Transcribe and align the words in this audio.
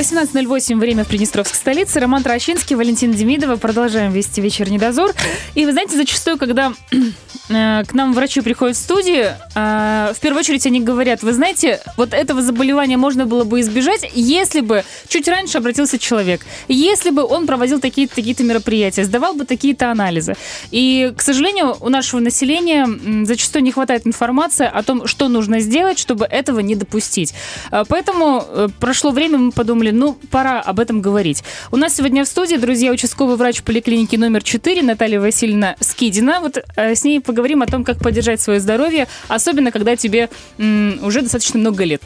18.08, 0.00 0.78
время 0.78 1.04
в 1.04 1.08
Приднестровской 1.08 1.58
столице. 1.58 2.00
Роман 2.00 2.22
Трощинский, 2.22 2.74
Валентин 2.74 3.12
Демидова. 3.12 3.56
Продолжаем 3.56 4.12
вести 4.12 4.40
вечерний 4.40 4.78
дозор. 4.78 5.12
И 5.54 5.66
вы 5.66 5.72
знаете, 5.72 5.94
зачастую, 5.94 6.38
когда 6.38 6.72
э, 7.50 7.84
к 7.84 7.92
нам 7.92 8.14
врачи 8.14 8.40
приходят 8.40 8.78
в 8.78 8.80
студию, 8.80 9.34
э, 9.54 10.12
в 10.16 10.20
первую 10.20 10.40
очередь 10.40 10.64
они 10.66 10.80
говорят, 10.80 11.22
вы 11.22 11.34
знаете, 11.34 11.82
вот 11.98 12.14
этого 12.14 12.40
заболевания 12.40 12.96
можно 12.96 13.26
было 13.26 13.44
бы 13.44 13.60
избежать, 13.60 14.10
если 14.14 14.60
бы 14.60 14.84
чуть 15.06 15.28
раньше 15.28 15.58
обратился 15.58 15.98
человек, 15.98 16.46
если 16.66 17.10
бы 17.10 17.22
он 17.22 17.46
проводил 17.46 17.78
такие-то 17.78 18.14
такие 18.14 18.34
мероприятия, 18.40 19.04
сдавал 19.04 19.34
бы 19.34 19.44
такие-то 19.44 19.90
анализы. 19.90 20.34
И, 20.70 21.12
к 21.14 21.20
сожалению, 21.20 21.76
у 21.78 21.90
нашего 21.90 22.20
населения 22.20 22.88
зачастую 23.26 23.64
не 23.64 23.70
хватает 23.70 24.06
информации 24.06 24.66
о 24.66 24.82
том, 24.82 25.06
что 25.06 25.28
нужно 25.28 25.60
сделать, 25.60 25.98
чтобы 25.98 26.24
этого 26.24 26.60
не 26.60 26.74
допустить. 26.74 27.34
Э, 27.70 27.84
поэтому 27.86 28.70
прошло 28.80 29.10
время, 29.10 29.36
мы 29.36 29.52
подумали, 29.52 29.89
подумали, 29.90 29.92
ну, 29.92 30.18
пора 30.30 30.60
об 30.60 30.80
этом 30.80 31.00
говорить. 31.00 31.44
У 31.70 31.76
нас 31.76 31.94
сегодня 31.96 32.24
в 32.24 32.28
студии, 32.28 32.56
друзья, 32.56 32.90
участковый 32.90 33.36
врач 33.36 33.62
поликлиники 33.62 34.16
номер 34.16 34.42
4 34.42 34.82
Наталья 34.82 35.20
Васильевна 35.20 35.76
Скидина. 35.80 36.40
Вот 36.40 36.58
э, 36.76 36.94
с 36.94 37.04
ней 37.04 37.20
поговорим 37.20 37.62
о 37.62 37.66
том, 37.66 37.84
как 37.84 37.98
поддержать 37.98 38.40
свое 38.40 38.60
здоровье, 38.60 39.06
особенно 39.28 39.70
когда 39.70 39.96
тебе 39.96 40.28
м, 40.58 40.98
уже 41.02 41.22
достаточно 41.22 41.60
много 41.60 41.84
лет. 41.84 42.02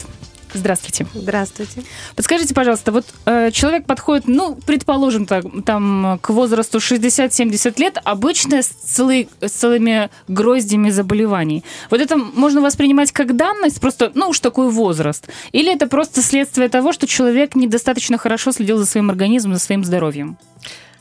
Здравствуйте. 0.54 1.06
Здравствуйте. 1.14 1.82
Подскажите, 2.14 2.54
пожалуйста, 2.54 2.92
вот 2.92 3.04
э, 3.26 3.50
человек 3.50 3.86
подходит, 3.86 4.28
ну, 4.28 4.54
предположим, 4.54 5.26
так, 5.26 5.44
там 5.64 6.18
к 6.22 6.30
возрасту 6.30 6.78
60-70 6.78 7.80
лет, 7.80 7.98
обычно 8.04 8.62
с, 8.62 8.68
целый, 8.68 9.28
с 9.40 9.50
целыми 9.50 10.10
гроздями 10.28 10.90
заболеваний. 10.90 11.64
Вот 11.90 12.00
это 12.00 12.16
можно 12.16 12.60
воспринимать 12.60 13.10
как 13.12 13.36
данность, 13.36 13.80
просто, 13.80 14.12
ну, 14.14 14.28
уж 14.28 14.38
такой 14.38 14.70
возраст? 14.70 15.28
Или 15.52 15.74
это 15.74 15.88
просто 15.88 16.22
следствие 16.22 16.68
того, 16.68 16.92
что 16.92 17.06
человек 17.06 17.56
недостаточно 17.56 18.16
хорошо 18.16 18.52
следил 18.52 18.78
за 18.78 18.86
своим 18.86 19.10
организмом, 19.10 19.54
за 19.54 19.60
своим 19.60 19.84
здоровьем? 19.84 20.38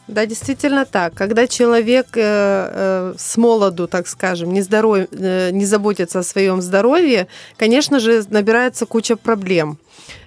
Да, 0.08 0.26
действительно 0.26 0.86
так. 0.86 1.14
Когда 1.14 1.48
человек 1.48 2.08
э, 2.16 2.22
э, 2.22 3.14
с 3.18 3.38
молоду, 3.38 3.88
так 3.88 4.08
скажем, 4.08 4.52
не, 4.52 4.62
здоров... 4.62 5.08
э, 5.12 5.52
не 5.52 5.66
заботится 5.66 6.20
о 6.20 6.24
своем 6.24 6.62
здоровье, 6.62 7.28
конечно 7.56 8.00
же, 8.00 8.24
набирается 8.30 8.86
куча 8.86 9.16
проблем. 9.16 9.78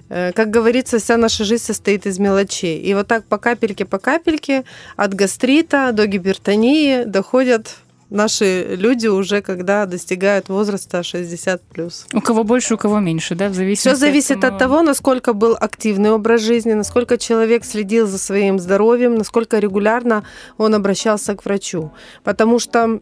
Э, 0.09 0.33
как 0.33 0.51
говорится, 0.51 0.99
вся 0.99 1.19
наша 1.19 1.45
жизнь 1.45 1.65
состоит 1.65 2.07
из 2.07 2.19
мелочей. 2.19 2.81
И 2.81 2.95
вот 2.95 3.07
так 3.07 3.27
по 3.27 3.37
капельке, 3.37 3.85
по 3.85 3.99
капельке 3.99 4.65
от 4.97 5.13
гастрита 5.13 5.93
до 5.93 6.07
гипертонии 6.07 7.05
доходят 7.05 7.77
наши 8.11 8.77
люди 8.77 9.07
уже 9.07 9.43
когда 9.43 9.87
достигают 9.87 10.49
возраста 10.49 11.03
60 11.03 11.63
плюс. 11.63 12.07
У 12.13 12.21
кого 12.21 12.45
больше, 12.45 12.75
у 12.75 12.77
кого 12.77 13.01
меньше, 13.01 13.35
да, 13.35 13.49
в 13.49 13.55
зависимости 13.55 13.89
Все 13.89 13.97
зависит 13.97 14.37
от, 14.39 14.43
самого... 14.43 14.55
от 14.55 14.59
того, 14.59 14.83
насколько 14.83 15.33
был 15.33 15.57
активный 15.59 16.11
образ 16.11 16.43
жизни, 16.43 16.73
насколько 16.73 17.19
человек 17.19 17.65
следил 17.65 18.07
за 18.07 18.19
своим 18.19 18.59
здоровьем, 18.59 19.17
насколько 19.17 19.59
регулярно 19.59 20.25
он 20.59 20.75
обращался 20.75 21.35
к 21.35 21.45
врачу. 21.45 21.93
Потому 22.25 22.59
что 22.59 23.01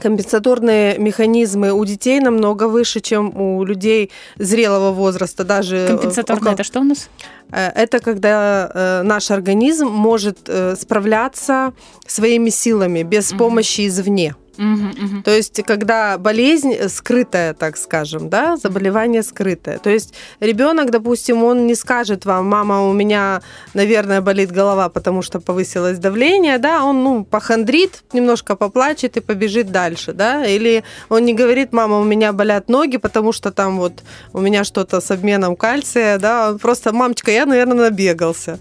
компенсаторные 0.00 0.96
механизмы 0.98 1.72
у 1.72 1.84
детей 1.84 2.20
намного 2.20 2.68
выше, 2.68 3.00
чем 3.00 3.36
у 3.36 3.64
людей 3.64 4.10
зрелого 4.36 4.92
возраста. 4.92 5.44
Даже 5.44 5.76
э, 5.76 5.88
Компенсаторные 5.88 6.40
около... 6.42 6.54
это 6.54 6.64
что 6.64 6.80
у 6.80 6.84
нас? 6.84 7.10
Э, 7.50 7.70
это 7.74 7.98
когда 7.98 8.70
э, 8.72 9.02
наш 9.02 9.30
организм 9.30 9.88
может 9.88 10.38
справляться 10.76 11.72
своими 12.06 12.50
силами 12.50 13.02
без 13.02 13.32
угу. 13.32 13.38
помощи 13.38 13.86
извне. 13.86 14.34
Угу, 14.58 15.04
угу. 15.04 15.22
То 15.22 15.30
есть, 15.30 15.62
когда 15.62 16.18
болезнь 16.18 16.74
скрытая, 16.88 17.54
так 17.54 17.76
скажем, 17.76 18.28
да, 18.28 18.56
заболевание 18.56 19.22
скрытое. 19.22 19.78
То 19.78 19.90
есть, 19.90 20.14
ребенок, 20.40 20.90
допустим, 20.90 21.44
он 21.44 21.66
не 21.66 21.76
скажет 21.76 22.24
вам, 22.24 22.46
мама, 22.46 22.88
у 22.88 22.92
меня, 22.92 23.40
наверное, 23.74 24.20
болит 24.20 24.50
голова, 24.50 24.88
потому 24.88 25.22
что 25.22 25.40
повысилось 25.40 25.98
давление, 25.98 26.58
да, 26.58 26.84
он, 26.84 27.04
ну, 27.04 27.24
похандрит, 27.24 28.02
немножко 28.12 28.56
поплачет 28.56 29.16
и 29.16 29.20
побежит 29.20 29.70
дальше, 29.70 30.12
да, 30.12 30.44
или 30.44 30.82
он 31.08 31.24
не 31.24 31.34
говорит, 31.34 31.72
мама, 31.72 32.00
у 32.00 32.04
меня 32.04 32.32
болят 32.32 32.68
ноги, 32.68 32.96
потому 32.96 33.32
что 33.32 33.52
там 33.52 33.78
вот 33.78 34.02
у 34.32 34.40
меня 34.40 34.64
что-то 34.64 35.00
с 35.00 35.10
обменом 35.12 35.54
кальция, 35.54 36.18
да, 36.18 36.50
он 36.50 36.58
просто, 36.58 36.92
мамочка, 36.92 37.30
я, 37.30 37.46
наверное, 37.46 37.90
набегался. 37.90 38.58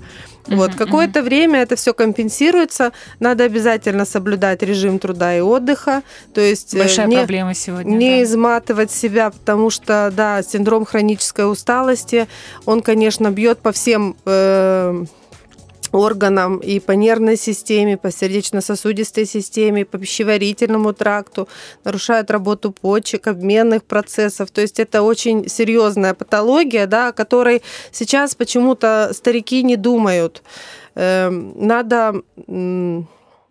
Вот, 0.48 0.76
какое-то 0.76 1.22
время 1.22 1.62
это 1.62 1.76
все 1.76 1.94
компенсируется. 1.94 2.92
Надо 3.20 3.44
обязательно 3.44 4.06
соблюдать 4.06 4.64
режим 4.64 5.00
труда 5.00 5.36
и 5.36 5.42
отдыха. 5.42 6.04
То 6.34 6.42
есть 6.42 6.74
э, 6.74 6.80
Большая 6.80 7.08
не, 7.08 7.18
проблема 7.18 7.54
сегодня. 7.54 7.96
Не 7.96 8.10
да. 8.10 8.24
изматывать 8.24 8.92
себя, 8.92 9.30
потому 9.32 9.70
что, 9.70 10.12
да, 10.16 10.42
синдром 10.44 10.86
хронической 10.86 11.52
усталости, 11.52 12.28
он, 12.66 12.82
конечно, 12.82 13.32
бьет 13.32 13.60
по 13.60 13.72
всем 13.72 14.16
э, 14.26 15.06
органам 15.96 16.58
и 16.58 16.80
по 16.80 16.92
нервной 16.94 17.38
системе, 17.38 17.98
по 17.98 18.12
сердечно-сосудистой 18.12 19.26
системе, 19.26 19.86
по 19.86 19.98
пищеварительному 19.98 20.94
тракту, 20.94 21.48
нарушает 21.84 22.32
работу 22.32 22.72
почек, 22.72 23.28
обменных 23.28 23.84
процессов. 23.84 24.52
То 24.52 24.62
есть 24.62 24.80
это 24.80 25.02
очень 25.02 25.48
серьезная 25.48 26.14
патология, 26.14 26.88
да, 26.88 27.10
о 27.10 27.14
которой 27.14 27.62
сейчас 27.92 28.36
почему-то 28.36 29.12
старики 29.14 29.64
не 29.64 29.76
думают. 29.76 30.44
Эм, 30.96 31.54
надо 31.56 32.22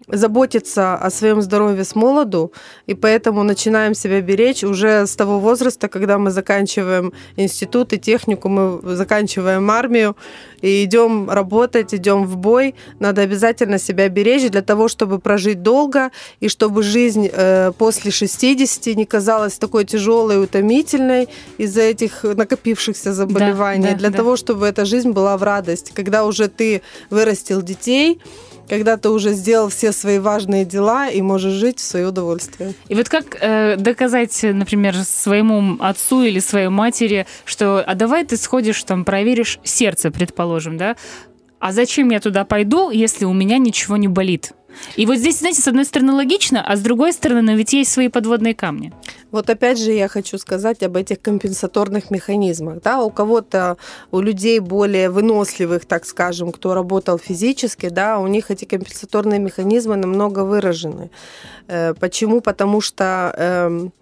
заботиться 0.08 0.94
о 0.94 1.10
своем 1.10 1.42
здоровье 1.42 1.84
с 1.84 1.94
молоду, 1.94 2.52
и 2.86 2.94
поэтому 2.94 3.42
начинаем 3.42 3.94
себя 3.94 4.20
беречь 4.20 4.62
уже 4.62 5.06
с 5.06 5.16
того 5.16 5.40
возраста, 5.40 5.88
когда 5.88 6.18
мы 6.18 6.30
заканчиваем 6.30 7.12
институт 7.36 7.92
и 7.92 7.98
технику, 7.98 8.48
мы 8.48 8.80
заканчиваем 8.96 9.70
армию 9.70 10.16
и 10.62 10.84
идем 10.84 11.28
работать, 11.28 11.92
идем 11.94 12.24
в 12.24 12.36
бой. 12.36 12.74
Надо 13.00 13.22
обязательно 13.22 13.78
себя 13.78 14.08
беречь 14.08 14.48
для 14.50 14.62
того, 14.62 14.88
чтобы 14.88 15.18
прожить 15.18 15.62
долго 15.62 16.10
и 16.40 16.48
чтобы 16.48 16.82
жизнь 16.82 17.28
э, 17.32 17.72
после 17.76 18.10
60 18.10 18.96
не 18.96 19.06
казалась 19.06 19.58
такой 19.58 19.84
тяжелой, 19.84 20.42
утомительной 20.42 21.28
из-за 21.58 21.82
этих 21.82 22.22
накопившихся 22.22 23.12
заболеваний. 23.12 23.82
Да, 23.82 23.90
да, 23.90 23.98
для 23.98 24.10
да. 24.10 24.16
того, 24.16 24.36
чтобы 24.36 24.66
эта 24.66 24.84
жизнь 24.84 25.10
была 25.10 25.36
в 25.36 25.42
радость. 25.42 25.92
Когда 25.94 26.24
уже 26.24 26.48
ты 26.48 26.82
вырастил 27.10 27.60
детей, 27.62 28.20
когда 28.68 28.96
ты 28.96 29.10
уже 29.10 29.32
сделал 29.32 29.68
все 29.68 29.92
свои 29.92 30.18
важные 30.18 30.64
дела 30.64 31.08
и 31.08 31.22
можешь 31.22 31.54
жить 31.54 31.78
в 31.78 31.82
свое 31.82 32.08
удовольствие. 32.08 32.74
И 32.88 32.94
вот 32.94 33.08
как 33.08 33.36
э, 33.40 33.76
доказать, 33.76 34.38
например, 34.42 34.94
своему 34.96 35.76
отцу 35.80 36.22
или 36.22 36.38
своей 36.38 36.68
матери, 36.68 37.26
что 37.44 37.82
а 37.86 37.94
давай 37.94 38.24
ты 38.24 38.36
сходишь 38.36 38.82
там 38.84 39.04
проверишь 39.04 39.58
сердце, 39.62 40.10
предположим, 40.10 40.76
да? 40.76 40.96
А 41.58 41.72
зачем 41.72 42.10
я 42.10 42.20
туда 42.20 42.44
пойду, 42.44 42.90
если 42.90 43.24
у 43.24 43.32
меня 43.32 43.58
ничего 43.58 43.96
не 43.96 44.08
болит? 44.08 44.52
И 44.96 45.06
вот 45.06 45.16
здесь, 45.16 45.38
знаете, 45.38 45.62
с 45.62 45.68
одной 45.68 45.84
стороны 45.84 46.12
логично, 46.12 46.62
а 46.64 46.76
с 46.76 46.80
другой 46.80 47.12
стороны, 47.12 47.42
но 47.42 47.52
ведь 47.52 47.72
есть 47.72 47.92
свои 47.92 48.08
подводные 48.08 48.54
камни. 48.54 48.92
Вот 49.30 49.50
опять 49.50 49.78
же 49.78 49.92
я 49.92 50.08
хочу 50.08 50.38
сказать 50.38 50.82
об 50.82 50.96
этих 50.96 51.20
компенсаторных 51.20 52.10
механизмах. 52.10 52.82
Да? 52.82 53.02
У 53.02 53.10
кого-то, 53.10 53.76
у 54.10 54.20
людей 54.20 54.60
более 54.60 55.10
выносливых, 55.10 55.84
так 55.84 56.06
скажем, 56.06 56.52
кто 56.52 56.74
работал 56.74 57.18
физически, 57.18 57.88
да, 57.88 58.18
у 58.18 58.26
них 58.26 58.50
эти 58.50 58.64
компенсаторные 58.64 59.38
механизмы 59.38 59.96
намного 59.96 60.44
выражены. 60.44 61.10
Э, 61.68 61.94
почему? 61.94 62.40
Потому 62.40 62.80
что 62.80 63.34
эм, 63.36 63.92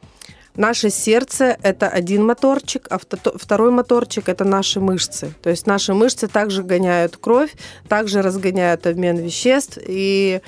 Наше 0.56 0.91
сердце– 0.91 1.56
это 1.62 1.88
один 1.88 2.25
моторчик, 2.25 2.87
а 2.88 2.98
второй 2.98 3.72
моторчик– 3.72 4.25
это 4.28 4.44
наши 4.44 4.78
мышцы. 4.78 5.34
То 5.42 5.50
есть 5.50 5.66
наши 5.66 5.94
мышцы 5.94 6.28
также 6.28 6.62
гоняют 6.62 7.16
кровь, 7.16 7.50
также 7.88 8.22
разгоняют 8.22 8.87
обмен 8.87 9.17
веществ. 9.17 9.79
И 9.84 10.40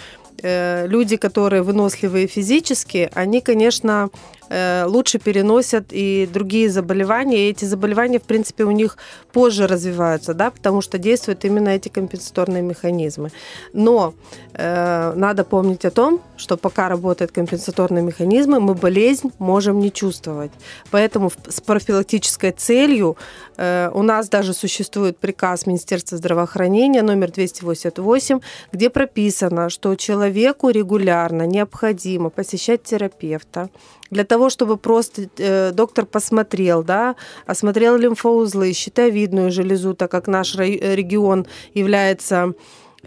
э, 0.42 0.86
люди, 0.86 1.16
которые 1.16 1.62
выносливые 1.62 2.28
физически, 2.28 3.10
они, 3.14 3.40
конечно, 3.40 4.10
лучше 4.50 5.19
переносят 5.19 5.87
и 5.90 6.28
другие 6.32 6.70
заболевания. 6.70 7.46
И 7.46 7.50
эти 7.50 7.64
заболевания, 7.64 8.19
в 8.19 8.22
принципе, 8.22 8.64
у 8.64 8.70
них 8.70 8.96
позже 9.32 9.66
развиваются, 9.66 10.34
да, 10.34 10.50
потому 10.50 10.81
что 10.81 10.98
действуют 10.98 11.44
именно 11.44 11.70
эти 11.70 11.88
компенсаторные 11.88 12.62
механизмы. 12.62 13.31
Но 13.72 14.14
э, 14.54 15.12
надо 15.16 15.44
помнить 15.44 15.84
о 15.84 15.90
том, 15.90 16.20
что 16.37 16.56
пока 16.56 16.88
работают 16.88 17.32
компенсаторные 17.32 18.02
механизмы, 18.02 18.60
мы 18.60 18.75
болезнь 18.75 19.32
можем 19.38 19.81
не 19.81 19.90
чувствовать. 19.93 20.52
Поэтому 20.90 21.31
с 21.48 21.60
профилактической 21.60 22.52
целью 22.52 23.16
э, 23.56 23.90
у 23.93 24.02
нас 24.02 24.28
даже 24.28 24.54
существует 24.54 25.19
приказ 25.19 25.66
Министерства 25.66 26.19
здравоохранения 26.19 27.02
номер 27.02 27.31
288, 27.31 28.40
где 28.72 28.90
прописано, 28.90 29.69
что 29.70 29.94
человеку 29.96 30.70
регулярно 30.70 31.46
необходимо 31.46 32.31
посещать 32.31 32.82
терапевта 32.82 33.69
для 34.11 34.25
того, 34.25 34.50
чтобы 34.50 34.76
просто 34.76 35.29
э, 35.38 35.73
доктор 35.73 36.06
посмотрел, 36.06 36.82
да, 36.82 37.17
осмотрел 37.47 37.97
лимфоузлы, 37.97 38.73
щитовидную 38.73 39.50
железу, 39.50 39.94
так 39.94 40.11
как 40.11 40.26
наш 40.29 40.56
регион 40.56 41.47
является 41.75 42.55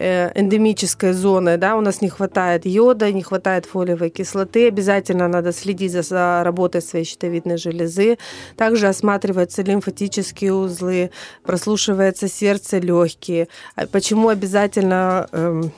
Э, 0.02 0.32
эндемической 0.34 1.12
зоны, 1.12 1.58
да, 1.58 1.76
у 1.76 1.82
нас 1.82 2.00
не 2.00 2.08
хватает 2.08 2.64
йода, 2.64 3.12
не 3.12 3.22
хватает 3.22 3.66
фолиевой 3.66 4.08
кислоты, 4.08 4.68
обязательно 4.68 5.28
надо 5.28 5.52
следить 5.52 5.92
за, 5.92 6.00
за 6.00 6.40
работой 6.42 6.80
своей 6.80 7.04
щитовидной 7.04 7.58
железы. 7.58 8.16
Также 8.56 8.88
осматриваются 8.88 9.60
лимфатические 9.60 10.54
узлы, 10.54 11.10
прослушивается 11.42 12.28
сердце, 12.28 12.78
легкие. 12.78 13.48
А 13.76 13.86
почему 13.86 14.30
обязательно 14.30 15.28
эм, 15.32 15.70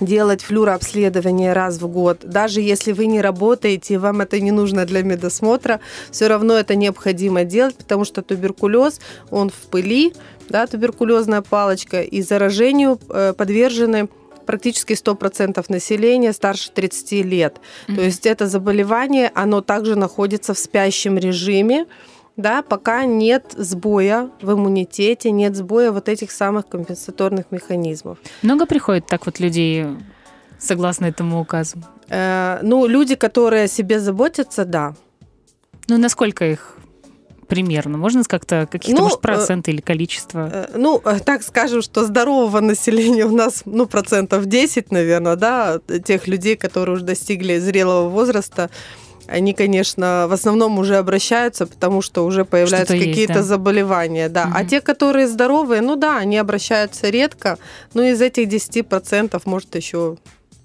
делать 0.00 0.42
флюрообследование 0.42 1.52
раз 1.52 1.78
в 1.78 1.88
год. 1.88 2.20
Даже 2.22 2.60
если 2.60 2.92
вы 2.92 3.06
не 3.06 3.20
работаете, 3.20 3.98
вам 3.98 4.20
это 4.20 4.40
не 4.40 4.50
нужно 4.50 4.84
для 4.84 5.02
медосмотра, 5.02 5.80
все 6.10 6.26
равно 6.28 6.54
это 6.54 6.74
необходимо 6.74 7.44
делать, 7.44 7.76
потому 7.76 8.04
что 8.04 8.22
туберкулез, 8.22 9.00
он 9.30 9.50
в 9.50 9.70
пыли, 9.70 10.12
да, 10.48 10.66
туберкулезная 10.66 11.42
палочка, 11.42 12.02
и 12.02 12.22
заражению 12.22 13.00
э, 13.08 13.32
подвержены 13.32 14.08
практически 14.44 14.92
100% 14.92 15.64
населения 15.68 16.32
старше 16.32 16.70
30 16.72 17.12
лет. 17.24 17.56
Mm-hmm. 17.88 17.94
То 17.96 18.02
есть 18.02 18.26
это 18.26 18.46
заболевание, 18.46 19.30
оно 19.34 19.60
также 19.60 19.96
находится 19.96 20.54
в 20.54 20.58
спящем 20.58 21.18
режиме, 21.18 21.86
да, 22.36 22.62
пока 22.62 23.04
нет 23.04 23.54
сбоя 23.56 24.30
в 24.42 24.52
иммунитете, 24.52 25.30
нет 25.30 25.56
сбоя 25.56 25.90
вот 25.92 26.08
этих 26.08 26.30
самых 26.30 26.68
компенсаторных 26.68 27.46
механизмов. 27.50 28.18
Много 28.42 28.66
приходит 28.66 29.06
так 29.06 29.26
вот 29.26 29.40
людей 29.40 29.86
согласно 30.58 31.06
этому 31.06 31.40
указу? 31.40 31.78
Э, 32.08 32.58
ну, 32.62 32.86
люди, 32.86 33.14
которые 33.14 33.64
о 33.64 33.68
себе 33.68 34.00
заботятся, 34.00 34.64
да. 34.64 34.94
Ну, 35.88 35.98
насколько 35.98 36.44
их 36.44 36.76
примерно? 37.46 37.98
Можно 37.98 38.22
как-то 38.24 38.68
какие-то, 38.70 39.00
ну, 39.00 39.04
может, 39.04 39.18
э, 39.18 39.22
проценты 39.22 39.70
или 39.70 39.80
количество? 39.80 40.50
Э, 40.52 40.68
ну, 40.74 41.00
э, 41.04 41.20
так 41.20 41.42
скажем, 41.42 41.82
что 41.82 42.04
здорового 42.04 42.60
населения 42.72 43.24
у 43.24 43.34
нас, 43.34 43.62
ну, 43.64 43.86
процентов 43.86 44.46
10, 44.46 44.90
наверное, 44.92 45.36
да, 45.36 45.80
тех 46.04 46.26
людей, 46.26 46.56
которые 46.56 46.96
уже 46.96 47.04
достигли 47.04 47.58
зрелого 47.58 48.08
возраста, 48.08 48.70
они, 49.28 49.54
конечно, 49.54 50.26
в 50.28 50.32
основном 50.32 50.78
уже 50.78 50.96
обращаются, 50.96 51.66
потому 51.66 52.02
что 52.02 52.24
уже 52.24 52.44
появляются 52.44 52.94
какие-то 52.94 53.34
да? 53.34 53.42
заболевания, 53.42 54.28
да. 54.28 54.44
Угу. 54.44 54.52
А 54.54 54.64
те, 54.64 54.80
которые 54.80 55.26
здоровые, 55.28 55.80
ну 55.80 55.96
да, 55.96 56.18
они 56.18 56.36
обращаются 56.38 57.08
редко, 57.10 57.58
но 57.94 58.02
из 58.02 58.20
этих 58.20 58.48
10% 58.48 59.40
может 59.44 59.74
еще 59.74 60.16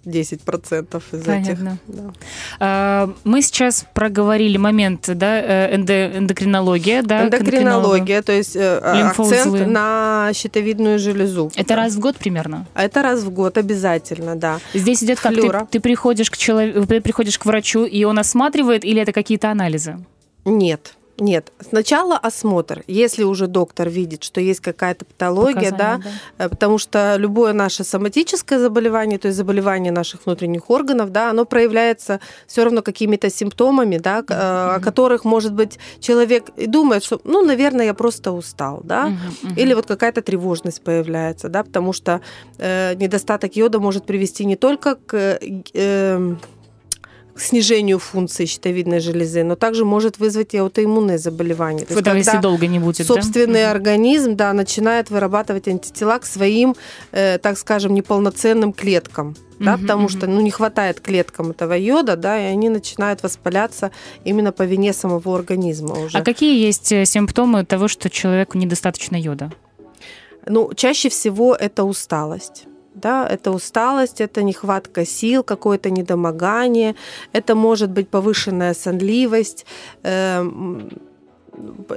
10% 0.06 1.04
из 1.12 1.24
Понятно. 1.24 1.52
этих. 1.52 1.60
Да. 1.88 2.14
А, 2.60 3.14
мы 3.24 3.42
сейчас 3.42 3.86
проговорили 3.94 4.58
момент, 4.58 5.10
да, 5.16 5.40
э, 5.40 5.76
эндо, 5.76 6.18
эндокринология, 6.18 7.04
да, 7.04 7.26
эндокринология, 7.26 8.22
то 8.22 8.32
есть 8.32 8.56
э, 8.56 8.78
акцент 8.78 9.68
на 9.68 10.32
щитовидную 10.34 11.00
железу. 11.00 11.52
Это 11.56 11.76
раз 11.76 11.96
в 11.96 12.00
год 12.00 12.18
примерно? 12.18 12.66
Это 12.74 13.02
раз 13.02 13.22
в 13.22 13.30
год 13.30 13.58
обязательно, 13.58 14.36
да. 14.36 14.60
Здесь 14.74 15.04
идет 15.04 15.20
как 15.20 15.36
ты, 15.36 15.50
ты 15.70 15.80
приходишь 15.80 16.32
к 16.32 16.38
человеку, 16.38 16.86
приходишь 16.86 17.38
к 17.38 17.46
врачу 17.46 17.86
и 17.86 18.04
он 18.04 18.20
осматривает, 18.20 18.84
или 18.84 19.02
это 19.02 19.12
какие-то 19.12 19.52
анализы? 19.52 19.98
Нет. 20.46 20.96
Нет, 21.22 21.54
сначала 21.60 22.18
осмотр. 22.18 22.84
Если 22.88 23.24
уже 23.24 23.46
доктор 23.46 23.88
видит, 23.90 24.24
что 24.24 24.42
есть 24.42 24.60
какая-то 24.60 25.06
патология, 25.06 25.70
да, 25.70 25.78
да, 25.78 26.02
э, 26.40 26.50
потому 26.50 26.80
что 26.80 27.16
любое 27.18 27.54
наше 27.54 27.84
соматическое 27.84 28.58
заболевание, 28.58 29.20
то 29.20 29.28
есть 29.28 29.38
заболевание 29.38 29.92
наших 29.92 30.26
внутренних 30.26 30.72
органов, 30.72 31.12
да, 31.12 31.30
оно 31.30 31.46
проявляется 31.46 32.20
все 32.48 32.64
равно 32.64 32.82
какими-то 32.82 33.30
симптомами, 33.30 34.00
да, 34.00 34.22
mm-hmm. 34.22 34.76
о 34.76 34.80
которых, 34.80 35.24
может 35.24 35.54
быть, 35.54 35.78
человек 36.00 36.50
и 36.58 36.66
думает, 36.66 37.04
что, 37.04 37.22
ну, 37.24 37.46
наверное, 37.46 37.86
я 37.86 37.94
просто 37.94 38.32
устал, 38.32 38.82
да, 38.84 39.10
mm-hmm. 39.10 39.62
или 39.62 39.76
вот 39.76 39.86
какая-то 39.86 40.24
тревожность 40.24 40.82
появляется, 40.82 41.50
да, 41.50 41.64
потому 41.64 41.94
что 41.94 42.22
э, 42.58 42.96
недостаток 42.96 43.56
йода 43.56 43.80
может 43.80 44.08
привести 44.08 44.44
не 44.44 44.56
только 44.56 44.96
к 44.96 45.14
э, 45.14 45.40
к 45.72 46.38
снижению 47.42 48.00
функции 48.00 48.46
щитовидной 48.46 49.00
железы, 49.00 49.44
но 49.44 49.56
также 49.56 49.86
может 49.86 50.20
вызвать 50.20 50.54
и 50.54 50.58
аутоиммунные 50.58 51.18
заболевания. 51.18 51.86
То 51.86 51.94
есть, 51.94 51.96
когда 51.96 52.14
если 52.14 52.38
долго 52.38 52.68
не 52.68 52.80
будет, 52.80 53.06
собственный 53.06 53.64
да? 53.64 53.72
организм 53.72 54.36
да, 54.36 54.54
начинает 54.54 55.10
вырабатывать 55.10 55.68
антитела 55.68 56.20
к 56.20 56.26
своим, 56.26 56.76
э, 57.12 57.38
так 57.38 57.58
скажем, 57.58 57.94
неполноценным 57.94 58.74
клеткам. 58.74 59.36
Да, 59.60 59.76
угу, 59.76 59.82
потому 59.82 60.04
угу. 60.06 60.10
что 60.10 60.28
ну, 60.28 60.42
не 60.42 60.50
хватает 60.50 61.02
клеткам 61.02 61.52
этого 61.52 61.74
йода, 61.74 62.16
да, 62.16 62.40
и 62.40 62.52
они 62.52 62.70
начинают 62.70 63.22
воспаляться 63.22 63.92
именно 64.24 64.52
по 64.52 64.64
вине 64.64 64.92
самого 64.92 65.36
организма 65.36 66.00
уже. 66.04 66.18
А 66.18 66.24
какие 66.24 66.66
есть 66.66 66.92
э, 66.92 67.06
симптомы 67.06 67.64
того, 67.64 67.88
что 67.88 68.10
человеку 68.10 68.58
недостаточно 68.58 69.16
йода? 69.16 69.52
Ну, 70.48 70.74
чаще 70.74 71.10
всего 71.10 71.54
это 71.54 71.84
усталость 71.84 72.66
да, 72.94 73.28
это 73.28 73.52
усталость, 73.52 74.22
это 74.22 74.44
нехватка 74.44 75.06
сил, 75.06 75.44
какое-то 75.44 75.90
недомогание, 75.90 76.96
это 77.34 77.56
может 77.56 77.90
быть 77.92 78.10
повышенная 78.10 78.74
сонливость, 78.74 79.66
э, 80.04 80.44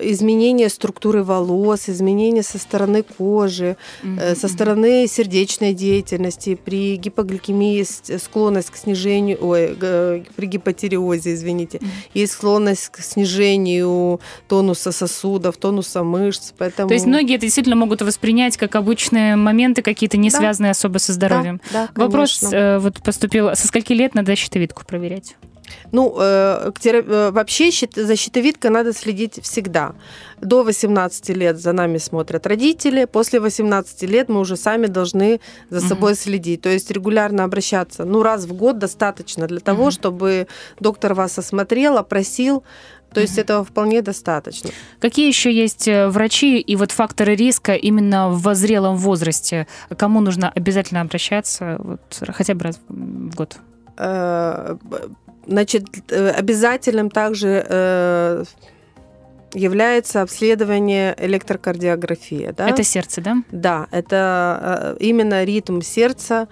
изменение 0.01 0.69
структуры 0.69 1.23
волос, 1.23 1.89
изменение 1.89 2.43
со 2.43 2.59
стороны 2.59 3.03
кожи, 3.03 3.77
mm-hmm. 4.03 4.37
со 4.37 4.49
стороны 4.49 5.07
сердечной 5.07 5.75
деятельности. 5.75 6.55
При 6.55 6.97
гипогликемии 6.97 7.77
есть 7.77 8.23
склонность 8.23 8.71
к 8.71 8.77
снижению, 8.77 9.39
ой, 9.41 9.77
при 10.37 10.47
гипотериозе, 10.47 11.35
извините, 11.35 11.79
mm-hmm. 11.79 12.11
есть 12.15 12.33
склонность 12.33 12.89
к 12.89 13.01
снижению 13.01 14.21
тонуса 14.49 14.93
сосудов, 14.93 15.57
тонуса 15.57 16.03
мышц. 16.03 16.53
Поэтому... 16.57 16.89
То 16.89 16.95
есть 16.95 17.07
многие 17.07 17.37
это 17.37 17.47
действительно 17.47 17.77
могут 17.77 18.03
воспринять 18.03 18.57
как 18.57 18.75
обычные 18.77 19.37
моменты, 19.37 19.83
какие-то 19.83 20.17
не 20.17 20.31
да. 20.31 20.39
связанные 20.39 20.71
особо 20.71 20.99
со 20.99 21.13
здоровьем. 21.13 21.61
Да, 21.73 21.89
да, 21.95 22.05
Вопрос 22.05 22.43
э, 22.43 22.79
вот 22.79 23.03
поступил, 23.03 23.55
со 23.55 23.67
скольки 23.67 23.93
лет 23.93 24.15
надо 24.15 24.35
щитовидку 24.37 24.85
проверять? 24.85 25.37
Ну, 25.93 26.17
э, 26.19 26.73
э, 26.85 27.31
вообще 27.31 27.71
за 27.95 28.17
щитовидкой 28.17 28.71
надо 28.71 28.93
следить 28.93 29.41
всегда. 29.43 29.95
До 30.41 30.63
18 30.63 31.31
лет 31.31 31.59
за 31.59 31.73
нами 31.73 31.99
смотрят 31.99 32.47
родители, 32.47 33.05
после 33.05 33.41
18 33.41 34.03
лет 34.03 34.29
мы 34.29 34.41
уже 34.41 34.57
сами 34.57 34.87
должны 34.87 35.41
за 35.71 35.81
собой 35.81 36.13
угу. 36.13 36.19
следить. 36.19 36.63
То 36.63 36.69
есть 36.69 36.91
регулярно 36.91 37.45
обращаться, 37.45 38.05
ну, 38.05 38.23
раз 38.23 38.45
в 38.45 38.53
год 38.53 38.79
достаточно 38.79 39.47
для 39.47 39.61
того, 39.61 39.85
угу. 39.85 39.91
чтобы 39.91 40.47
доктор 40.81 41.15
вас 41.15 41.39
осмотрел, 41.39 41.99
опросил, 41.99 42.65
то 43.15 43.21
есть 43.21 43.39
этого 43.39 43.65
вполне 43.65 44.03
достаточно. 44.03 44.71
Какие 44.99 45.29
еще 45.29 45.53
есть 45.53 45.87
э, 45.87 46.09
врачи 46.09 46.59
и 46.59 46.77
вот 46.77 46.91
факторы 46.91 47.37
риска 47.37 47.75
именно 47.75 48.29
в 48.29 48.43
возрелом 48.43 48.97
возрасте? 48.97 49.69
Кому 49.97 50.21
нужно 50.21 50.51
обязательно 50.51 51.01
обращаться 51.01 51.77
вот, 51.79 52.01
хотя 52.33 52.55
бы 52.55 52.65
раз 52.65 52.81
в 52.89 53.35
год? 53.37 53.57
Значит, 55.47 55.85
э, 56.11 56.31
обязательным 56.31 57.11
также 57.11 57.65
э, 57.69 58.45
является 59.53 60.23
обследование 60.23 61.15
электрокардиографии. 61.19 62.55
Да? 62.57 62.69
Это 62.69 62.83
сердце, 62.83 63.21
да? 63.21 63.37
Да, 63.53 63.87
это 63.91 64.97
э, 64.99 65.05
именно 65.05 65.45
ритм 65.45 65.81
сердца. 65.81 66.49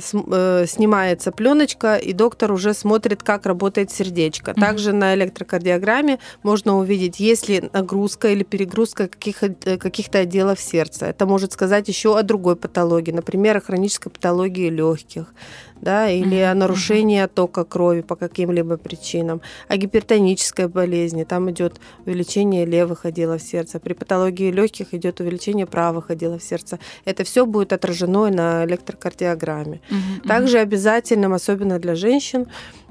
Снимается 0.00 1.30
пленочка, 1.30 1.94
и 1.94 2.12
доктор 2.12 2.50
уже 2.50 2.74
смотрит, 2.74 3.22
как 3.22 3.46
работает 3.46 3.92
сердечко. 3.92 4.52
Также 4.52 4.92
на 4.92 5.14
электрокардиограмме 5.14 6.18
можно 6.42 6.76
увидеть, 6.78 7.20
есть 7.20 7.48
ли 7.48 7.70
нагрузка 7.72 8.30
или 8.30 8.42
перегрузка 8.42 9.06
каких, 9.06 9.38
каких-то 9.78 10.18
отделов 10.18 10.58
сердца. 10.58 11.06
Это 11.06 11.26
может 11.26 11.52
сказать 11.52 11.86
еще 11.86 12.18
о 12.18 12.24
другой 12.24 12.56
патологии, 12.56 13.12
например, 13.12 13.58
о 13.58 13.60
хронической 13.60 14.10
патологии 14.10 14.68
легких 14.68 15.32
да, 15.80 16.10
или 16.10 16.36
mm-hmm. 16.38 16.50
о 16.50 16.54
нарушении 16.54 17.20
оттока 17.20 17.64
крови 17.64 18.00
по 18.00 18.16
каким-либо 18.16 18.76
причинам, 18.76 19.40
о 19.68 19.76
гипертонической 19.76 20.68
болезни, 20.68 21.24
там 21.24 21.50
идет 21.50 21.80
увеличение 22.06 22.64
левых 22.64 23.04
отделов 23.04 23.42
сердца, 23.42 23.78
при 23.80 23.92
патологии 23.92 24.50
легких 24.50 24.94
идет 24.94 25.20
увеличение 25.20 25.66
правых 25.66 26.10
отделов 26.10 26.42
сердца. 26.42 26.78
Это 27.04 27.24
все 27.24 27.46
будет 27.46 27.72
отражено 27.72 28.28
на 28.30 28.64
электрокардиограмме. 28.64 29.80
Mm-hmm. 29.90 30.26
Также 30.26 30.58
обязательным, 30.58 31.32
особенно 31.32 31.78
для 31.78 31.94
женщин, 31.94 32.46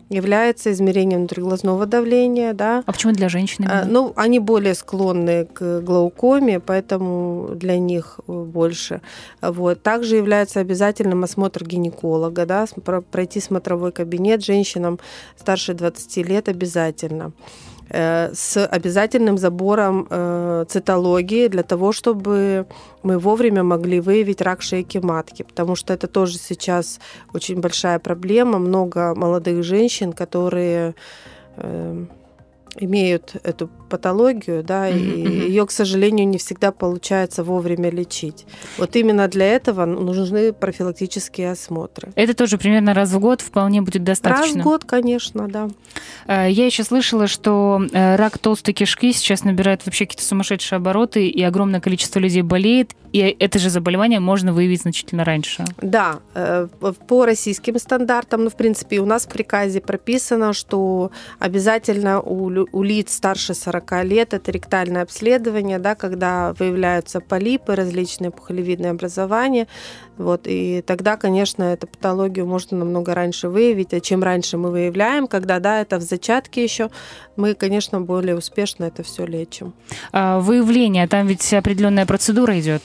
является 0.09 0.71
измерение 0.71 1.17
внутриглазного 1.17 1.85
давления. 1.85 2.53
Да. 2.53 2.83
А 2.85 2.91
почему 2.91 3.13
для 3.13 3.29
женщин? 3.29 3.65
А, 3.69 3.85
ну, 3.85 4.13
они 4.15 4.39
более 4.39 4.73
склонны 4.73 5.45
к 5.45 5.81
глаукоме, 5.81 6.59
поэтому 6.59 7.49
для 7.55 7.77
них 7.77 8.19
э, 8.27 8.31
больше. 8.31 9.01
Вот. 9.41 9.83
Также 9.83 10.15
является 10.15 10.59
обязательным 10.59 11.23
осмотр 11.23 11.65
гинеколога, 11.65 12.45
да, 12.45 12.65
пройти 13.11 13.39
смотровой 13.39 13.91
кабинет 13.91 14.43
женщинам 14.43 14.99
старше 15.37 15.73
20 15.73 16.17
лет 16.27 16.49
обязательно. 16.49 17.33
Э, 17.89 18.31
с 18.33 18.65
обязательным 18.65 19.37
забором 19.37 20.07
э, 20.09 20.65
цитологии 20.67 21.47
для 21.47 21.63
того, 21.63 21.91
чтобы 21.91 22.65
мы 23.03 23.17
вовремя 23.17 23.63
могли 23.63 24.01
выявить 24.01 24.41
рак 24.41 24.61
шейки 24.61 24.97
матки, 24.97 25.43
потому 25.43 25.75
что 25.75 25.93
это 25.93 26.07
тоже 26.07 26.37
сейчас 26.37 26.99
очень 27.33 27.61
большая 27.61 27.99
проблема. 27.99 28.59
Много 28.59 29.15
молодых 29.15 29.63
женщин, 29.63 30.11
которые 30.11 30.95
э, 31.55 32.05
имеют 32.79 33.35
эту 33.43 33.69
патологию, 33.87 34.63
да, 34.63 34.87
Мгм, 34.87 34.97
и 34.97 35.49
ее, 35.49 35.65
к 35.65 35.71
сожалению, 35.71 36.27
не 36.27 36.37
всегда 36.37 36.71
получается 36.71 37.43
вовремя 37.43 37.89
лечить. 37.89 38.45
Вот 38.77 38.95
именно 38.95 39.27
для 39.27 39.45
этого 39.45 39.85
нужны 39.85 40.53
профилактические 40.53 41.51
осмотры. 41.51 42.11
Это 42.15 42.33
тоже 42.33 42.57
примерно 42.57 42.93
раз 42.93 43.11
в 43.11 43.19
год 43.19 43.41
вполне 43.41 43.81
будет 43.81 44.03
достаточно. 44.03 44.45
Раз 44.45 44.55
в 44.55 44.63
год, 44.63 44.83
конечно, 44.85 45.47
да. 45.47 45.69
Э, 46.27 46.49
Я 46.49 46.65
еще 46.65 46.83
слышала, 46.83 47.27
что 47.27 47.81
э, 47.91 48.15
рак 48.15 48.37
толстой 48.37 48.73
кишки 48.73 49.11
сейчас 49.13 49.43
набирает 49.43 49.85
вообще 49.85 50.05
какие-то 50.05 50.25
сумасшедшие 50.25 50.77
обороты, 50.77 51.27
и 51.27 51.41
огромное 51.43 51.79
количество 51.81 52.19
людей 52.19 52.41
болеет, 52.41 52.91
и 53.13 53.19
это 53.39 53.57
же 53.59 53.69
заболевание 53.69 54.19
можно 54.19 54.53
выявить 54.53 54.81
значительно 54.81 55.23
раньше. 55.23 55.63
Да, 55.81 56.19
э, 56.35 56.67
по 57.07 57.25
российским 57.25 57.79
стандартам, 57.79 58.43
ну, 58.43 58.49
в 58.49 58.55
принципе, 58.55 58.99
у 58.99 59.05
нас 59.05 59.25
в 59.25 59.29
приказе 59.29 59.79
прописано, 59.81 60.53
что 60.53 61.11
обязательно 61.39 62.21
у, 62.21 62.67
у 62.71 62.83
лиц 62.83 63.13
старше 63.13 63.53
40 63.53 63.76
лет 64.03 64.33
это 64.33 64.51
ректальное 64.51 65.03
обследование, 65.03 65.79
да, 65.79 65.95
когда 65.95 66.53
выявляются 66.53 67.19
полипы, 67.19 67.75
различные 67.75 68.31
пухолевидные 68.31 68.91
образования. 68.91 69.67
Вот, 70.17 70.41
и 70.45 70.81
тогда, 70.81 71.17
конечно, 71.17 71.63
эту 71.63 71.87
патологию 71.87 72.47
можно 72.47 72.77
намного 72.77 73.13
раньше 73.13 73.49
выявить. 73.49 73.93
А 73.93 73.99
чем 73.99 74.23
раньше 74.23 74.57
мы 74.57 74.71
выявляем, 74.71 75.27
когда 75.27 75.59
да, 75.59 75.81
это 75.81 75.97
в 75.97 76.01
зачатке 76.01 76.63
еще, 76.63 76.89
мы, 77.35 77.53
конечно, 77.53 78.01
более 78.01 78.35
успешно 78.35 78.85
это 78.85 79.03
все 79.03 79.25
лечим. 79.25 79.73
А 80.11 80.39
Выявление, 80.39 81.07
там 81.07 81.27
ведь 81.27 81.53
определенная 81.53 82.05
процедура 82.05 82.59
идет. 82.59 82.81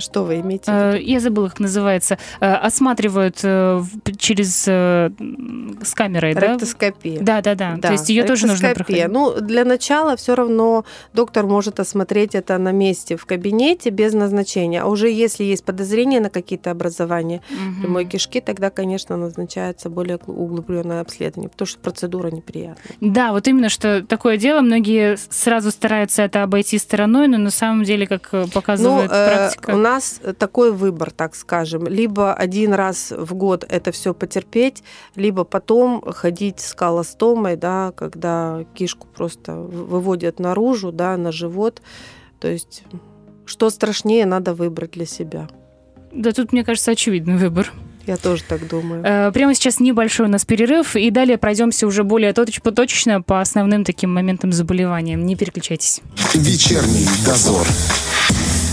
Что 0.00 0.24
вы 0.24 0.40
имеете? 0.40 0.70
в 0.70 0.74
виду? 0.74 0.96
Э, 0.96 1.00
Я 1.02 1.20
забыла, 1.20 1.48
как 1.48 1.60
называется. 1.60 2.18
Э, 2.40 2.54
Осматривают 2.54 3.38
э, 3.42 3.82
через 4.18 4.64
с 4.64 5.94
камерой, 5.94 6.34
да? 6.34 6.54
Ректоскопия. 6.54 7.20
Да, 7.20 7.40
да, 7.40 7.54
да. 7.54 7.76
То 7.78 7.92
есть 7.92 8.08
ее 8.08 8.24
тоже 8.24 8.46
нужно 8.46 8.70
проходить. 8.74 9.08
Ну, 9.08 9.40
для 9.40 9.64
начала 9.64 10.16
все 10.16 10.34
равно 10.34 10.84
доктор 11.12 11.46
может 11.46 11.80
осмотреть 11.80 12.34
это 12.34 12.58
на 12.58 12.72
месте 12.72 13.16
в 13.16 13.26
кабинете 13.26 13.90
без 13.90 14.12
назначения. 14.12 14.82
А 14.82 14.86
уже 14.86 15.10
если 15.10 15.44
есть 15.44 15.64
подозрение 15.64 16.20
на 16.20 16.30
какие-то 16.30 16.70
образования 16.70 17.42
Мгм. 17.50 17.80
прямой 17.82 18.04
кишки, 18.04 18.40
тогда, 18.40 18.70
конечно, 18.70 19.16
назначается 19.16 19.90
более 19.90 20.16
углубленное 20.26 21.00
обследование, 21.00 21.48
потому 21.48 21.66
что 21.66 21.78
процедура 21.80 22.30
неприятная. 22.30 22.94
Да, 23.00 23.32
вот 23.32 23.46
именно, 23.48 23.68
что 23.68 24.02
такое 24.06 24.36
дело. 24.36 24.60
Многие 24.60 25.16
сразу 25.30 25.70
стараются 25.70 26.22
это 26.22 26.42
обойти 26.42 26.78
стороной, 26.78 27.28
но 27.28 27.38
на 27.38 27.50
самом 27.50 27.84
деле, 27.84 28.06
как 28.06 28.28
Ну, 28.32 28.46
показывает 28.48 29.10
э, 29.12 29.26
практика... 29.28 29.70
у 29.70 29.76
нас 29.76 29.89
такой 30.38 30.72
выбор, 30.72 31.10
так 31.10 31.34
скажем. 31.34 31.86
Либо 31.88 32.32
один 32.34 32.72
раз 32.74 33.12
в 33.16 33.34
год 33.34 33.64
это 33.68 33.90
все 33.92 34.14
потерпеть, 34.14 34.82
либо 35.16 35.44
потом 35.44 36.02
ходить 36.12 36.60
с 36.60 36.74
колостомой, 36.74 37.56
да, 37.56 37.92
когда 37.96 38.64
кишку 38.74 39.06
просто 39.08 39.54
выводят 39.54 40.38
наружу, 40.38 40.92
да, 40.92 41.16
на 41.16 41.32
живот. 41.32 41.82
То 42.38 42.48
есть 42.48 42.84
что 43.46 43.70
страшнее, 43.70 44.26
надо 44.26 44.54
выбрать 44.54 44.92
для 44.92 45.06
себя. 45.06 45.48
Да 46.12 46.32
тут, 46.32 46.52
мне 46.52 46.64
кажется, 46.64 46.92
очевидный 46.92 47.36
выбор. 47.36 47.72
Я 48.06 48.16
тоже 48.16 48.42
так 48.48 48.66
думаю. 48.66 49.02
Э, 49.04 49.30
Прямо 49.32 49.54
сейчас 49.54 49.78
небольшой 49.78 50.26
у 50.26 50.28
нас 50.28 50.44
перерыв, 50.44 50.96
и 50.96 51.10
далее 51.10 51.36
пройдемся 51.38 51.86
уже 51.86 52.02
более 52.02 52.32
точ- 52.32 52.60
точечно 52.72 53.22
по 53.22 53.40
основным 53.40 53.84
таким 53.84 54.12
моментам 54.12 54.52
заболевания. 54.52 55.14
Не 55.16 55.36
переключайтесь. 55.36 56.00
Вечерний 56.34 57.06
дозор. 57.24 57.66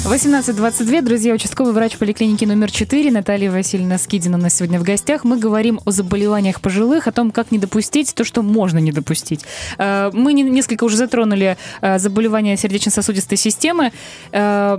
18.22, 0.10 1.02
друзья, 1.02 1.34
участковый 1.34 1.74
врач 1.74 1.98
поликлиники 1.98 2.46
номер 2.46 2.72
4 2.72 3.12
Наталья 3.12 3.52
Васильевна 3.52 3.98
Скидина 3.98 4.38
у 4.38 4.42
нас 4.42 4.54
сегодня 4.54 4.80
в 4.80 4.84
гостях. 4.84 5.26
Мы 5.26 5.38
говорим 5.38 5.82
о 5.86 5.92
заболеваниях 5.92 6.62
пожилых, 6.62 7.08
о 7.08 7.12
том, 7.12 7.32
как 7.32 7.52
не 7.52 7.60
допустить 7.60 8.16
то, 8.16 8.24
что 8.24 8.42
можно 8.42 8.78
не 8.78 8.94
допустить. 8.94 9.44
Э, 9.78 10.10
Мы 10.14 10.32
не- 10.32 10.44
несколько 10.44 10.86
уже 10.86 10.96
затронули 10.96 11.58
э, 11.82 12.00
заболевания 12.00 12.56
сердечно-сосудистой 12.56 13.38
системы. 13.38 13.92
Э, 14.32 14.78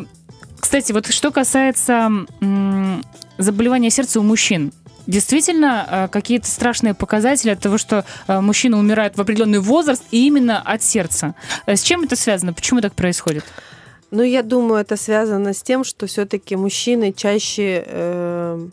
Кстати, 0.59 0.93
вот 0.93 1.07
что 1.13 1.31
касается 1.31 2.11
заболевания 3.37 3.91
сердца 3.91 4.21
у 4.21 4.23
мужчин, 4.23 4.73
Действительно, 5.07 6.11
какие-то 6.13 6.47
страшные 6.47 6.93
показатели 6.93 7.49
от 7.51 7.61
того, 7.61 7.79
что 7.79 8.05
мужчина 8.27 8.79
умирает 8.79 9.17
в 9.17 9.21
определенный 9.23 9.59
возраст 9.59 10.03
и 10.11 10.27
именно 10.27 10.61
от 10.61 10.83
сердца. 10.83 11.35
С 11.67 11.81
чем 11.81 12.03
это 12.03 12.15
связано? 12.15 12.53
Почему 12.53 12.83
так 12.83 12.93
происходит? 12.95 13.43
Ну, 14.11 14.23
я 14.23 14.43
думаю, 14.43 14.81
это 14.81 14.97
связано 14.97 15.53
с 15.53 15.63
тем, 15.63 15.85
что 15.85 16.07
все-таки 16.07 16.57
мужчины 16.57 17.13
чаще 17.13 17.85
э, 17.87 18.69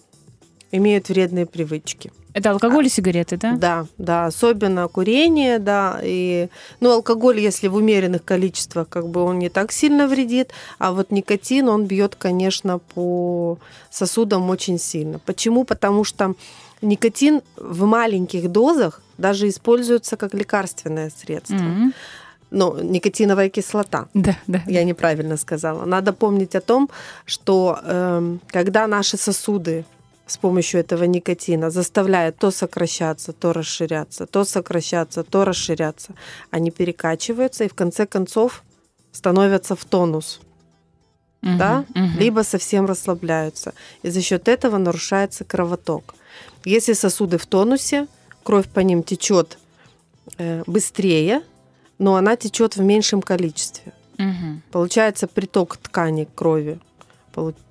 имеют 0.72 1.10
вредные 1.10 1.46
привычки. 1.46 2.12
Это 2.36 2.52
алкоголь 2.52 2.88
и 2.88 2.90
сигареты, 2.90 3.38
да? 3.38 3.54
Да, 3.56 3.86
да, 3.98 4.26
особенно 4.26 4.90
курение, 4.90 5.58
да, 5.58 6.02
и, 6.04 6.50
ну, 6.82 6.92
алкоголь, 6.92 7.40
если 7.40 7.70
в 7.70 7.76
умеренных 7.76 8.26
количествах, 8.26 8.90
как 8.90 9.08
бы 9.08 9.22
он 9.22 9.40
не 9.40 9.48
так 9.48 9.72
сильно 9.72 10.06
вредит, 10.06 10.52
а 10.78 10.92
вот 10.92 11.12
никотин, 11.12 11.70
он 11.70 11.86
бьет, 11.86 12.16
конечно, 12.16 12.80
по 12.80 13.58
сосудам 13.90 14.50
очень 14.50 14.78
сильно. 14.78 15.20
Почему? 15.20 15.64
Потому 15.64 16.04
что 16.04 16.34
никотин 16.82 17.42
в 17.56 17.86
маленьких 17.86 18.52
дозах 18.52 19.02
даже 19.18 19.48
используется 19.48 20.18
как 20.18 20.34
лекарственное 20.34 21.10
средство. 21.10 21.56
Мгм. 21.56 21.94
Ну, 22.56 22.82
никотиновая 22.82 23.50
кислота. 23.50 24.08
Да, 24.14 24.38
да. 24.48 24.62
Я 24.66 24.86
неправильно 24.86 25.38
сказала. 25.38 25.84
Надо 25.86 26.14
помнить 26.14 26.56
о 26.56 26.62
том, 26.62 26.90
что 27.26 27.78
эм, 27.84 28.40
когда 28.48 28.88
наши 28.88 29.18
сосуды 29.18 29.84
с 30.26 30.38
помощью 30.38 30.80
этого 30.80 31.04
никотина 31.04 31.70
заставляют 31.70 32.38
то 32.38 32.52
сокращаться, 32.52 33.34
то 33.34 33.52
расширяться, 33.52 34.26
то 34.26 34.46
сокращаться, 34.46 35.24
то 35.24 35.44
расширяться, 35.44 36.14
они 36.50 36.72
перекачиваются 36.72 37.66
и 37.66 37.68
в 37.68 37.74
конце 37.74 38.06
концов 38.06 38.64
становятся 39.12 39.76
в 39.76 39.84
тонус, 39.84 40.40
Мгм, 41.42 41.58
да, 41.58 41.86
мгм. 41.94 42.20
либо 42.20 42.44
совсем 42.44 42.86
расслабляются. 42.86 43.74
И 44.04 44.10
за 44.10 44.22
счет 44.22 44.48
этого 44.48 44.78
нарушается 44.78 45.44
кровоток. 45.44 46.16
Если 46.64 46.94
сосуды 46.94 47.38
в 47.38 47.46
тонусе, 47.46 48.08
кровь 48.44 48.68
по 48.68 48.80
ним 48.80 49.04
течет 49.04 49.58
э, 50.38 50.64
быстрее, 50.66 51.42
но 51.98 52.16
она 52.16 52.36
течет 52.36 52.76
в 52.76 52.82
меньшем 52.82 53.22
количестве. 53.22 53.94
Мгм. 54.18 54.62
Получается 54.72 55.28
приток 55.28 55.78
ткани 55.78 56.28
крови 56.36 56.80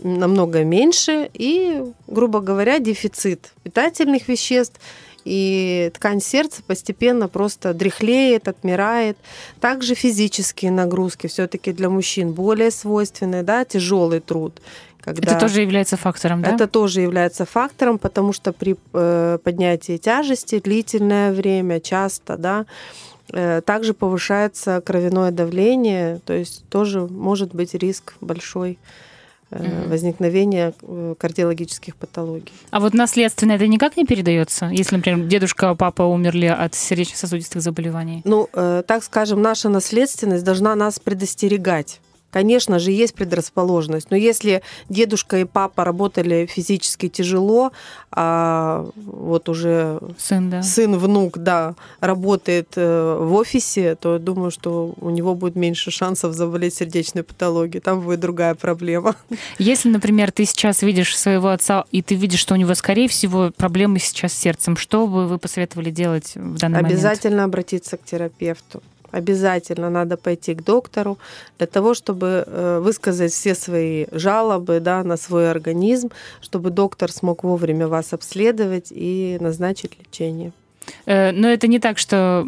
намного 0.02 0.62
меньше 0.62 1.30
и, 1.32 1.82
грубо 2.06 2.40
говоря, 2.40 2.78
дефицит 2.78 3.52
питательных 3.62 4.28
веществ 4.28 4.78
и 5.24 5.90
ткань 5.94 6.20
сердца 6.20 6.62
постепенно 6.66 7.28
просто 7.28 7.72
дряхлеет, 7.72 8.46
отмирает. 8.46 9.16
Также 9.60 9.94
физические 9.94 10.70
нагрузки 10.70 11.26
все-таки 11.26 11.72
для 11.72 11.88
мужчин 11.88 12.32
более 12.32 12.70
свойственны, 12.70 13.42
да, 13.42 13.64
тяжелый 13.64 14.20
труд. 14.20 14.60
Когда 15.00 15.32
Это 15.32 15.40
тоже 15.40 15.60
является 15.60 15.96
фактором, 15.98 16.42
да? 16.42 16.54
это 16.54 16.66
тоже 16.66 17.02
является 17.02 17.44
фактором, 17.44 17.98
потому 17.98 18.32
что 18.32 18.52
при 18.54 18.76
э, 18.94 19.38
поднятии 19.42 19.98
тяжести 19.98 20.60
длительное 20.60 21.30
время, 21.32 21.80
часто, 21.80 22.38
да, 22.38 22.64
также 23.64 23.94
повышается 23.94 24.80
кровяное 24.80 25.30
давление, 25.30 26.20
то 26.24 26.32
есть 26.32 26.64
тоже 26.68 27.00
может 27.00 27.54
быть 27.54 27.74
риск 27.74 28.14
большой 28.20 28.78
э, 29.50 29.88
возникновения 29.88 30.72
э, 30.82 31.14
кардиологических 31.18 31.96
патологий. 31.96 32.52
А 32.70 32.80
вот 32.80 32.94
наследственно 32.94 33.52
это 33.52 33.66
никак 33.66 33.96
не 33.96 34.04
передается? 34.04 34.66
Если, 34.66 34.96
например, 34.96 35.26
дедушка, 35.26 35.74
папа 35.74 36.02
умерли 36.02 36.46
от 36.46 36.74
сердечно-сосудистых 36.74 37.60
заболеваний? 37.60 38.22
Ну, 38.24 38.48
э, 38.52 38.82
так 38.86 39.02
скажем, 39.02 39.42
наша 39.42 39.68
наследственность 39.68 40.44
должна 40.44 40.74
нас 40.76 40.98
предостерегать. 40.98 42.00
Конечно 42.34 42.80
же, 42.80 42.90
есть 42.90 43.14
предрасположенность, 43.14 44.10
но 44.10 44.16
если 44.16 44.62
дедушка 44.88 45.38
и 45.38 45.44
папа 45.44 45.84
работали 45.84 46.46
физически 46.46 47.08
тяжело, 47.08 47.70
а 48.10 48.88
вот 48.96 49.48
уже 49.48 50.00
Сын, 50.18 50.50
да. 50.50 50.60
сын, 50.64 50.98
внук, 50.98 51.38
да, 51.38 51.76
работает 52.00 52.70
э, 52.74 53.18
в 53.20 53.34
офисе, 53.34 53.94
то 53.94 54.14
я 54.14 54.18
думаю, 54.18 54.50
что 54.50 54.94
у 55.00 55.10
него 55.10 55.36
будет 55.36 55.54
меньше 55.54 55.92
шансов 55.92 56.34
заболеть 56.34 56.74
сердечной 56.74 57.22
патологией. 57.22 57.80
Там 57.80 58.00
будет 58.00 58.18
другая 58.18 58.56
проблема. 58.56 59.14
Если, 59.58 59.88
например, 59.88 60.32
ты 60.32 60.44
сейчас 60.44 60.82
видишь 60.82 61.16
своего 61.16 61.50
отца, 61.50 61.84
и 61.92 62.02
ты 62.02 62.16
видишь, 62.16 62.40
что 62.40 62.54
у 62.54 62.56
него, 62.56 62.74
скорее 62.74 63.06
всего, 63.06 63.52
проблемы 63.56 64.00
сейчас 64.00 64.32
с 64.32 64.38
сердцем, 64.38 64.76
что 64.76 65.06
бы 65.06 65.28
вы 65.28 65.38
посоветовали 65.38 65.92
делать 65.92 66.32
в 66.34 66.58
данный 66.58 66.82
момент? 66.82 66.94
Обязательно 66.94 67.44
обратиться 67.44 67.96
к 67.96 68.04
терапевту. 68.04 68.82
Обязательно 69.14 69.90
надо 69.90 70.16
пойти 70.16 70.54
к 70.54 70.64
доктору 70.64 71.18
для 71.58 71.66
того, 71.68 71.94
чтобы 71.94 72.44
э, 72.46 72.80
высказать 72.82 73.32
все 73.32 73.54
свои 73.54 74.06
жалобы 74.10 74.80
да, 74.80 75.04
на 75.04 75.16
свой 75.16 75.50
организм, 75.50 76.10
чтобы 76.42 76.70
доктор 76.70 77.12
смог 77.12 77.44
вовремя 77.44 77.86
вас 77.86 78.12
обследовать 78.12 78.88
и 78.90 79.38
назначить 79.40 79.92
лечение. 80.00 80.50
Э, 81.06 81.30
Но 81.30 81.48
это 81.48 81.68
не 81.68 81.78
так, 81.78 81.98
что 81.98 82.44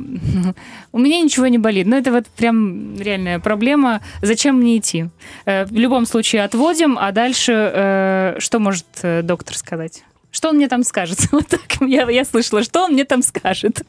у 0.93 0.99
меня 0.99 1.21
ничего 1.21 1.47
не 1.47 1.59
болит. 1.59 1.87
Но 1.87 1.97
это 1.97 2.11
вот 2.11 2.27
прям 2.37 2.97
реальная 3.01 3.39
проблема. 3.39 4.01
Зачем 4.23 4.57
мне 4.57 4.79
идти? 4.79 5.09
Э, 5.45 5.67
В 5.67 5.73
любом 5.79 6.05
случае 6.05 6.43
отводим, 6.45 6.99
а 6.99 7.13
дальше 7.13 8.35
что 8.39 8.59
может 8.59 8.87
доктор 9.23 9.57
сказать? 9.57 10.03
Что 10.37 10.50
он 10.50 10.57
мне 10.57 10.69
там 10.69 10.85
скажет? 10.85 11.19
Вот 11.33 11.47
так 11.49 11.61
я, 11.81 12.11
я 12.11 12.25
слышала, 12.25 12.62
что 12.62 12.85
он 12.85 12.93
мне 12.93 13.05
там 13.05 13.23
скажет. 13.23 13.83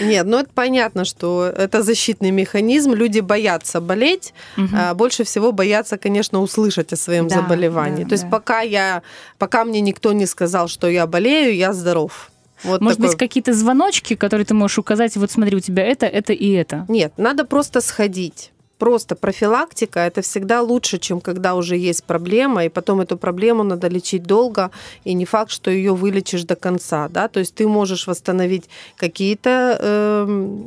Нет, 0.00 0.26
ну 0.26 0.38
это 0.38 0.50
понятно, 0.52 1.04
что 1.04 1.44
это 1.44 1.82
защитный 1.82 2.32
механизм. 2.32 2.92
Люди 2.92 3.20
боятся 3.20 3.80
болеть, 3.80 4.34
угу. 4.56 4.68
а 4.72 4.94
больше 4.94 5.22
всего 5.22 5.52
боятся, 5.52 5.96
конечно, 5.96 6.40
услышать 6.40 6.92
о 6.92 6.96
своем 6.96 7.28
да, 7.28 7.36
заболевании. 7.36 8.02
Да, 8.02 8.08
То 8.08 8.12
есть 8.14 8.24
да. 8.24 8.30
пока 8.30 8.60
я, 8.62 9.02
пока 9.38 9.64
мне 9.64 9.80
никто 9.80 10.12
не 10.12 10.26
сказал, 10.26 10.66
что 10.66 10.88
я 10.88 11.06
болею, 11.06 11.54
я 11.54 11.72
здоров. 11.72 12.30
Вот 12.64 12.80
Может 12.80 12.98
такой... 12.98 13.10
быть, 13.10 13.18
какие-то 13.18 13.52
звоночки, 13.52 14.16
которые 14.16 14.44
ты 14.44 14.54
можешь 14.54 14.78
указать, 14.78 15.16
вот 15.16 15.30
смотри, 15.30 15.56
у 15.56 15.60
тебя 15.60 15.84
это, 15.84 16.06
это 16.06 16.32
и 16.32 16.50
это? 16.50 16.84
Нет, 16.88 17.12
надо 17.16 17.44
просто 17.44 17.80
сходить 17.80 18.50
просто 18.78 19.16
профилактика 19.16 20.00
это 20.00 20.22
всегда 20.22 20.62
лучше, 20.62 20.98
чем 20.98 21.20
когда 21.20 21.54
уже 21.54 21.76
есть 21.76 22.04
проблема, 22.04 22.64
и 22.64 22.68
потом 22.68 23.00
эту 23.00 23.16
проблему 23.16 23.62
надо 23.62 23.88
лечить 23.88 24.22
долго, 24.22 24.70
и 25.04 25.14
не 25.14 25.24
факт, 25.24 25.50
что 25.50 25.70
ее 25.70 25.94
вылечишь 25.94 26.44
до 26.44 26.56
конца, 26.56 27.08
да, 27.08 27.28
то 27.28 27.40
есть 27.40 27.54
ты 27.54 27.66
можешь 27.66 28.06
восстановить 28.06 28.64
какие-то 28.96 29.78
э, 29.80 30.58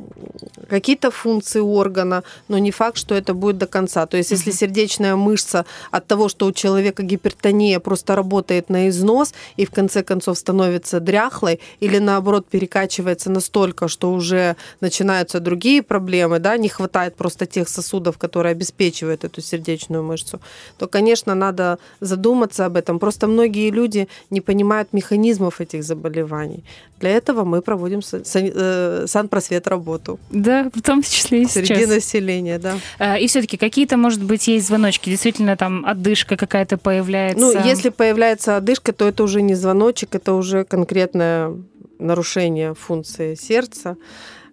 какие-то 0.69 1.11
функции 1.11 1.59
органа, 1.59 2.23
но 2.47 2.57
не 2.57 2.71
факт, 2.71 2.97
что 2.97 3.15
это 3.15 3.33
будет 3.33 3.57
до 3.57 3.67
конца. 3.67 4.05
То 4.05 4.17
есть 4.17 4.31
если 4.31 4.51
сердечная 4.51 5.15
мышца 5.15 5.65
от 5.91 6.07
того, 6.07 6.29
что 6.29 6.45
у 6.45 6.51
человека 6.51 7.03
гипертония 7.03 7.79
просто 7.79 8.15
работает 8.15 8.69
на 8.69 8.89
износ 8.89 9.33
и 9.57 9.65
в 9.65 9.71
конце 9.71 10.03
концов 10.03 10.37
становится 10.37 10.99
дряхлой, 10.99 11.59
или 11.79 11.99
наоборот 11.99 12.47
перекачивается 12.47 13.31
настолько, 13.31 13.87
что 13.87 14.11
уже 14.11 14.55
начинаются 14.81 15.39
другие 15.39 15.81
проблемы, 15.83 16.39
да, 16.39 16.57
не 16.57 16.69
хватает 16.69 17.15
просто 17.15 17.45
тех 17.45 17.69
сосудов, 17.69 17.98
сосудов, 17.99 18.17
которые 18.17 18.51
обеспечивают 18.51 19.23
эту 19.23 19.41
сердечную 19.41 20.03
мышцу, 20.03 20.39
то, 20.77 20.87
конечно, 20.87 21.35
надо 21.35 21.77
задуматься 22.01 22.65
об 22.65 22.75
этом. 22.75 22.99
Просто 22.99 23.27
многие 23.27 23.71
люди 23.71 24.07
не 24.31 24.41
понимают 24.41 24.93
механизмов 24.93 25.61
этих 25.61 25.83
заболеваний. 25.83 26.63
Для 26.99 27.09
этого 27.09 27.45
мы 27.45 27.61
проводим 27.61 27.99
э, 28.01 29.05
санпросвет 29.07 29.67
работу. 29.67 30.19
Да, 30.31 30.69
в 30.73 30.81
том 30.81 31.01
числе 31.01 31.41
и 31.41 31.45
Среди 31.45 31.75
сейчас. 31.75 31.89
населения, 31.89 32.59
да. 32.59 32.73
А, 32.99 33.17
и 33.17 33.27
все-таки 33.27 33.57
какие-то, 33.57 33.97
может 33.97 34.23
быть, 34.23 34.47
есть 34.47 34.67
звоночки? 34.67 35.09
Действительно, 35.09 35.55
там 35.55 35.85
одышка 35.85 36.35
какая-то 36.35 36.77
появляется? 36.77 37.39
Ну, 37.39 37.67
если 37.67 37.89
появляется 37.89 38.57
одышка, 38.57 38.91
то 38.91 39.07
это 39.07 39.23
уже 39.23 39.41
не 39.41 39.55
звоночек, 39.55 40.15
это 40.15 40.33
уже 40.33 40.63
конкретное 40.63 41.53
нарушение 41.99 42.73
функции 42.73 43.35
сердца. 43.35 43.95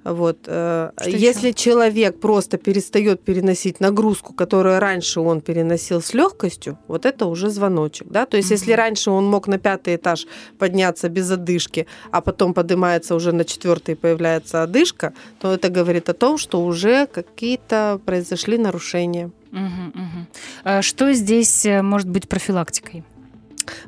Вот. 0.06 0.38
Э, 0.46 0.90
Что 1.00 1.10
Если 1.10 1.48
еще? 1.48 1.54
человек 1.54 2.20
просто 2.20 2.58
перестает 2.58 3.24
переносить 3.24 3.80
нагрузку, 3.80 4.32
которую 4.34 4.78
раньше 4.78 5.20
он 5.20 5.40
переносил 5.40 6.00
с 6.00 6.14
легкостью, 6.14 6.78
вот 6.86 7.04
это 7.06 7.26
уже 7.26 7.50
звоночек. 7.50 8.06
Да? 8.08 8.24
То 8.24 8.36
есть, 8.36 8.50
mm-hmm. 8.50 8.54
если 8.54 8.72
раньше 8.72 9.10
он 9.10 9.26
мог 9.26 9.48
на 9.48 9.58
пятый 9.58 9.96
этаж 9.96 10.26
подняться 10.58 11.08
без 11.08 11.30
одышки, 11.30 11.86
а 12.12 12.20
потом 12.20 12.54
поднимается 12.54 13.16
уже 13.16 13.32
на 13.32 13.44
четвертый 13.44 13.92
и 13.92 13.94
появляется 13.96 14.62
одышка, 14.62 15.12
то 15.40 15.52
это 15.52 15.70
говорит 15.70 16.08
о 16.08 16.14
том, 16.14 16.38
что 16.38 16.64
уже 16.64 17.06
какие-то 17.06 18.00
произошли 18.06 18.58
нарушения. 18.58 19.32
Угу, 19.50 19.58
угу. 19.58 20.82
Что 20.82 21.12
здесь 21.12 21.66
э, 21.66 21.82
может 21.82 22.08
быть 22.08 22.28
профилактикой? 22.28 23.02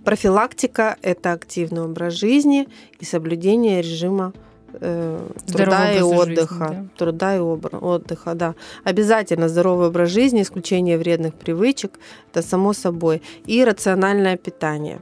Профилактика– 0.05 0.97
это 1.03 1.33
активный 1.33 1.83
образ 1.83 2.15
жизни 2.15 2.67
и 2.99 3.05
соблюдение 3.05 3.83
режима 3.83 4.33
э, 4.73 5.29
труда 5.47 5.93
и 5.93 6.01
отдыха. 6.01 6.69
Жизни, 6.69 6.83
да? 6.83 6.87
Труда 6.97 7.37
и 7.37 7.39
отдыха, 7.39 8.35
да. 8.35 8.55
Обязательно 8.85 9.49
здоровый 9.49 9.89
образ 9.89 10.11
жизни, 10.11 10.43
исключение 10.43 10.99
вредных 10.99 11.35
привычек, 11.35 11.99
это 12.33 12.43
само 12.47 12.73
собой. 12.73 13.23
И 13.47 13.65
рациональное 13.65 14.37
питание. 14.37 15.01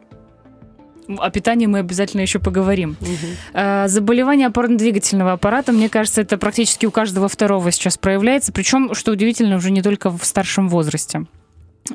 О 1.09 1.31
питании 1.31 1.67
мы 1.67 1.79
обязательно 1.79 2.23
еще 2.23 2.41
поговорим. 2.41 2.97
Угу. 3.01 3.87
Заболевание 3.87 4.49
опорно-двигательного 4.49 5.33
аппарата, 5.33 5.73
мне 5.73 5.89
кажется, 5.89 6.21
это 6.21 6.37
практически 6.37 6.85
у 6.87 6.91
каждого 6.91 7.29
второго 7.29 7.71
сейчас 7.71 7.97
проявляется, 7.97 8.53
причем, 8.53 8.93
что 8.93 9.13
удивительно, 9.13 9.57
уже 9.57 9.71
не 9.71 9.83
только 9.83 10.11
в 10.11 10.25
старшем 10.25 10.69
возрасте. 10.69 11.27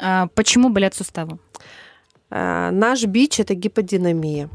А 0.02 0.28
почему 0.34 0.70
болят 0.70 0.96
суставы? 0.96 1.40
А, 2.30 2.72
наш 2.72 3.04
бич 3.04 3.42
это 3.42 3.54
гиподинамия. 3.54 4.50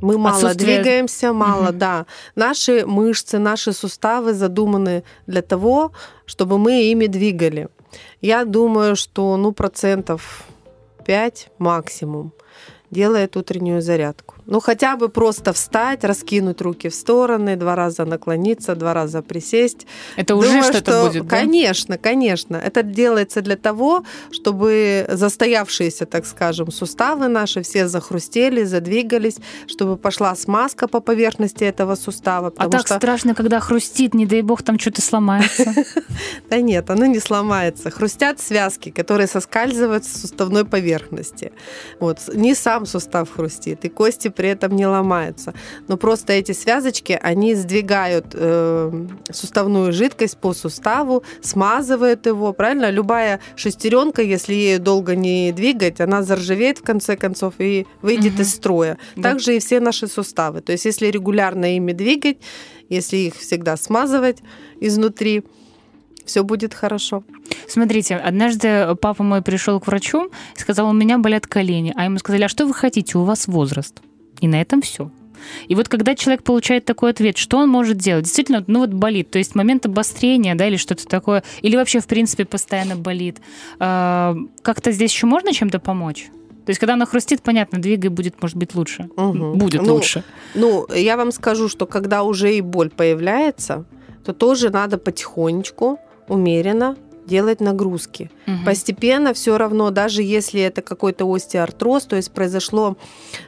Мы 0.00 0.18
мало 0.18 0.54
двигаемся, 0.54 1.32
мало, 1.32 1.68
угу. 1.68 1.78
да. 1.78 2.06
Наши 2.34 2.86
мышцы, 2.86 3.38
наши 3.38 3.72
суставы 3.72 4.34
задуманы 4.34 5.02
для 5.26 5.42
того, 5.42 5.92
чтобы 6.26 6.58
мы 6.58 6.90
ими 6.90 7.06
двигали. 7.06 7.68
Я 8.20 8.44
думаю, 8.44 8.96
что 8.96 9.36
ну 9.36 9.52
процентов 9.52 10.44
5 11.04 11.48
максимум 11.58 12.32
делает 12.90 13.36
утреннюю 13.36 13.82
зарядку. 13.82 14.35
Ну, 14.46 14.60
хотя 14.60 14.96
бы 14.96 15.08
просто 15.08 15.52
встать, 15.52 16.04
раскинуть 16.04 16.60
руки 16.60 16.88
в 16.88 16.94
стороны, 16.94 17.56
два 17.56 17.74
раза 17.74 18.04
наклониться, 18.04 18.74
два 18.74 18.94
раза 18.94 19.22
присесть. 19.22 19.86
Это 20.16 20.36
уже 20.36 20.48
Думаю, 20.48 20.64
что-то 20.64 20.92
что, 20.92 21.06
будет, 21.06 21.26
да? 21.26 21.36
Конечно, 21.36 21.98
конечно. 21.98 22.56
Это 22.56 22.82
делается 22.82 23.42
для 23.42 23.56
того, 23.56 24.04
чтобы 24.30 25.06
застоявшиеся, 25.08 26.06
так 26.06 26.26
скажем, 26.26 26.70
суставы 26.70 27.28
наши 27.28 27.62
все 27.62 27.88
захрустели, 27.88 28.64
задвигались, 28.64 29.38
чтобы 29.66 29.96
пошла 29.96 30.34
смазка 30.36 30.86
по 30.86 31.00
поверхности 31.00 31.64
этого 31.64 31.96
сустава. 31.96 32.52
А 32.56 32.68
так 32.68 32.86
что... 32.86 32.96
страшно, 32.96 33.34
когда 33.34 33.60
хрустит, 33.60 34.14
не 34.14 34.26
дай 34.26 34.42
бог, 34.42 34.62
там 34.62 34.78
что-то 34.78 35.02
сломается. 35.02 35.64
Да 36.48 36.60
нет, 36.60 36.90
оно 36.90 37.06
не 37.06 37.18
сломается. 37.18 37.90
Хрустят 37.90 38.40
связки, 38.40 38.90
которые 38.90 39.26
соскальзывают 39.26 40.04
с 40.04 40.20
суставной 40.20 40.64
поверхности. 40.64 41.52
Вот. 41.98 42.18
Не 42.32 42.54
сам 42.54 42.86
сустав 42.86 43.34
хрустит, 43.34 43.84
и 43.84 43.88
кости 43.88 44.28
при 44.36 44.48
этом 44.48 44.76
не 44.76 44.86
ломаются. 44.86 45.54
Но 45.88 45.96
просто 45.96 46.32
эти 46.32 46.52
связочки, 46.52 47.18
они 47.20 47.54
сдвигают 47.54 48.26
э, 48.34 49.06
суставную 49.32 49.92
жидкость 49.92 50.38
по 50.38 50.52
суставу, 50.54 51.24
смазывают 51.40 52.26
его, 52.26 52.52
правильно? 52.52 52.90
Любая 52.90 53.40
шестеренка, 53.56 54.22
если 54.22 54.54
ее 54.54 54.78
долго 54.78 55.16
не 55.16 55.52
двигать, 55.52 56.00
она 56.00 56.22
заржавеет 56.22 56.78
в 56.78 56.82
конце 56.82 57.16
концов 57.16 57.54
и 57.58 57.86
выйдет 58.02 58.34
угу. 58.34 58.42
из 58.42 58.54
строя. 58.54 58.98
Да. 59.16 59.30
Также 59.30 59.56
и 59.56 59.58
все 59.58 59.80
наши 59.80 60.06
суставы. 60.06 60.60
То 60.60 60.72
есть 60.72 60.84
если 60.84 61.06
регулярно 61.06 61.76
ими 61.76 61.92
двигать, 61.92 62.38
если 62.88 63.16
их 63.16 63.34
всегда 63.34 63.76
смазывать 63.76 64.38
изнутри, 64.80 65.42
все 66.24 66.42
будет 66.42 66.74
хорошо. 66.74 67.24
Смотрите, 67.68 68.16
однажды 68.16 68.94
папа 69.00 69.22
мой 69.22 69.42
пришел 69.42 69.80
к 69.80 69.86
врачу 69.86 70.30
и 70.56 70.60
сказал, 70.60 70.88
у 70.88 70.92
меня 70.92 71.18
болят 71.18 71.46
колени. 71.46 71.92
А 71.96 72.04
ему 72.04 72.18
сказали, 72.18 72.42
а 72.42 72.48
что 72.48 72.66
вы 72.66 72.74
хотите, 72.74 73.16
у 73.16 73.22
вас 73.22 73.46
возраст. 73.46 74.00
И 74.40 74.48
на 74.48 74.60
этом 74.60 74.82
все. 74.82 75.10
И 75.68 75.74
вот 75.74 75.88
когда 75.88 76.14
человек 76.14 76.42
получает 76.42 76.84
такой 76.84 77.10
ответ, 77.10 77.36
что 77.36 77.58
он 77.58 77.68
может 77.68 77.96
делать? 77.98 78.24
Действительно, 78.24 78.64
ну 78.66 78.80
вот 78.80 78.90
болит, 78.90 79.30
то 79.30 79.38
есть 79.38 79.54
момент 79.54 79.86
обострения, 79.86 80.54
да, 80.54 80.66
или 80.66 80.76
что-то 80.76 81.06
такое, 81.06 81.42
или 81.62 81.76
вообще, 81.76 82.00
в 82.00 82.06
принципе, 82.06 82.44
постоянно 82.44 82.96
болит. 82.96 83.40
А, 83.78 84.36
как-то 84.62 84.92
здесь 84.92 85.12
еще 85.12 85.26
можно 85.26 85.52
чем-то 85.52 85.78
помочь? 85.78 86.28
То 86.64 86.70
есть, 86.70 86.80
когда 86.80 86.94
она 86.94 87.06
хрустит, 87.06 87.42
понятно, 87.42 87.78
двигай 87.80 88.10
будет, 88.10 88.42
может 88.42 88.56
быть, 88.56 88.74
лучше. 88.74 89.08
Угу. 89.16 89.54
Будет 89.54 89.82
ну, 89.82 89.94
лучше. 89.94 90.24
Ну, 90.54 90.86
я 90.92 91.16
вам 91.16 91.30
скажу, 91.30 91.68
что 91.68 91.86
когда 91.86 92.24
уже 92.24 92.56
и 92.56 92.60
боль 92.60 92.90
появляется, 92.90 93.84
то 94.24 94.32
тоже 94.32 94.70
надо 94.70 94.98
потихонечку, 94.98 96.00
умеренно 96.26 96.96
делать 97.26 97.60
нагрузки. 97.60 98.30
Угу. 98.46 98.64
Постепенно 98.64 99.34
все 99.34 99.58
равно, 99.58 99.90
даже 99.90 100.22
если 100.22 100.60
это 100.60 100.82
какой-то 100.82 101.24
остеоартроз, 101.32 102.04
то 102.04 102.16
есть 102.16 102.32
произошло 102.32 102.96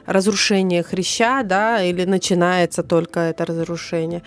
разрушение 0.05 0.83
хряща, 0.83 1.43
да, 1.43 1.83
или 1.83 2.05
начинается 2.05 2.83
только 2.83 3.19
это 3.19 3.45
разрушение, 3.45 4.21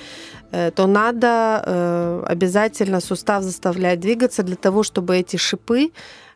э, 0.51 0.71
то 0.71 0.87
надо 0.87 1.63
э, 1.65 2.25
обязательно 2.29 3.01
сустав 3.01 3.43
заставлять 3.43 4.01
двигаться 4.01 4.43
для 4.43 4.57
того, 4.57 4.83
чтобы 4.83 5.17
эти 5.17 5.37
шипы, 5.37 5.91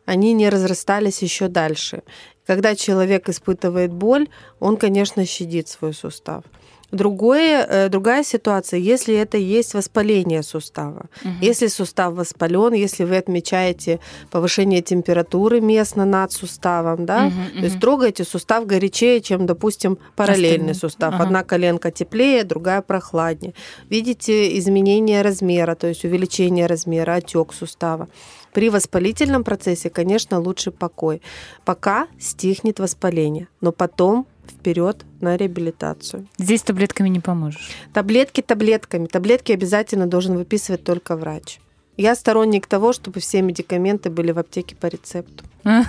они 0.04 0.32
не 0.34 0.48
разрастались 0.48 1.22
еще 1.22 1.48
дальше. 1.48 2.02
Когда 2.46 2.76
человек 2.76 3.28
испытывает 3.28 3.92
боль, 3.92 4.28
он, 4.60 4.76
конечно, 4.76 5.26
щадит 5.26 5.68
свой 5.68 5.92
сустав. 5.92 6.44
Другое, 6.92 7.66
э, 7.68 7.88
другая 7.88 8.22
ситуация, 8.22 8.78
если 8.78 9.14
это 9.14 9.36
есть 9.36 9.74
воспаление 9.74 10.42
сустава. 10.42 11.06
Угу. 11.24 11.34
Если 11.40 11.66
сустав 11.66 12.14
воспален, 12.14 12.74
если 12.74 13.04
вы 13.04 13.16
отмечаете 13.16 13.98
повышение 14.30 14.82
температуры 14.82 15.60
местно 15.60 16.04
над 16.04 16.32
суставом, 16.32 17.04
да, 17.04 17.26
угу, 17.26 17.58
то 17.60 17.64
есть 17.64 17.80
трогаете 17.80 18.24
сустав 18.24 18.66
горячее, 18.66 19.20
чем, 19.20 19.46
допустим, 19.46 19.98
параллельный 20.14 20.72
Остальный. 20.72 20.74
сустав. 20.74 21.14
Ага. 21.14 21.24
Одна 21.24 21.42
коленка 21.42 21.90
теплее, 21.90 22.44
другая 22.44 22.82
прохладнее. 22.82 23.54
Видите 23.90 24.56
изменение 24.58 25.22
размера, 25.22 25.74
то 25.74 25.88
есть 25.88 26.04
увеличение 26.04 26.66
размера, 26.66 27.14
отек 27.14 27.52
сустава. 27.52 28.08
При 28.52 28.70
воспалительном 28.70 29.44
процессе, 29.44 29.90
конечно, 29.90 30.40
лучше 30.40 30.70
покой. 30.70 31.20
Пока 31.66 32.06
стихнет 32.18 32.78
воспаление, 32.78 33.48
но 33.60 33.70
потом 33.70 34.26
вперед 34.50 35.04
на 35.20 35.36
реабилитацию. 35.36 36.26
Здесь 36.38 36.62
таблетками 36.62 37.08
не 37.08 37.20
поможешь. 37.20 37.70
Таблетки 37.92 38.40
таблетками. 38.40 39.06
Таблетки 39.06 39.52
обязательно 39.52 40.06
должен 40.06 40.36
выписывать 40.36 40.84
только 40.84 41.16
врач. 41.16 41.58
Я 41.96 42.14
сторонник 42.14 42.66
того, 42.66 42.92
чтобы 42.92 43.20
все 43.20 43.40
медикаменты 43.40 44.10
были 44.10 44.30
в 44.30 44.38
аптеке 44.38 44.76
по 44.76 44.86
рецепту. 44.86 45.44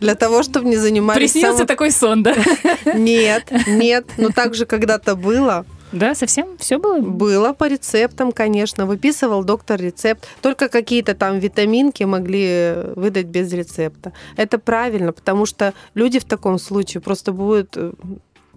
Для 0.00 0.14
того, 0.14 0.44
чтобы 0.44 0.68
не 0.68 0.76
занимались... 0.76 1.32
Приснился 1.32 1.58
само... 1.58 1.66
такой 1.66 1.90
сон, 1.90 2.22
да? 2.22 2.36
Нет, 2.94 3.52
нет. 3.66 4.06
Но 4.16 4.30
так 4.30 4.54
же 4.54 4.64
когда-то 4.64 5.16
было. 5.16 5.66
Да, 5.96 6.14
совсем 6.14 6.58
все 6.58 6.78
было? 6.78 7.00
Было 7.00 7.52
по 7.54 7.68
рецептам, 7.68 8.32
конечно. 8.32 8.84
Выписывал 8.84 9.44
доктор 9.44 9.80
рецепт. 9.80 10.28
Только 10.42 10.68
какие-то 10.68 11.14
там 11.14 11.38
витаминки 11.38 12.04
могли 12.04 12.74
выдать 12.94 13.26
без 13.26 13.52
рецепта. 13.52 14.12
Это 14.36 14.58
правильно, 14.58 15.12
потому 15.12 15.46
что 15.46 15.72
люди 15.94 16.18
в 16.18 16.24
таком 16.24 16.58
случае 16.58 17.00
просто 17.00 17.32
будут 17.32 17.76
э, 17.76 17.92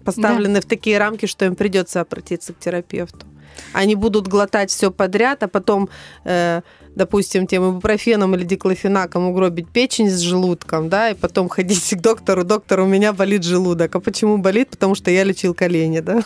поставлены 0.04 0.56
да. 0.56 0.60
в 0.60 0.66
такие 0.66 0.98
рамки, 0.98 1.24
что 1.24 1.46
им 1.46 1.54
придется 1.54 2.02
обратиться 2.02 2.52
к 2.52 2.58
терапевту. 2.58 3.26
Они 3.72 3.94
будут 3.94 4.28
глотать 4.28 4.70
все 4.70 4.90
подряд, 4.90 5.42
а 5.42 5.48
потом, 5.48 5.88
э, 6.24 6.60
допустим, 6.94 7.46
тем 7.46 7.70
ибупрофеном 7.70 8.34
или 8.34 8.44
диклофенаком 8.44 9.28
угробить 9.28 9.68
печень 9.68 10.10
с 10.10 10.20
желудком, 10.20 10.88
да, 10.88 11.10
и 11.10 11.14
потом 11.14 11.48
ходить 11.48 11.94
к 11.94 12.00
доктору, 12.00 12.44
доктор, 12.44 12.80
у 12.80 12.86
меня 12.86 13.12
болит 13.12 13.44
желудок. 13.44 13.94
А 13.94 14.00
почему 14.00 14.38
болит? 14.38 14.70
Потому 14.70 14.94
что 14.94 15.10
я 15.10 15.24
лечил 15.24 15.54
колени, 15.54 16.00
да. 16.00 16.20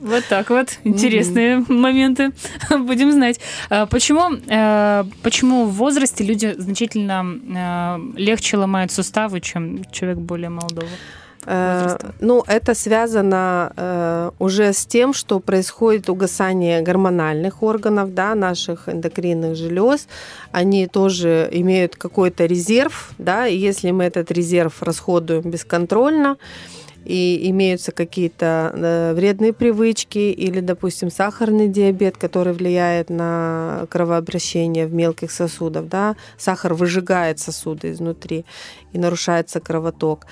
Вот 0.00 0.24
так 0.28 0.50
вот. 0.50 0.78
Интересные 0.84 1.58
mm-hmm. 1.58 1.72
моменты. 1.72 2.30
Будем 2.70 3.12
знать. 3.12 3.40
А 3.68 3.86
почему, 3.86 4.36
э, 4.46 5.04
почему 5.22 5.66
в 5.66 5.72
возрасте 5.72 6.24
люди 6.24 6.54
значительно 6.56 7.98
э, 8.16 8.18
легче 8.18 8.56
ломают 8.56 8.92
суставы, 8.92 9.40
чем 9.40 9.84
человек 9.90 10.18
более 10.18 10.48
молодого? 10.48 10.88
Возраста? 11.46 12.06
Э, 12.08 12.12
ну, 12.20 12.44
это 12.46 12.74
связано 12.74 13.72
э, 13.76 14.30
уже 14.38 14.72
с 14.72 14.84
тем, 14.86 15.14
что 15.14 15.40
происходит 15.40 16.08
угасание 16.10 16.82
гормональных 16.82 17.62
органов, 17.62 18.14
да, 18.14 18.34
наших 18.34 18.88
эндокринных 18.88 19.56
желез. 19.56 20.06
Они 20.52 20.86
тоже 20.86 21.48
имеют 21.52 21.96
какой-то 21.96 22.46
резерв, 22.46 23.12
да, 23.18 23.46
и 23.46 23.56
если 23.56 23.90
мы 23.90 24.04
этот 24.04 24.30
резерв 24.30 24.82
расходуем 24.82 25.50
бесконтрольно, 25.50 26.36
и 27.04 27.48
имеются 27.50 27.92
какие-то 27.92 28.72
э, 28.74 29.14
вредные 29.14 29.52
привычки 29.52 30.18
или, 30.18 30.60
допустим, 30.60 31.10
сахарный 31.10 31.68
диабет, 31.68 32.16
который 32.16 32.52
влияет 32.52 33.08
на 33.08 33.86
кровообращение 33.90 34.86
в 34.86 34.92
мелких 34.92 35.30
сосудах, 35.30 35.86
да, 35.86 36.16
сахар 36.36 36.74
выжигает 36.74 37.38
сосуды 37.38 37.92
изнутри 37.92 38.44
и 38.92 38.98
нарушается 38.98 39.60
кровоток. 39.60 40.26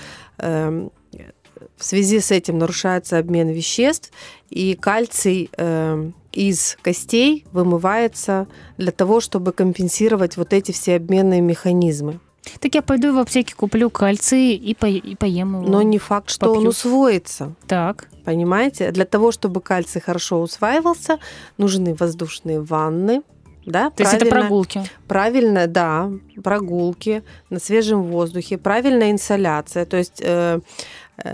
В 1.79 1.85
связи 1.85 2.19
с 2.19 2.33
этим 2.33 2.59
нарушается 2.59 3.19
обмен 3.19 3.49
веществ, 3.49 4.11
и 4.51 4.75
кальций 4.75 5.49
э, 5.57 6.11
из 6.33 6.77
костей 6.83 7.47
вымывается 7.53 8.49
для 8.79 8.91
того, 8.91 9.21
чтобы 9.21 9.53
компенсировать 9.53 10.37
вот 10.37 10.53
эти 10.53 10.73
все 10.73 10.97
обменные 10.97 11.41
механизмы. 11.41 12.19
Так 12.61 12.75
я 12.75 12.83
пойду 12.83 13.15
в 13.15 13.19
аптеке, 13.19 13.55
куплю 13.55 13.91
кальций 13.91 14.55
и, 14.55 14.75
по, 14.75 14.87
и 14.87 15.15
поем 15.15 15.61
его. 15.61 15.69
Но 15.69 15.83
не 15.83 15.99
факт, 15.99 16.31
что 16.31 16.47
попью. 16.47 16.63
он 16.63 16.67
усвоится. 16.69 17.55
Так. 17.67 18.09
Понимаете? 18.25 18.91
Для 18.91 19.05
того, 19.05 19.31
чтобы 19.31 19.61
кальций 19.61 20.01
хорошо 20.01 20.41
усваивался, 20.41 21.19
нужны 21.59 21.95
воздушные 21.95 22.61
ванны, 22.61 23.23
да, 23.67 23.91
То 23.91 24.03
есть 24.03 24.15
это 24.15 24.27
прогулки? 24.27 24.83
Правильно, 25.07 25.67
да, 25.67 26.11
прогулки 26.43 27.23
на 27.51 27.61
свежем 27.61 28.03
воздухе, 28.05 28.57
правильная 28.57 29.11
инсоляция. 29.11 29.85
То 29.85 29.99
есть 29.99 30.23
Э, 30.25 30.61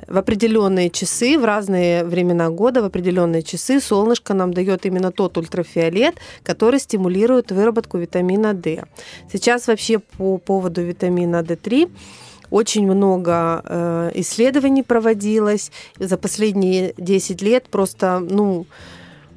в 0.08 0.16
определенные 0.16 0.90
часы, 0.90 1.38
в 1.38 1.44
разные 1.44 2.04
времена 2.04 2.50
года, 2.50 2.82
в 2.82 2.86
определенные 2.86 3.42
часы 3.42 3.80
солнышко 3.80 4.34
нам 4.34 4.52
дает 4.54 4.86
именно 4.86 5.12
тот 5.12 5.36
ультрафиолет, 5.36 6.14
который 6.42 6.80
стимулирует 6.80 7.52
выработку 7.52 7.98
витамина 7.98 8.54
D. 8.54 8.84
Сейчас 9.30 9.66
вообще 9.66 9.98
по 9.98 10.38
поводу 10.38 10.82
витамина 10.82 11.42
D3 11.42 11.90
очень 12.50 12.86
много 12.86 13.62
э, 13.64 14.10
исследований 14.14 14.82
проводилось 14.82 15.72
за 15.98 16.16
последние 16.16 16.94
10 16.96 17.42
лет. 17.42 17.68
Просто, 17.68 18.20
ну, 18.20 18.66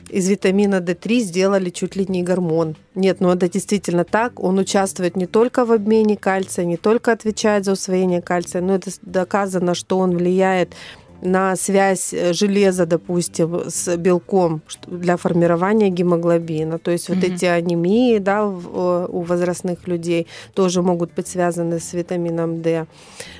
из 0.09 0.29
витамина 0.29 0.75
D3 0.75 1.19
сделали 1.19 1.69
чуть 1.69 1.95
ли 1.95 2.05
не 2.07 2.23
гормон. 2.23 2.75
Нет, 2.95 3.17
ну 3.19 3.29
это 3.29 3.49
действительно 3.49 4.03
так. 4.03 4.43
Он 4.43 4.57
участвует 4.57 5.15
не 5.15 5.27
только 5.27 5.65
в 5.65 5.71
обмене 5.71 6.17
кальция, 6.17 6.65
не 6.65 6.77
только 6.77 7.11
отвечает 7.11 7.65
за 7.65 7.73
усвоение 7.73 8.21
кальция, 8.21 8.61
но 8.61 8.75
это 8.75 8.91
доказано, 9.01 9.75
что 9.75 9.97
он 9.97 10.15
влияет 10.17 10.73
на 11.21 11.56
связь 11.56 12.13
э, 12.13 12.34
железа, 12.34 12.86
допустим, 12.86 13.63
с 13.67 13.95
белком 13.97 14.62
для 14.88 15.17
формирования 15.17 15.89
гемоглобина. 15.89 16.77
То 16.77 16.91
есть 16.91 17.10
mm-hmm. 17.10 17.15
вот 17.15 17.23
эти 17.23 17.45
анемии 17.45 18.17
да, 18.19 18.45
у 18.45 19.21
возрастных 19.21 19.88
людей 19.88 20.27
тоже 20.53 20.82
могут 20.82 21.13
быть 21.13 21.27
связаны 21.27 21.80
с 21.80 21.93
витамином 21.93 22.62
D, 22.62 22.86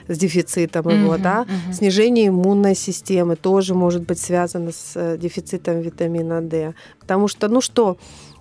с 0.08 0.18
дефицитом 0.18 0.88
mm-hmm. 0.88 1.04
его. 1.04 1.18
Да? 1.18 1.46
Mm-hmm. 1.46 1.74
Снижение 1.74 2.28
иммунной 2.28 2.76
системы 2.76 3.36
тоже 3.36 3.74
может 3.74 4.04
быть 4.04 4.20
связано 4.20 4.72
с 4.72 4.94
э, 4.96 5.18
дефицитом 5.18 5.82
витамина 5.82 6.42
D. 6.42 6.74
Потому 7.00 7.28
что, 7.28 7.48
ну 7.48 7.62
что, 7.62 7.98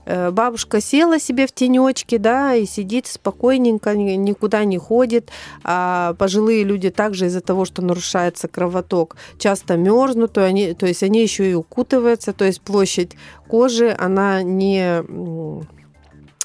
бабушка 0.07 0.81
села 0.81 1.19
себе 1.19 1.47
в 1.47 1.53
тенечке, 1.53 2.19
да, 2.19 2.55
и 2.55 2.65
сидит 2.65 3.07
спокойненько, 3.07 3.95
никуда 3.97 4.65
не 4.65 4.79
ходит. 4.79 5.31
А 5.65 6.15
пожилые 6.15 6.65
люди 6.65 6.91
также 6.91 7.27
из-за 7.27 7.41
того, 7.41 7.65
что 7.65 7.83
нарушается 7.83 8.49
кровоток, 8.49 9.17
часто 9.39 9.77
мерзнут, 9.77 10.33
то, 10.33 10.45
они, 10.45 10.75
то 10.75 10.87
есть 10.87 11.03
они 11.03 11.23
еще 11.23 11.51
и 11.51 11.55
укутываются, 11.55 12.33
то 12.33 12.45
есть 12.45 12.61
площадь 12.61 13.13
кожи, 13.49 13.95
она 13.99 14.43
не 14.43 15.03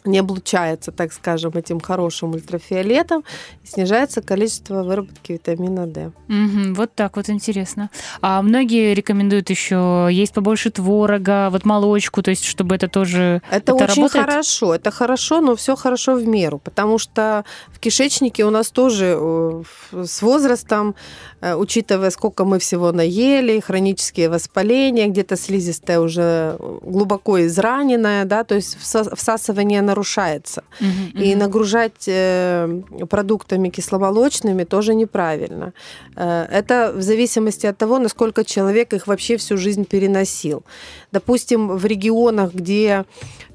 не 0.05 0.19
облучается, 0.19 0.91
так 0.91 1.13
скажем, 1.13 1.51
этим 1.55 1.79
хорошим 1.79 2.31
ультрафиолетом, 2.31 3.23
и 3.63 3.67
снижается 3.67 4.21
количество 4.21 4.83
выработки 4.83 5.33
витамина 5.33 5.87
D. 5.87 6.11
Угу, 6.27 6.73
вот 6.75 6.93
так 6.95 7.17
вот 7.17 7.29
интересно. 7.29 7.89
А 8.21 8.41
многие 8.41 8.93
рекомендуют 8.93 9.49
еще 9.49 10.07
есть 10.11 10.33
побольше 10.33 10.71
творога, 10.71 11.49
вот 11.51 11.65
молочку, 11.65 12.21
то 12.21 12.31
есть 12.31 12.45
чтобы 12.45 12.75
это 12.75 12.87
тоже 12.87 13.41
это, 13.49 13.73
это 13.73 13.75
очень 13.75 14.03
работает? 14.03 14.25
хорошо, 14.25 14.75
это 14.75 14.91
хорошо, 14.91 15.41
но 15.41 15.55
все 15.55 15.75
хорошо 15.75 16.15
в 16.15 16.25
меру, 16.27 16.59
потому 16.59 16.97
что 16.97 17.45
в 17.67 17.79
кишечнике 17.79 18.45
у 18.45 18.49
нас 18.49 18.71
тоже 18.71 19.17
э, 19.19 19.63
с 19.91 20.21
возрастом, 20.21 20.95
э, 21.41 21.55
учитывая 21.55 22.09
сколько 22.09 22.45
мы 22.45 22.59
всего 22.59 22.91
наели, 22.91 23.59
хронические 23.59 24.29
воспаления, 24.29 25.07
где-то 25.07 25.35
слизистая 25.35 25.99
уже 25.99 26.57
глубоко 26.81 27.45
израненная, 27.45 28.25
да, 28.25 28.43
то 28.43 28.55
есть 28.55 28.77
всасывание 28.79 29.81
нарушается. 29.91 30.63
Угу, 30.79 31.23
и 31.23 31.31
угу. 31.31 31.39
нагружать 31.39 32.07
э, 32.07 32.81
продуктами 33.09 33.69
кисломолочными 33.69 34.63
тоже 34.63 34.95
неправильно. 34.95 35.73
Э, 36.15 36.45
это 36.59 36.93
в 36.95 37.01
зависимости 37.01 37.67
от 37.67 37.77
того, 37.77 37.99
насколько 37.99 38.43
человек 38.43 38.93
их 38.93 39.07
вообще 39.07 39.35
всю 39.37 39.57
жизнь 39.57 39.85
переносил. 39.85 40.63
Допустим, 41.11 41.77
в 41.77 41.85
регионах, 41.85 42.53
где 42.53 43.03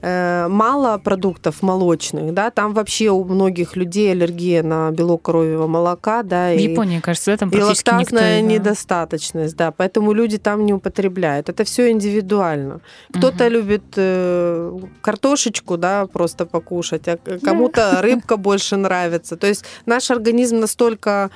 э, 0.03 0.49
мало 0.49 0.99
продуктов 0.99 1.63
молочных, 1.63 2.35
да, 2.35 2.51
там 2.51 2.75
вообще 2.75 3.09
у 3.11 3.25
многих 3.25 3.77
людей 3.77 4.13
аллергия 4.13 4.63
на 4.63 4.91
белок 4.91 5.23
коровьего 5.23 5.67
молока, 5.67 6.23
да, 6.23 6.53
в 6.53 6.59
и, 6.59 6.71
Японии, 6.71 7.01
кажется, 7.01 7.37
там 7.37 7.51
практически 7.51 7.89
и 7.89 7.93
лактазная 7.93 8.41
никто, 8.41 8.55
недостаточность, 8.55 9.57
да, 9.57 9.71
поэтому 9.71 10.13
люди 10.13 10.39
там 10.39 10.67
не 10.67 10.75
употребляют. 10.75 11.49
Это 11.49 11.65
все 11.65 11.91
индивидуально. 11.91 12.81
Кто-то 13.13 13.45
угу. 13.45 13.53
любит 13.53 13.85
э, 13.97 14.79
картошечку, 15.01 15.77
да, 15.77 16.07
просто 16.07 16.26
покушать, 16.35 17.07
а 17.07 17.19
кому-то 17.43 18.01
рыбка 18.03 18.37
больше 18.37 18.77
нравится. 18.77 19.37
То 19.37 19.47
есть 19.47 19.65
наш 19.87 20.11
организм 20.11 20.59
настолько 20.59 21.31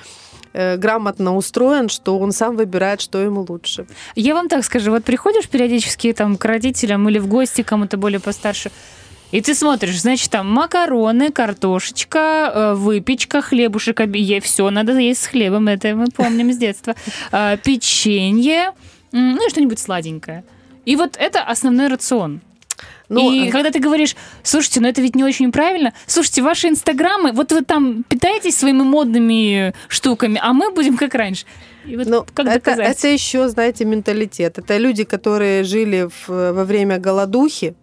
Э, 0.53 0.77
грамотно 0.77 1.35
устроен, 1.35 1.87
что 1.89 2.19
он 2.19 2.31
сам 2.31 2.57
выбирает, 2.57 2.99
что 2.99 3.19
ему 3.19 3.45
лучше. 3.47 3.85
Я 4.15 4.33
вам 4.33 4.49
так 4.49 4.65
скажу, 4.65 4.91
вот 4.91 5.03
приходишь 5.05 5.47
периодически 5.47 6.11
там 6.13 6.35
к 6.35 6.43
родителям 6.43 7.07
или 7.07 7.19
в 7.19 7.27
гости 7.27 7.61
кому-то 7.63 7.97
более 7.97 8.19
постарше, 8.19 8.71
и 9.31 9.39
ты 9.39 9.55
смотришь, 9.55 10.01
значит, 10.01 10.29
там 10.29 10.51
макароны, 10.51 11.31
картошечка, 11.31 12.51
э, 12.53 12.73
выпечка, 12.73 13.41
хлебушек, 13.41 14.01
ей 14.13 14.41
все 14.41 14.69
надо 14.69 14.97
есть 14.97 15.23
с 15.23 15.27
хлебом, 15.27 15.69
это 15.69 15.95
мы 15.95 16.07
помним 16.07 16.51
с 16.51 16.57
детства. 16.57 16.95
Э, 17.31 17.57
печенье, 17.57 18.71
ну 19.13 19.47
и 19.47 19.49
что-нибудь 19.49 19.79
сладенькое. 19.79 20.43
И 20.83 20.97
вот 20.97 21.15
это 21.17 21.43
основной 21.43 21.87
рацион. 21.87 22.41
Ну, 23.09 23.31
и 23.31 23.49
а... 23.49 23.51
когда 23.51 23.71
ты 23.71 23.79
говоришь, 23.79 24.15
слушайте, 24.43 24.79
ну 24.79 24.87
это 24.87 25.01
ведь 25.01 25.15
не 25.15 25.23
очень 25.23 25.51
правильно. 25.51 25.93
Слушайте, 26.05 26.41
ваши 26.41 26.69
инстаграмы, 26.69 27.33
вот 27.33 27.51
вы 27.51 27.61
там 27.61 28.03
питаетесь 28.03 28.57
своими 28.57 28.83
модными 28.83 29.73
штуками, 29.89 30.39
а 30.41 30.53
мы 30.53 30.71
будем 30.71 30.97
как 30.97 31.13
раньше. 31.13 31.45
И 31.85 31.97
вот 31.97 32.07
ну, 32.07 32.25
как 32.33 32.47
это, 32.47 32.71
это 32.71 33.07
еще, 33.07 33.49
знаете, 33.49 33.85
менталитет. 33.85 34.59
Это 34.59 34.77
люди, 34.77 35.03
которые 35.03 35.63
жили 35.63 36.07
в, 36.09 36.53
во 36.53 36.63
время 36.63 36.99
голодухи, 36.99 37.75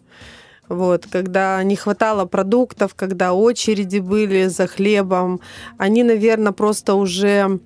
вот, 0.69 1.07
когда 1.11 1.63
не 1.63 1.77
хватало 1.77 2.27
продуктов, 2.27 2.95
когда 2.95 3.33
очереди 3.33 3.99
были 3.99 4.47
за 4.47 4.67
хлебом, 4.67 5.41
они, 5.79 6.05
наверное, 6.05 6.53
просто 6.53 6.95
уже 6.95 7.59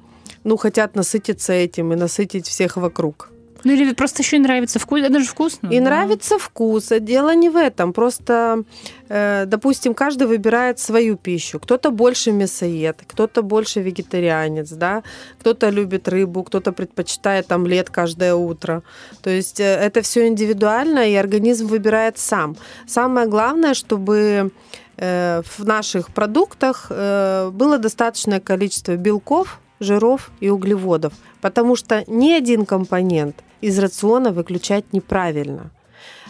ну, 0.45 0.57
хотят 0.57 0.95
насытиться 0.95 1.53
этим 1.53 1.93
и 1.93 1.97
насытить 1.97 2.47
всех 2.47 2.77
вокруг. 2.77 3.32
Ну 3.65 3.73
или 3.73 3.93
просто 3.95 4.23
еще 4.23 4.37
и 4.37 4.41
нравится 4.41 4.79
вкус, 4.79 5.01
это 5.01 5.21
же 5.21 5.27
вкусно. 5.27 5.69
И 5.69 5.79
да. 5.79 5.85
нравится 5.85 6.39
вкус. 6.39 6.93
А 6.93 6.99
Дело 6.99 7.35
не 7.35 7.49
в 7.49 7.57
этом. 7.57 7.93
Просто, 7.93 8.65
э, 9.09 9.45
допустим, 9.47 9.95
каждый 9.95 10.27
выбирает 10.27 10.79
свою 10.79 11.17
пищу. 11.17 11.61
Кто-то 11.61 11.91
больше 11.91 12.33
мясоед, 12.33 13.03
кто-то 13.07 13.43
больше 13.43 13.81
вегетарианец, 13.81 14.71
да, 14.71 15.03
кто-то 15.41 15.71
любит 15.71 16.09
рыбу, 16.09 16.43
кто-то 16.43 16.73
предпочитает 16.73 17.53
омлет 17.53 17.91
каждое 17.91 18.35
утро. 18.35 18.83
То 19.23 19.31
есть 19.31 19.61
э, 19.61 19.65
это 19.65 20.03
все 20.03 20.27
индивидуально, 20.27 21.11
и 21.11 21.15
организм 21.15 21.67
выбирает 21.67 22.19
сам. 22.19 22.57
Самое 22.87 23.29
главное, 23.29 23.75
чтобы 23.75 24.51
э, 24.97 25.43
в 25.59 25.65
наших 25.65 26.09
продуктах 26.13 26.91
было 26.91 27.79
достаточное 27.79 28.41
количество 28.41 28.97
белков, 28.97 29.61
жиров 29.81 30.31
и 30.41 30.49
углеводов, 30.49 31.13
потому 31.41 31.77
что 31.77 32.05
ни 32.07 32.33
один 32.33 32.65
компонент 32.67 33.43
из 33.63 33.79
рациона 33.79 34.33
выключать 34.33 34.85
неправильно. 34.93 35.71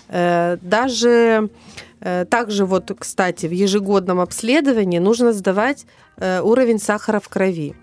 Э, 0.08 0.56
Даже 0.62 1.48
э, 2.00 2.24
также 2.24 2.64
вот, 2.64 2.92
кстати, 2.98 3.46
в 3.46 3.52
ежегодном 3.52 4.20
обследовании 4.20 5.00
нужно 5.00 5.32
сдавать 5.32 5.86
э, 6.16 6.40
уровень 6.42 6.78
сахара 6.78 7.18
в 7.18 7.28
крови. 7.28 7.74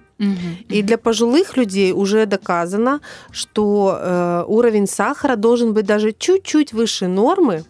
И 0.73 0.83
для 0.83 0.97
пожилых 0.97 1.57
людей 1.57 1.93
уже 1.93 2.25
доказано, 2.25 2.99
что 3.31 3.97
э, 3.97 4.43
уровень 4.47 4.85
сахара 4.87 5.37
должен 5.37 5.73
быть 5.73 5.85
даже 5.85 6.11
чуть-чуть 6.11 6.73
выше 6.73 7.07
нормы, 7.07 7.63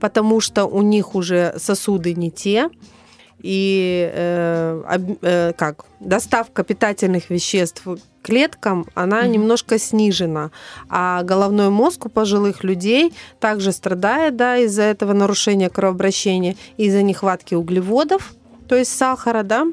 потому 0.00 0.40
что 0.40 0.64
у 0.64 0.82
них 0.82 1.14
уже 1.14 1.54
сосуды 1.58 2.14
не 2.14 2.30
те, 2.30 2.68
и 3.42 4.10
э, 4.12 4.82
об- 4.88 5.18
э, 5.22 5.52
как 5.56 5.84
доставка 6.00 6.62
питательных 6.64 7.28
веществ 7.30 7.82
клеткам, 8.22 8.86
она 8.94 9.22
Мгм. 9.22 9.32
немножко 9.32 9.78
снижена. 9.78 10.50
А 10.88 11.22
головной 11.24 11.70
мозг 11.70 12.06
у 12.06 12.08
пожилых 12.08 12.62
людей 12.64 13.12
также 13.40 13.72
страдает 13.72 14.36
да, 14.36 14.56
из-за 14.58 14.82
этого 14.82 15.12
нарушения 15.12 15.68
кровообращения, 15.68 16.56
из-за 16.76 17.02
нехватки 17.02 17.54
углеводов, 17.54 18.32
то 18.68 18.76
есть 18.76 18.96
сахара, 18.96 19.42
да, 19.42 19.66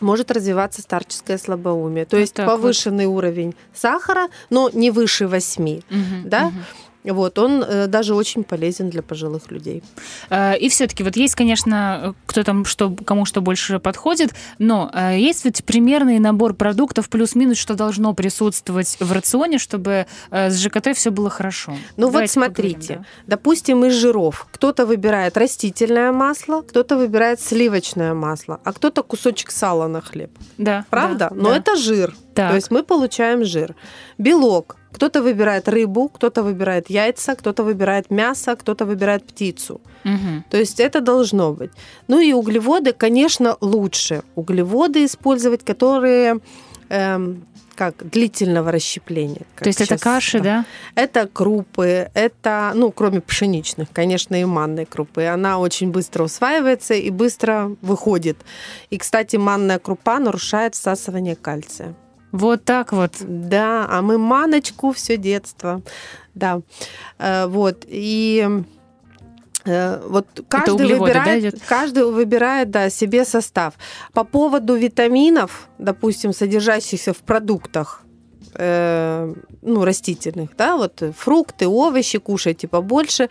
может 0.00 0.30
развиваться 0.30 0.80
старческое 0.82 1.36
слабоумие. 1.38 2.04
То 2.06 2.16
Вот 2.16 2.20
есть 2.20 2.34
так 2.34 2.46
вот. 2.46 2.56
повышенный 2.56 3.06
уровень 3.06 3.54
сахара, 3.74 4.28
но 4.50 4.70
не 4.72 4.90
выше 4.90 5.26
8. 5.26 5.82
Мгм. 5.90 6.28
Да? 6.28 6.46
Мгм. 6.48 6.64
Вот, 7.04 7.38
он 7.38 7.62
э, 7.62 7.86
даже 7.86 8.14
очень 8.14 8.44
полезен 8.44 8.90
для 8.90 9.02
пожилых 9.02 9.50
людей. 9.50 9.82
Э, 10.28 10.56
И 10.58 10.68
все-таки 10.68 11.02
вот 11.02 11.16
есть, 11.16 11.34
конечно, 11.34 12.14
кто 12.26 12.42
там 12.42 12.64
что 12.64 12.90
кому 13.06 13.24
что 13.24 13.40
больше 13.40 13.78
подходит, 13.78 14.34
но 14.58 14.90
э, 14.92 15.18
есть 15.18 15.44
ведь 15.44 15.64
примерный 15.64 16.18
набор 16.18 16.54
продуктов 16.54 17.08
плюс-минус, 17.08 17.56
что 17.58 17.74
должно 17.74 18.12
присутствовать 18.14 18.96
в 19.00 19.12
рационе, 19.12 19.58
чтобы 19.58 20.06
э, 20.30 20.50
с 20.50 20.58
ЖКТ 20.60 20.94
все 20.94 21.10
было 21.10 21.30
хорошо. 21.30 21.72
Ну 21.96 22.06
вот 22.06 22.12
Давайте 22.12 22.32
смотрите, 22.34 22.78
поговорим, 22.80 23.04
допустим, 23.26 23.84
из 23.86 23.94
жиров 23.94 24.46
кто-то 24.52 24.84
выбирает 24.86 25.36
растительное 25.36 26.12
масло, 26.12 26.62
кто-то 26.62 26.96
выбирает 26.96 27.40
сливочное 27.40 28.14
масло, 28.14 28.60
а 28.64 28.72
кто-то 28.72 29.02
кусочек 29.02 29.50
сала 29.50 29.86
на 29.88 30.00
хлеб. 30.00 30.30
да. 30.58 30.70
Да, 30.70 30.84
Правда? 30.90 31.28
да, 31.30 31.36
Но 31.36 31.48
да. 31.50 31.56
это 31.56 31.76
жир. 31.76 32.14
Так. 32.34 32.50
То 32.50 32.56
есть 32.56 32.70
мы 32.70 32.82
получаем 32.82 33.44
жир. 33.44 33.74
Белок. 34.18 34.76
Кто-то 34.92 35.22
выбирает 35.22 35.68
рыбу, 35.68 36.08
кто-то 36.08 36.42
выбирает 36.42 36.90
яйца, 36.90 37.34
кто-то 37.34 37.62
выбирает 37.62 38.10
мясо, 38.10 38.56
кто-то 38.56 38.84
выбирает 38.84 39.24
птицу. 39.24 39.80
Мгм. 40.04 40.44
То 40.50 40.56
есть 40.56 40.80
это 40.80 41.00
должно 41.00 41.52
быть. 41.52 41.70
Ну 42.08 42.20
и 42.20 42.32
углеводы, 42.32 42.92
конечно, 42.92 43.56
лучше. 43.60 44.22
Углеводы 44.34 45.04
использовать, 45.04 45.64
которые 45.64 46.40
эм, 46.88 47.46
как 47.80 48.10
длительного 48.10 48.72
расщепления. 48.72 49.46
как 49.54 49.64
То 49.64 49.68
есть 49.68 49.80
это 49.80 49.96
каши, 49.96 50.40
да? 50.40 50.66
Это 50.96 51.26
крупы, 51.26 52.10
это, 52.12 52.72
ну, 52.74 52.92
кроме 52.92 53.22
пшеничных, 53.22 53.88
конечно, 53.90 54.38
и 54.38 54.44
манной 54.44 54.84
крупы. 54.84 55.24
Она 55.24 55.58
очень 55.58 55.90
быстро 55.90 56.24
усваивается 56.24 56.92
и 56.92 57.08
быстро 57.08 57.74
выходит. 57.80 58.36
И, 58.90 58.98
кстати, 58.98 59.36
манная 59.36 59.78
крупа 59.78 60.18
нарушает 60.18 60.74
всасывание 60.74 61.36
кальция. 61.36 61.94
Вот 62.32 62.64
так 62.64 62.92
вот. 62.92 63.12
Да, 63.20 63.86
а 63.88 64.02
мы 64.02 64.18
маночку 64.18 64.92
все 64.92 65.16
детство. 65.16 65.82
Да. 66.34 66.60
Э, 67.18 67.46
Вот. 67.46 67.84
И 67.86 68.46
э, 69.64 70.02
вот 70.06 70.26
каждый 70.48 70.74
углеводы, 70.74 71.12
да, 71.12 71.20
выбирает, 71.20 71.54
идёт? 71.54 71.60
каждый 71.66 72.04
выбирает 72.04 72.70
да, 72.70 72.90
себе 72.90 73.24
состав. 73.24 73.74
По 74.12 74.24
поводу 74.24 74.74
витаминов, 74.74 75.68
допустим, 75.78 76.32
содержащихся 76.32 77.12
в 77.12 77.18
продуктах, 77.18 78.04
э, 78.54 79.34
ну, 79.62 79.84
растительных, 79.84 80.50
да, 80.56 80.76
вот 80.76 81.02
фрукты, 81.16 81.66
овощи 81.66 82.18
кушайте 82.18 82.68
побольше. 82.68 83.28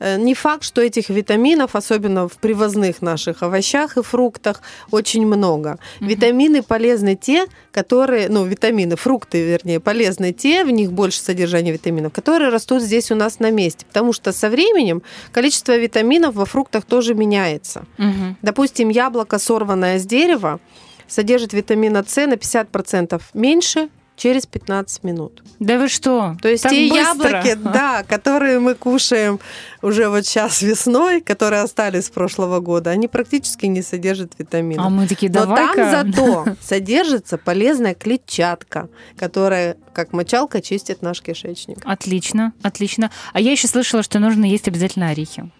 Э, 0.00 0.18
Не 0.18 0.34
факт, 0.34 0.64
что 0.64 0.80
этих 0.80 1.08
витаминов, 1.10 1.74
особенно 1.76 2.28
в 2.28 2.36
привозных 2.38 3.02
наших 3.02 3.42
овощах 3.42 3.96
и 3.96 4.02
фруктах, 4.02 4.62
очень 4.90 5.26
много. 5.26 5.78
Мгм. 6.00 6.08
Витамины 6.08 6.62
полезны 6.62 7.16
те, 7.16 7.46
которые, 7.72 8.28
ну, 8.28 8.44
витамины, 8.44 8.96
фрукты, 8.96 9.44
вернее, 9.44 9.80
полезны 9.80 10.32
те, 10.32 10.64
в 10.64 10.70
них 10.70 10.92
больше 10.92 11.20
содержания 11.20 11.72
витаминов, 11.72 12.12
которые 12.12 12.50
растут 12.50 12.82
здесь 12.82 13.10
у 13.10 13.14
нас 13.14 13.38
на 13.40 13.50
месте. 13.50 13.86
Потому 13.86 14.12
что 14.12 14.32
со 14.32 14.50
временем 14.50 15.02
количество 15.32 15.76
витаминов 15.76 16.34
во 16.34 16.44
фруктах 16.44 16.84
тоже 16.84 17.14
меняется. 17.14 17.84
Мгм. 17.98 18.36
Допустим, 18.42 18.88
яблоко, 18.88 19.38
сорванное 19.38 19.98
с 19.98 20.06
дерева, 20.06 20.60
содержит 21.06 21.52
витамина 21.52 22.04
С 22.06 22.16
на 22.26 22.36
50% 22.36 23.22
меньше 23.34 23.88
через 24.18 24.46
15 24.46 25.04
минут. 25.04 25.42
Да 25.60 25.78
вы 25.78 25.88
что? 25.88 26.36
То 26.42 26.48
есть 26.48 26.64
Так 26.64 26.72
те 26.72 26.90
быстро? 26.90 27.30
яблоки, 27.30 27.54
да, 27.54 28.02
которые 28.02 28.58
мы 28.58 28.74
кушаем 28.74 29.38
уже 29.80 30.08
вот 30.08 30.26
сейчас 30.26 30.60
весной, 30.60 31.20
которые 31.20 31.62
остались 31.62 32.06
с 32.06 32.10
прошлого 32.10 32.60
года, 32.60 32.90
они 32.90 33.08
практически 33.08 33.66
не 33.66 33.80
содержат 33.80 34.32
витаминов. 34.38 34.84
А 34.84 34.88
мы 34.90 35.06
такие, 35.06 35.30
Но 35.32 35.46
там 35.46 35.74
зато 35.76 36.44
содержится 36.60 37.38
полезная 37.38 37.94
клетчатка, 37.94 38.88
которая 39.16 39.76
как 39.94 40.12
мочалка 40.12 40.60
чистит 40.60 41.00
наш 41.00 41.22
кишечник. 41.22 41.78
Отлично, 41.84 42.52
отлично. 42.62 43.10
А 43.32 43.40
я 43.40 43.52
еще 43.52 43.68
слышала, 43.68 44.02
что 44.02 44.18
нужно 44.18 44.44
есть 44.44 44.68
обязательно 44.68 45.08
орехи. 45.10 45.50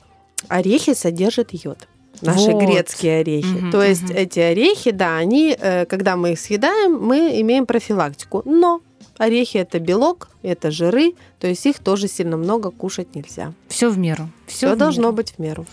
Орехи 0.49 0.95
содержат 0.95 1.51
йод. 1.53 1.89
Наши 2.23 2.51
Вот. 2.51 2.63
грецкие 2.63 3.21
орехи. 3.21 3.47
Мгм, 3.47 3.71
То 3.71 3.83
есть 3.83 4.11
эти 4.11 4.41
орехи, 4.41 4.91
да, 4.91 5.17
они, 5.17 5.57
э, 5.59 5.87
когда 5.87 6.17
мы 6.17 6.33
их 6.33 6.41
съедаем, 6.41 6.99
мы 7.01 7.41
имеем 7.41 7.67
профилактику. 7.67 8.43
Но 8.45 8.81
орехи 9.19 9.59
это 9.59 9.79
белок, 9.81 10.29
это 10.43 10.71
жиры, 10.71 11.13
то 11.41 11.47
есть 11.49 11.67
их 11.67 11.79
тоже 11.81 12.09
сильно 12.09 12.37
много 12.37 12.71
кушать 12.71 13.15
нельзя. 13.15 13.53
Все 13.69 13.91
в 13.91 13.99
меру. 13.99 14.31
Все 14.47 14.75
должно 14.77 15.13
быть 15.13 15.35
в 15.37 15.39
меру. 15.41 15.67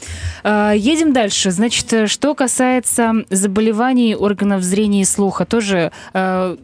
А, 0.44 0.74
Едем 0.74 1.14
дальше. 1.14 1.52
Значит, 1.52 1.92
э, 1.94 2.08
что 2.08 2.34
касается 2.36 3.14
заболеваний 3.30 4.16
органов 4.16 4.64
зрения 4.64 5.02
и 5.02 5.06
слуха, 5.06 5.46
тоже 5.46 5.92
э, 6.14 6.58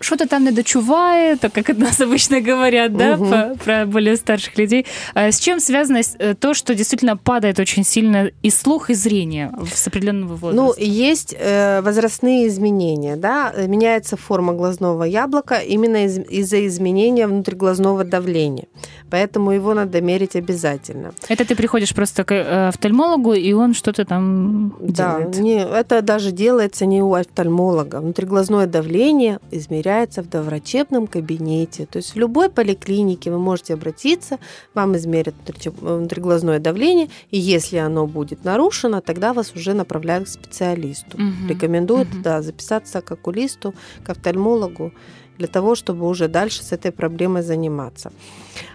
что-то 0.00 0.26
там 0.26 0.44
не 0.44 0.50
дочувает, 0.50 1.40
так 1.40 1.52
как 1.52 1.70
от 1.70 1.78
нас 1.78 2.00
обычно 2.00 2.40
говорят, 2.40 2.96
да, 2.96 3.16
Мгм. 3.16 3.30
по- 3.30 3.64
про 3.64 3.86
более 3.86 4.16
старших 4.16 4.56
людей. 4.58 4.86
А 5.14 5.30
С 5.30 5.38
чем 5.38 5.60
связано 5.60 6.00
э, 6.18 6.34
то, 6.34 6.54
что 6.54 6.74
действительно 6.74 7.16
падает 7.16 7.58
очень 7.58 7.84
сильно 7.84 8.30
и 8.42 8.50
слух, 8.50 8.90
и 8.90 8.94
зрение 8.94 9.52
с 9.74 9.86
определенного 9.86 10.30
Ну, 10.52 10.62
возраста? 10.64 10.82
есть 10.82 11.34
э, 11.38 11.82
возрастные 11.82 12.46
изменения, 12.48 13.16
да, 13.16 13.52
э, 13.54 13.66
меняется 13.66 14.16
форма 14.16 14.52
глазного 14.54 15.04
яблока 15.04 15.56
именно 15.56 16.04
из- 16.06 16.18
из-за 16.18 16.66
изменения 16.66 17.26
внутриглазного 17.26 18.04
давления. 18.04 18.64
Поэтому 19.10 19.50
его 19.52 19.74
надо 19.74 20.00
мерить 20.00 20.34
обязательно. 20.36 21.12
Это 21.28 21.44
ты 21.44 21.54
приходишь 21.56 21.94
просто 21.94 22.24
к 22.24 22.32
э, 22.34 22.68
офтальмологу, 22.68 23.34
и 23.34 23.52
он 23.52 23.74
что-то 23.74 24.04
там 24.04 24.74
Да, 24.80 25.18
делает. 25.18 25.38
не, 25.38 25.58
это 25.80 26.00
даже 26.02 26.30
делается 26.32 26.86
не 26.86 27.02
у 27.02 27.12
офтальмолога. 27.14 28.00
Внутриглазное 28.00 28.66
давление 28.66 29.38
измеряется 29.50 29.89
в 30.22 30.28
доврачебном 30.28 31.06
кабинете. 31.06 31.86
То 31.86 31.98
есть 31.98 32.14
в 32.14 32.18
любой 32.18 32.48
поликлинике 32.48 33.30
вы 33.30 33.38
можете 33.38 33.74
обратиться, 33.74 34.38
вам 34.74 34.96
измерят 34.96 35.34
внутриче- 35.46 35.70
внутриглазное 35.70 36.58
давление, 36.58 37.08
и 37.30 37.38
если 37.38 37.76
оно 37.78 38.06
будет 38.06 38.44
нарушено, 38.44 39.00
тогда 39.00 39.32
вас 39.32 39.52
уже 39.54 39.74
направляют 39.74 40.26
к 40.28 40.32
специалисту. 40.32 41.18
Мгм. 41.18 41.48
Рекомендуют 41.48 42.08
Мгм. 42.12 42.22
да, 42.22 42.42
записаться 42.42 43.00
к 43.00 43.10
окулисту, 43.12 43.74
к 44.04 44.10
офтальмологу 44.10 44.92
для 45.40 45.48
того, 45.48 45.74
чтобы 45.74 46.06
уже 46.08 46.28
дальше 46.28 46.62
с 46.62 46.72
этой 46.72 46.90
проблемой 46.92 47.42
заниматься. 47.42 48.10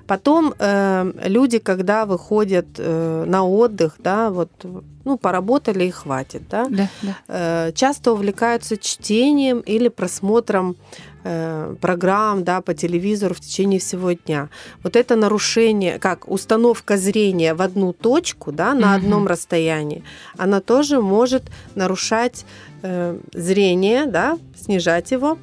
Потом 0.07 0.53
э, 0.59 1.11
люди, 1.29 1.59
когда 1.59 2.05
выходят 2.05 2.65
э, 2.77 3.25
на 3.27 3.43
отдых, 3.43 3.95
да, 3.99 4.29
вот, 4.29 4.49
ну, 5.05 5.17
поработали 5.17 5.85
и 5.85 5.91
хватит, 5.91 6.41
да, 6.49 6.65
Да, 6.69 6.87
да. 7.01 7.15
э, 7.27 7.71
часто 7.73 8.11
увлекаются 8.13 8.77
чтением 8.77 9.59
или 9.59 9.89
просмотром 9.89 10.75
э, 11.23 11.75
программ 11.81 12.43
да, 12.43 12.61
по 12.61 12.73
телевизору 12.73 13.33
в 13.33 13.39
течение 13.39 13.79
всего 13.79 14.11
дня. 14.13 14.47
Вот 14.83 14.95
это 14.95 15.15
нарушение, 15.15 15.97
как 15.99 16.27
установка 16.31 16.97
зрения 16.97 17.53
в 17.53 17.61
одну 17.61 17.93
точку 17.93 18.51
да, 18.51 18.73
на 18.73 18.87
Мгм. 18.87 18.95
одном 18.95 19.27
расстоянии, 19.27 20.03
она 20.37 20.59
тоже 20.61 20.99
может 21.01 21.43
нарушать 21.75 22.45
э, 22.83 23.17
зрение, 23.33 24.05
да, 24.05 24.37
снижать 24.55 25.11
его. 25.11 25.37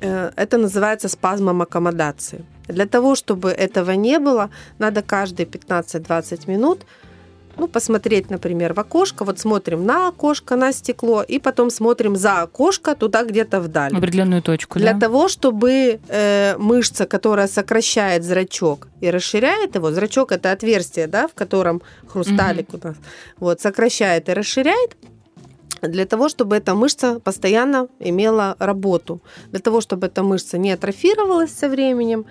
Э, 0.00 0.30
это 0.36 0.58
называется 0.58 1.08
спазмом 1.08 1.62
аккомодации. 1.62 2.44
Для 2.68 2.86
того, 2.86 3.14
чтобы 3.14 3.50
этого 3.50 3.92
не 3.92 4.18
было, 4.18 4.50
надо 4.78 5.02
каждые 5.02 5.46
15-20 5.46 6.50
минут 6.50 6.84
ну, 7.58 7.66
посмотреть, 7.66 8.30
например, 8.30 8.72
в 8.72 8.80
окошко, 8.80 9.24
вот 9.24 9.38
смотрим 9.38 9.84
на 9.84 10.08
окошко, 10.08 10.56
на 10.56 10.72
стекло, 10.72 11.22
и 11.22 11.38
потом 11.38 11.70
смотрим 11.70 12.16
за 12.16 12.42
окошко 12.42 12.94
туда 12.94 13.24
где-то 13.24 13.60
вдаль. 13.60 13.96
Определенную 13.96 14.42
точку, 14.42 14.78
Для 14.78 14.92
да? 14.92 15.00
того, 15.00 15.28
чтобы 15.28 15.98
э, 16.08 16.56
мышца, 16.58 17.06
которая 17.06 17.48
сокращает 17.48 18.24
зрачок 18.24 18.88
и 19.00 19.10
расширяет 19.10 19.74
его, 19.74 19.90
зрачок 19.90 20.32
это 20.32 20.52
отверстие, 20.52 21.06
да, 21.06 21.26
в 21.26 21.34
котором 21.34 21.82
хрусталик 22.06 22.74
у 22.74 22.86
нас, 22.86 22.96
вот, 23.38 23.60
сокращает 23.60 24.28
и 24.28 24.32
расширяет, 24.32 24.96
для 25.82 26.04
того, 26.04 26.28
чтобы 26.28 26.56
эта 26.56 26.74
мышца 26.74 27.20
постоянно 27.20 27.88
имела 28.00 28.56
работу, 28.58 29.20
для 29.50 29.60
того, 29.60 29.80
чтобы 29.80 30.06
эта 30.06 30.22
мышца 30.22 30.58
не 30.58 30.72
атрофировалась 30.72 31.52
со 31.52 31.68
временем, 31.68 32.24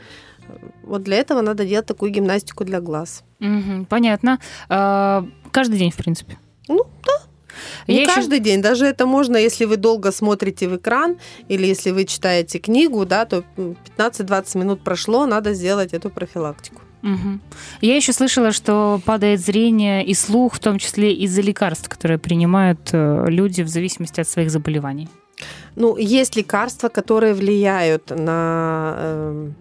вот 0.83 1.03
для 1.03 1.17
этого 1.17 1.41
надо 1.41 1.65
делать 1.65 1.85
такую 1.85 2.11
гимнастику 2.11 2.63
для 2.63 2.79
глаз. 2.79 3.23
Мгм, 3.39 3.85
понятно. 3.85 4.39
А, 4.69 5.25
каждый 5.51 5.77
день, 5.77 5.91
в 5.91 5.95
принципе. 5.97 6.37
Ну, 6.67 6.85
да. 7.05 7.13
Не 7.87 8.01
Я 8.01 8.05
каждый 8.05 8.39
день. 8.39 8.61
Даже 8.61 8.85
это 8.85 9.05
можно, 9.05 9.37
если 9.37 9.65
вы 9.65 9.77
долго 9.77 10.11
смотрите 10.11 10.67
в 10.67 10.75
экран 10.75 11.17
или 11.49 11.65
если 11.65 11.91
вы 11.91 12.05
читаете 12.05 12.59
книгу, 12.59 13.05
да, 13.05 13.25
то 13.25 13.43
м, 13.57 13.75
15-20 13.97 14.55
минут 14.55 14.83
прошло, 14.83 15.25
надо 15.25 15.53
сделать 15.53 15.93
эту 15.93 16.09
профилактику. 16.09 16.81
Мгм. 17.01 17.41
Я 17.81 17.95
еще 17.95 18.13
слышала, 18.13 18.51
что 18.51 18.99
падает 19.05 19.39
зрение 19.39 20.05
и 20.05 20.13
слух, 20.13 20.55
в 20.55 20.59
том 20.59 20.79
числе 20.79 21.13
из-за 21.13 21.41
лекарств, 21.41 21.89
которые 21.89 22.17
принимают 22.17 22.89
э, 22.91 23.25
люди 23.27 23.61
в 23.61 23.67
зависимости 23.67 24.19
от 24.21 24.27
своих 24.27 24.49
заболеваний. 24.49 25.07
Ну, 25.75 25.95
есть 25.97 26.35
лекарства, 26.35 26.89
которые 26.89 27.33
влияют 27.33 28.09
на 28.09 28.95
эм, 28.97 29.55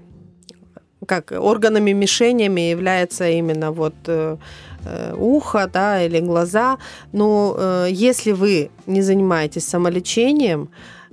как 1.07 1.33
органами 1.33 1.93
мишенями 1.93 2.71
является 2.71 3.29
именно 3.29 3.71
вот 3.71 3.95
э, 4.07 4.37
э, 4.85 5.15
ухо, 5.19 5.71
да, 5.71 6.03
или 6.03 6.21
глаза. 6.21 6.79
Но 7.13 7.87
если 7.89 8.33
вы 8.33 8.71
не 8.87 9.03
занимаетесь 9.03 9.69
самолечением, 9.69 10.69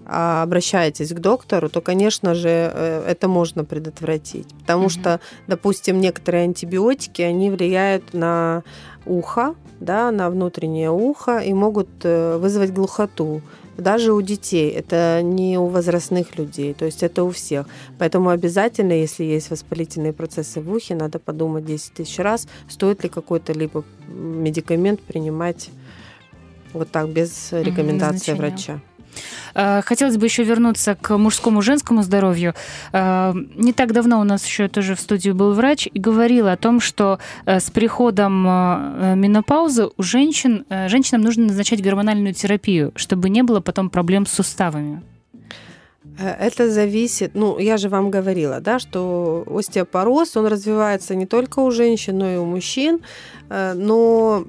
обращаетесь 0.05 1.09
к 1.13 1.19
доктору, 1.19 1.69
то, 1.69 1.81
конечно 1.81 2.33
же, 2.35 2.49
э, 2.49 3.05
это 3.07 3.27
можно 3.27 3.63
предотвратить. 3.63 4.47
Потому 4.61 4.83
Мгм. 4.83 4.89
что, 4.89 5.19
допустим, 5.47 5.99
некоторые 6.01 6.43
антибиотики, 6.43 7.21
они 7.21 7.49
влияют 7.49 8.13
на 8.13 8.63
ухо, 9.05 9.55
да, 9.79 10.11
на 10.11 10.29
внутреннее 10.29 10.91
ухо 10.91 11.39
и 11.39 11.53
могут 11.53 11.89
э, 12.03 12.37
вызвать 12.37 12.71
глухоту. 12.73 13.41
Даже 13.77 14.13
у 14.13 14.21
детей, 14.21 14.69
это 14.69 15.21
не 15.23 15.57
у 15.57 15.65
возрастных 15.65 16.37
людей, 16.37 16.73
то 16.75 16.85
есть 16.85 17.01
это 17.01 17.23
у 17.23 17.31
всех. 17.31 17.65
Поэтому 17.97 18.29
обязательно, 18.29 18.93
если 18.93 19.23
есть 19.23 19.49
воспалительные 19.49 20.13
процессы 20.13 20.61
в 20.61 20.71
ухе, 20.71 20.95
надо 20.95 21.17
подумать 21.17 21.65
10 21.65 21.93
тысяч 21.93 22.19
раз, 22.19 22.47
стоит 22.69 23.03
ли 23.03 23.09
какой-то 23.09 23.51
либо 23.51 23.83
медикамент 24.07 25.01
принимать 25.01 25.69
вот 26.73 26.91
так, 26.91 27.09
без 27.09 27.51
рекомендации 27.51 28.31
назначения. 28.31 28.37
врача. 28.37 28.81
Э, 29.55 29.81
Хотелось 29.81 30.17
бы 30.17 30.25
еще 30.25 30.43
вернуться 30.43 30.95
к 30.95 31.17
мужскому 31.17 31.61
женскому 31.61 32.03
здоровью. 32.03 32.53
Э, 32.91 33.33
Не 33.55 33.73
так 33.73 33.93
давно 33.93 34.19
у 34.19 34.23
нас 34.23 34.45
еще 34.45 34.67
тоже 34.67 34.95
в 34.95 34.99
студии 34.99 35.31
был 35.31 35.53
врач 35.53 35.87
и 35.93 35.99
говорил 35.99 36.47
о 36.47 36.57
том, 36.57 36.79
что 36.79 37.19
э, 37.45 37.59
с 37.59 37.69
приходом 37.69 38.43
менопаузы 38.43 39.89
у 39.97 40.03
женщин, 40.03 40.65
женщинам 40.87 41.21
нужно 41.21 41.45
назначать 41.45 41.81
гормональную 41.81 42.33
терапию, 42.33 42.91
чтобы 42.95 43.29
не 43.29 43.43
было 43.43 43.59
потом 43.59 43.89
проблем 43.89 44.25
с 44.25 44.31
суставами. 44.31 45.01
Это 46.19 46.69
зависит, 46.69 47.31
ну, 47.33 47.57
я 47.59 47.77
же 47.77 47.89
вам 47.89 48.11
говорила, 48.11 48.59
да, 48.59 48.79
что 48.79 49.43
остеопороз, 49.49 50.37
он 50.37 50.45
развивается 50.47 51.15
не 51.15 51.25
только 51.25 51.59
у 51.59 51.71
женщин, 51.71 52.17
но 52.17 52.29
и 52.29 52.37
у 52.37 52.45
мужчин, 52.45 52.99
но 53.49 54.45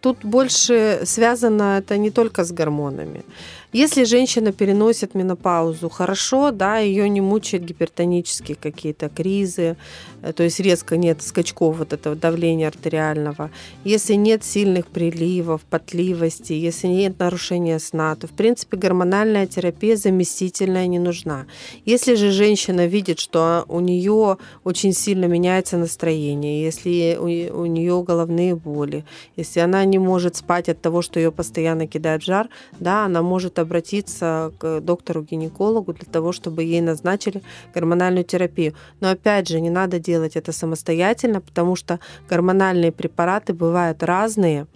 тут 0.00 0.24
больше 0.24 1.00
связано 1.04 1.78
это 1.78 1.96
не 1.96 2.10
только 2.10 2.44
с 2.44 2.52
гормонами. 2.52 3.24
Если 3.72 4.04
женщина 4.04 4.52
переносит 4.52 5.14
менопаузу 5.14 5.88
хорошо, 5.88 6.50
да, 6.50 6.76
ее 6.76 7.08
не 7.08 7.22
мучают 7.22 7.64
гипертонические 7.64 8.54
какие-то 8.54 9.08
кризы, 9.08 9.76
э, 10.20 10.34
то 10.34 10.42
есть 10.42 10.60
резко 10.60 10.98
нет 10.98 11.22
скачков 11.22 11.78
вот 11.78 11.94
этого 11.94 12.14
давления 12.14 12.68
артериального, 12.68 13.50
если 13.82 14.12
нет 14.12 14.44
сильных 14.44 14.88
приливов, 14.88 15.62
потливости, 15.62 16.52
если 16.52 16.88
нет 16.88 17.18
нарушения 17.18 17.78
сна, 17.78 18.14
то, 18.14 18.26
в 18.26 18.32
принципе, 18.32 18.76
гормональная 18.76 19.46
терапия 19.46 19.96
заместительная 19.96 20.86
не 20.86 20.98
нужна. 20.98 21.46
Если 21.86 22.14
же 22.14 22.30
женщина 22.30 22.86
видит, 22.86 23.18
что 23.20 23.64
у 23.68 23.80
нее 23.80 24.36
очень 24.64 24.92
сильно 24.92 25.24
меняется 25.24 25.78
настроение, 25.78 26.62
если 26.62 27.16
у, 27.18 27.62
у 27.62 27.64
нее 27.64 28.02
головные 28.02 28.54
боли, 28.54 29.06
если 29.34 29.60
она 29.60 29.82
не 29.86 29.98
может 29.98 30.36
спать 30.36 30.68
от 30.68 30.82
того, 30.82 31.00
что 31.00 31.18
ее 31.18 31.32
постоянно 31.32 31.86
кидает 31.86 32.22
в 32.22 32.26
жар, 32.26 32.50
да, 32.78 33.06
она 33.06 33.22
может 33.22 33.61
обратиться 33.62 34.52
к 34.58 34.80
доктору-гинекологу 34.80 35.92
для 35.92 36.06
того, 36.06 36.32
чтобы 36.32 36.62
ей 36.62 36.80
назначили 36.80 37.42
гормональную 37.74 38.24
терапию. 38.24 38.74
Но 39.00 39.10
опять 39.10 39.48
же, 39.48 39.60
не 39.60 39.70
надо 39.70 39.98
делать 39.98 40.36
это 40.36 40.52
самостоятельно, 40.52 41.40
потому 41.40 41.76
что 41.76 42.00
гормональные 42.28 42.92
препараты 42.92 43.52
бывают 43.52 44.02
разные, 44.02 44.66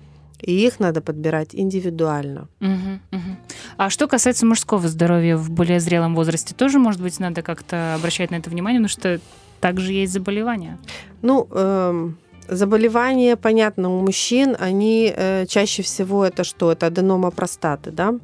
и 0.40 0.52
их 0.66 0.80
надо 0.80 1.00
подбирать 1.00 1.54
индивидуально. 1.54 2.48
Мгм, 2.60 3.00
мгм. 3.10 3.36
А 3.76 3.90
что 3.90 4.06
касается 4.06 4.46
мужского 4.46 4.88
здоровья 4.88 5.36
в 5.36 5.50
более 5.50 5.80
зрелом 5.80 6.14
возрасте, 6.14 6.54
тоже, 6.54 6.78
может 6.78 7.00
быть, 7.00 7.18
надо 7.20 7.42
как-то 7.42 7.94
обращать 7.94 8.30
на 8.30 8.36
это 8.36 8.50
внимание, 8.50 8.80
потому 8.80 9.00
что 9.00 9.20
также 9.60 9.92
есть 9.92 10.12
заболевания. 10.12 10.78
Ну, 11.22 11.48
эм, 11.50 12.18
заболевания, 12.48 13.36
понятно, 13.36 13.90
у 13.90 14.00
мужчин, 14.00 14.56
они 14.58 15.12
э, 15.14 15.46
чаще 15.48 15.82
всего 15.82 16.24
это 16.24 16.44
что? 16.44 16.72
Это 16.72 16.86
аденома 16.86 17.30
простаты, 17.30 17.90
да? 17.90 18.14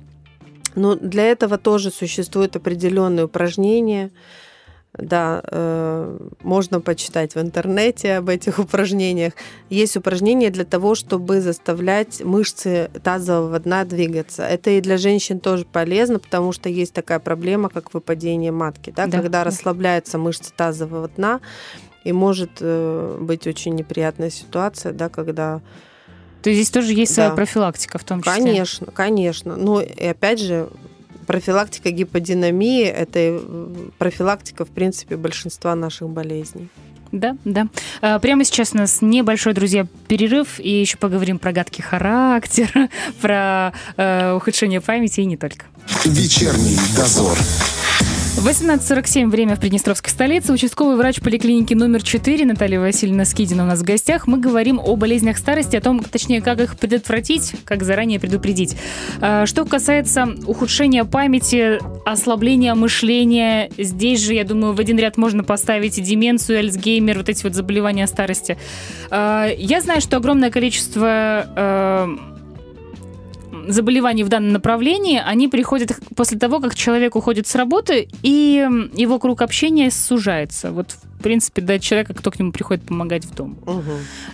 Но 0.75 0.95
для 0.95 1.25
этого 1.25 1.59
тоже 1.59 1.91
существуют 1.91 2.57
определенные 2.57 3.27
упражнения. 3.27 4.11
Да, 4.99 5.41
э, 5.51 6.19
можно 6.43 6.83
почитать 6.83 7.35
в 7.35 7.41
интернете 7.41 8.17
об 8.17 8.29
этих 8.29 8.59
упражнениях. 8.59 9.33
Есть 9.71 9.97
упражнения 9.97 10.51
для 10.51 10.67
того, 10.67 10.95
чтобы 10.95 11.41
заставлять 11.41 12.21
мышцы 12.23 12.91
тазового 13.03 13.59
дна 13.59 13.85
двигаться. 13.85 14.43
Это 14.43 14.71
и 14.71 14.83
для 14.83 14.99
женщин 14.99 15.41
тоже 15.41 15.65
полезно, 15.65 16.19
потому 16.19 16.53
что 16.53 16.69
есть 16.69 16.93
такая 16.93 17.21
проблема, 17.21 17.71
как 17.71 17.95
выпадение 17.95 18.53
матки. 18.53 18.93
Да? 18.95 19.07
Да, 19.07 19.19
Когда 19.19 19.39
да. 19.39 19.45
расслабляются 19.45 20.19
мышцы 20.19 20.53
тазового 20.55 21.09
дна, 21.09 21.41
и 22.05 22.13
может 22.13 22.59
э, 22.61 23.19
быть 23.19 23.47
очень 23.47 23.75
неприятная 23.75 24.31
ситуация, 24.31 24.93
да, 24.93 25.09
когда 25.09 25.63
То 26.43 26.51
есть 26.51 26.61
здесь 26.63 26.71
тоже 26.71 26.93
есть 26.93 27.15
своя 27.15 27.31
Да. 27.31 27.35
профилактика 27.37 27.99
в 27.99 28.05
том 28.05 28.23
числе. 28.23 28.33
Конечно, 28.43 28.87
конечно. 28.93 29.57
Но 29.57 29.81
и 29.81 30.05
опять 30.05 30.41
же, 30.41 30.69
профилактика 31.27 31.91
гиподинамии– 31.91 32.85
это 32.85 33.41
профилактика, 33.99 34.65
в 34.65 34.69
принципе, 34.71 35.17
большинства 35.17 35.75
наших 35.75 36.09
болезней. 36.09 36.69
Да, 37.13 37.37
да. 37.45 37.69
А, 38.01 38.19
Прямо 38.19 38.43
сейчас 38.43 38.73
у 38.73 38.79
нас 38.79 39.03
небольшой, 39.03 39.53
друзья, 39.53 39.87
перерыв, 40.09 40.59
и 40.59 40.81
еще 40.81 40.97
поговорим 40.97 41.39
про 41.39 41.53
гадкий 41.53 41.83
характер, 41.85 42.71
про 43.21 43.73
э, 43.99 44.33
ухудшение 44.35 44.81
памяти 44.81 45.21
и 45.21 45.27
не 45.27 45.37
только. 45.37 45.67
Вечерний 46.05 46.79
дозор. 46.97 47.37
18.47, 48.39 49.29
время 49.29 49.57
в 49.57 49.61
Приднестровской 49.61 50.11
столице. 50.11 50.53
Участковый 50.53 50.97
врач 50.97 51.21
поликлиники 51.21 51.75
номер 51.75 52.03
4 52.03 52.47
Наталья 52.47 52.81
Васильевна 52.81 53.25
Скидина 53.27 53.63
у 53.63 53.67
нас 53.67 53.81
в 53.81 53.85
гостях. 53.85 54.27
Мы 54.27 54.39
говорим 54.39 54.81
о 54.83 54.97
болезнях 54.97 55.37
старости, 55.37 55.77
о 55.77 55.81
том, 55.83 56.03
точнее, 56.03 56.41
как 56.41 56.59
их 56.61 56.77
предотвратить, 56.79 57.53
как 57.65 57.83
заранее 57.85 58.19
предупредить. 58.19 58.77
А, 59.21 59.45
Что 59.45 59.67
касается 59.67 60.35
ухудшения 60.47 61.05
памяти, 61.05 61.79
ослабления 62.09 62.75
мышления, 62.75 63.71
здесь 63.77 64.21
же, 64.21 64.33
я 64.33 64.45
думаю, 64.45 64.73
в 64.73 64.81
один 64.81 64.99
ряд 64.99 65.19
можно 65.19 65.45
поставить 65.45 65.99
и 65.99 66.03
деменцию, 66.03 66.57
и 66.57 66.61
Альцгеймер, 66.61 67.19
вот 67.19 67.29
эти 67.29 67.45
вот 67.45 67.55
заболевания 67.55 68.07
старости. 68.07 68.57
А, 69.11 69.47
Я 69.57 69.83
знаю, 69.83 70.01
что 70.01 70.17
огромное 70.17 70.51
количество 70.51 71.47
э, 71.55 72.32
заболеваний 73.69 74.25
в 74.25 74.29
данном 74.29 74.53
направлении, 74.53 75.21
они 75.25 75.49
приходят 75.49 75.99
после 76.17 76.39
того, 76.39 76.61
как 76.61 76.75
человек 76.75 77.17
уходит 77.17 77.47
с 77.47 77.55
работы, 77.55 78.09
и 78.23 78.67
его 78.95 79.19
круг 79.19 79.43
общения 79.43 79.91
сужается. 79.91 80.73
Вот, 80.73 80.97
в 81.23 81.25
принципе, 81.25 81.63
до 81.63 81.79
человека, 81.79 82.15
кто 82.15 82.33
к 82.33 82.39
нему 82.41 82.51
приходит 82.51 82.85
помогать 82.85 83.25
в 83.25 83.33
дом. 83.33 83.57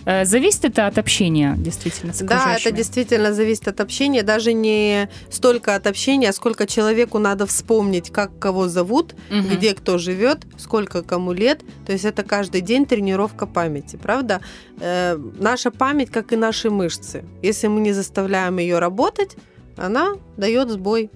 Э, 0.05 0.25
Зависит 0.25 0.65
это 0.65 0.87
от 0.87 0.97
общения, 0.97 1.55
действительно, 1.57 2.13
с 2.13 2.17
Да, 2.21 2.57
это 2.59 2.71
действительно 2.71 3.31
зависит 3.31 3.67
от 3.67 3.79
общения, 3.79 4.23
даже 4.23 4.53
не 4.53 5.07
столько 5.29 5.75
от 5.75 5.85
общения, 5.85 6.33
сколько 6.33 6.65
человеку 6.65 7.19
надо 7.19 7.45
вспомнить, 7.45 8.09
как 8.11 8.39
кого 8.39 8.67
зовут, 8.67 9.15
Мгм. 9.29 9.49
где 9.49 9.73
кто 9.75 9.99
живет, 9.99 10.39
сколько 10.57 11.03
кому 11.03 11.31
лет. 11.33 11.61
То 11.85 11.91
есть 11.91 12.05
это 12.05 12.23
каждый 12.23 12.61
день 12.61 12.85
тренировка 12.87 13.45
памяти, 13.45 13.95
правда? 13.97 14.39
Э, 14.79 15.15
наша 15.39 15.69
память, 15.69 16.09
как 16.09 16.33
и 16.33 16.37
наши 16.37 16.71
мышцы. 16.71 17.23
Если 17.43 17.67
мы 17.67 17.81
не 17.81 17.93
заставляем 17.93 18.57
ее 18.57 18.79
работать, 18.79 19.37
она 19.77 20.15
дает 20.37 20.69
сбой. 20.71 21.11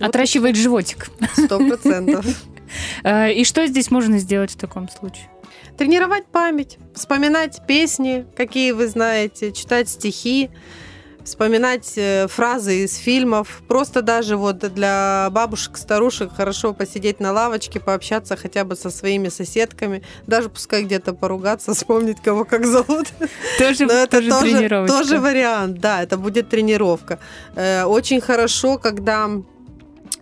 Вот 0.00 0.08
Отращивает 0.08 0.56
животик. 0.56 1.08
Сто 1.32 1.58
процентов. 1.58 2.26
Э, 3.02 3.32
и 3.32 3.44
что 3.44 3.66
здесь 3.66 3.90
можно 3.90 4.18
сделать 4.18 4.52
в 4.52 4.56
таком 4.56 4.88
случае? 4.88 5.28
Тренировать 5.76 6.26
память, 6.26 6.78
вспоминать 6.94 7.66
песни, 7.66 8.26
какие 8.36 8.72
вы 8.72 8.86
знаете, 8.86 9.50
читать 9.52 9.88
стихи, 9.88 10.50
вспоминать 11.24 11.94
э, 11.96 12.28
фразы 12.28 12.84
из 12.84 12.96
фильмов. 12.96 13.62
Просто 13.66 14.02
даже 14.02 14.36
вот 14.36 14.58
для 14.58 15.28
бабушек, 15.32 15.76
старушек 15.76 16.32
хорошо 16.36 16.74
посидеть 16.74 17.18
на 17.18 17.32
лавочке, 17.32 17.80
пообщаться 17.80 18.36
хотя 18.36 18.64
бы 18.64 18.76
со 18.76 18.90
своими 18.90 19.28
соседками, 19.30 20.02
даже 20.26 20.48
пускай 20.48 20.84
где-то 20.84 21.14
поругаться, 21.14 21.74
вспомнить 21.74 22.20
кого 22.22 22.44
как 22.44 22.66
зовут. 22.66 23.08
Тоже, 23.58 23.86
Но 23.86 23.94
это 23.94 24.20
тоже, 24.20 24.68
тоже, 24.68 24.86
тоже 24.86 25.18
вариант, 25.18 25.80
да, 25.80 26.02
это 26.02 26.16
будет 26.16 26.50
тренировка. 26.50 27.18
Э, 27.56 27.84
Очень 27.84 28.20
хорошо, 28.20 28.78
когда 28.78 29.28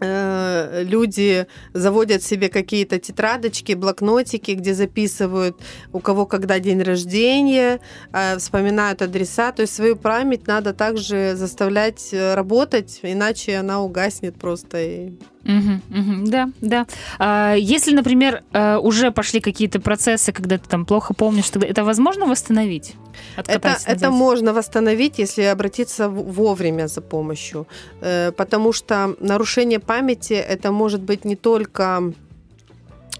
люди 0.02 1.46
заводят 1.72 2.22
себе 2.22 2.48
какие-то 2.48 2.98
тетрадочки, 2.98 3.72
блокнотики, 3.72 4.52
где 4.52 4.74
записывают, 4.74 5.56
у 5.92 6.00
кого 6.00 6.26
когда 6.26 6.58
день 6.58 6.82
рождения, 6.82 7.80
э, 8.12 8.38
вспоминают 8.38 9.02
адреса. 9.02 9.52
То 9.52 9.62
есть 9.62 9.74
свою 9.74 9.96
память 9.96 10.46
надо 10.46 10.72
также 10.72 11.34
заставлять 11.36 12.08
э, 12.12 12.34
работать, 12.34 13.00
иначе 13.02 13.56
она 13.56 13.82
угаснет 13.82 14.36
просто. 14.36 14.82
И... 14.82 15.12
Да, 15.44 16.48
да. 16.60 16.86
А, 17.18 17.54
если, 17.54 17.94
например, 17.94 18.42
э, 18.52 18.76
уже 18.76 19.10
пошли 19.10 19.40
какие-то 19.40 19.80
процессы, 19.80 20.32
когда 20.32 20.58
ты 20.58 20.68
там 20.68 20.84
плохо 20.84 21.14
помнишь, 21.14 21.50
тогда 21.50 21.66
это 21.66 21.84
возможно 21.84 22.26
восстановить? 22.26 22.94
Это, 23.36 23.76
это 23.86 24.10
можно 24.10 24.52
восстановить, 24.52 25.18
если 25.18 25.42
обратиться 25.42 26.08
вовремя 26.08 26.86
за 26.88 27.00
помощью. 27.00 27.66
Э, 28.00 28.32
Потому 28.32 28.72
что 28.72 29.14
нарушение 29.20 29.78
памяти 29.78 30.34
это 30.34 30.72
может 30.72 31.02
быть 31.02 31.24
не 31.24 31.36
только 31.36 32.12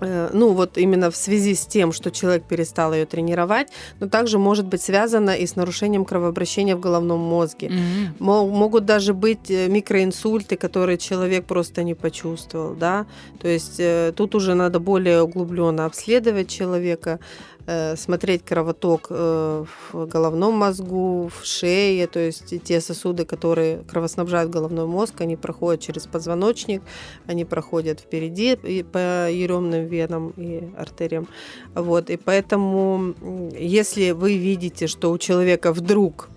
ну 0.00 0.52
вот 0.52 0.78
именно 0.78 1.10
в 1.10 1.16
связи 1.16 1.54
с 1.54 1.66
тем, 1.66 1.92
что 1.92 2.10
человек 2.10 2.44
перестал 2.44 2.92
ее 2.92 3.06
тренировать, 3.06 3.68
но 4.00 4.08
также 4.08 4.38
может 4.38 4.66
быть 4.66 4.82
связано 4.82 5.30
и 5.30 5.46
с 5.46 5.56
нарушением 5.56 6.04
кровообращения 6.04 6.74
в 6.76 6.80
головном 6.80 7.20
мозге. 7.20 7.70
Мо- 8.18 8.46
Могут 8.46 8.84
даже 8.84 9.12
быть 9.14 9.50
э, 9.50 9.68
микроинсульты, 9.68 10.56
которые 10.56 10.98
человек 10.98 11.44
просто 11.44 11.82
не 11.84 11.94
почувствовал, 11.94 12.74
да. 12.74 13.06
То 13.40 13.48
есть 13.48 13.76
э, 13.78 14.12
тут 14.16 14.34
уже 14.34 14.54
надо 14.54 14.80
более 14.80 15.22
углубленно 15.22 15.84
обследовать 15.86 16.48
человека, 16.48 17.10
э, 17.10 17.51
смотреть 17.96 18.44
кровоток 18.44 19.06
э, 19.10 19.64
в 19.92 20.06
головном 20.06 20.54
мозгу, 20.54 21.28
в 21.28 21.44
шее, 21.44 22.06
то 22.06 22.18
есть 22.18 22.62
те 22.64 22.80
сосуды, 22.80 23.24
которые 23.24 23.78
кровоснабжают 23.84 24.50
головной 24.50 24.86
мозг, 24.86 25.20
они 25.20 25.36
проходят 25.36 25.80
через 25.80 26.06
позвоночник, 26.06 26.82
они 27.26 27.44
проходят 27.44 28.00
впереди 28.00 28.56
по 28.82 29.30
еремным 29.30 29.86
венам 29.86 30.32
и 30.36 30.70
артериям. 30.76 31.28
Вот, 31.74 32.10
и 32.10 32.16
поэтому, 32.16 33.14
если 33.56 34.10
вы 34.10 34.36
видите, 34.36 34.86
что 34.88 35.12
у 35.12 35.18
человека 35.18 35.72
вдруг 35.72 36.28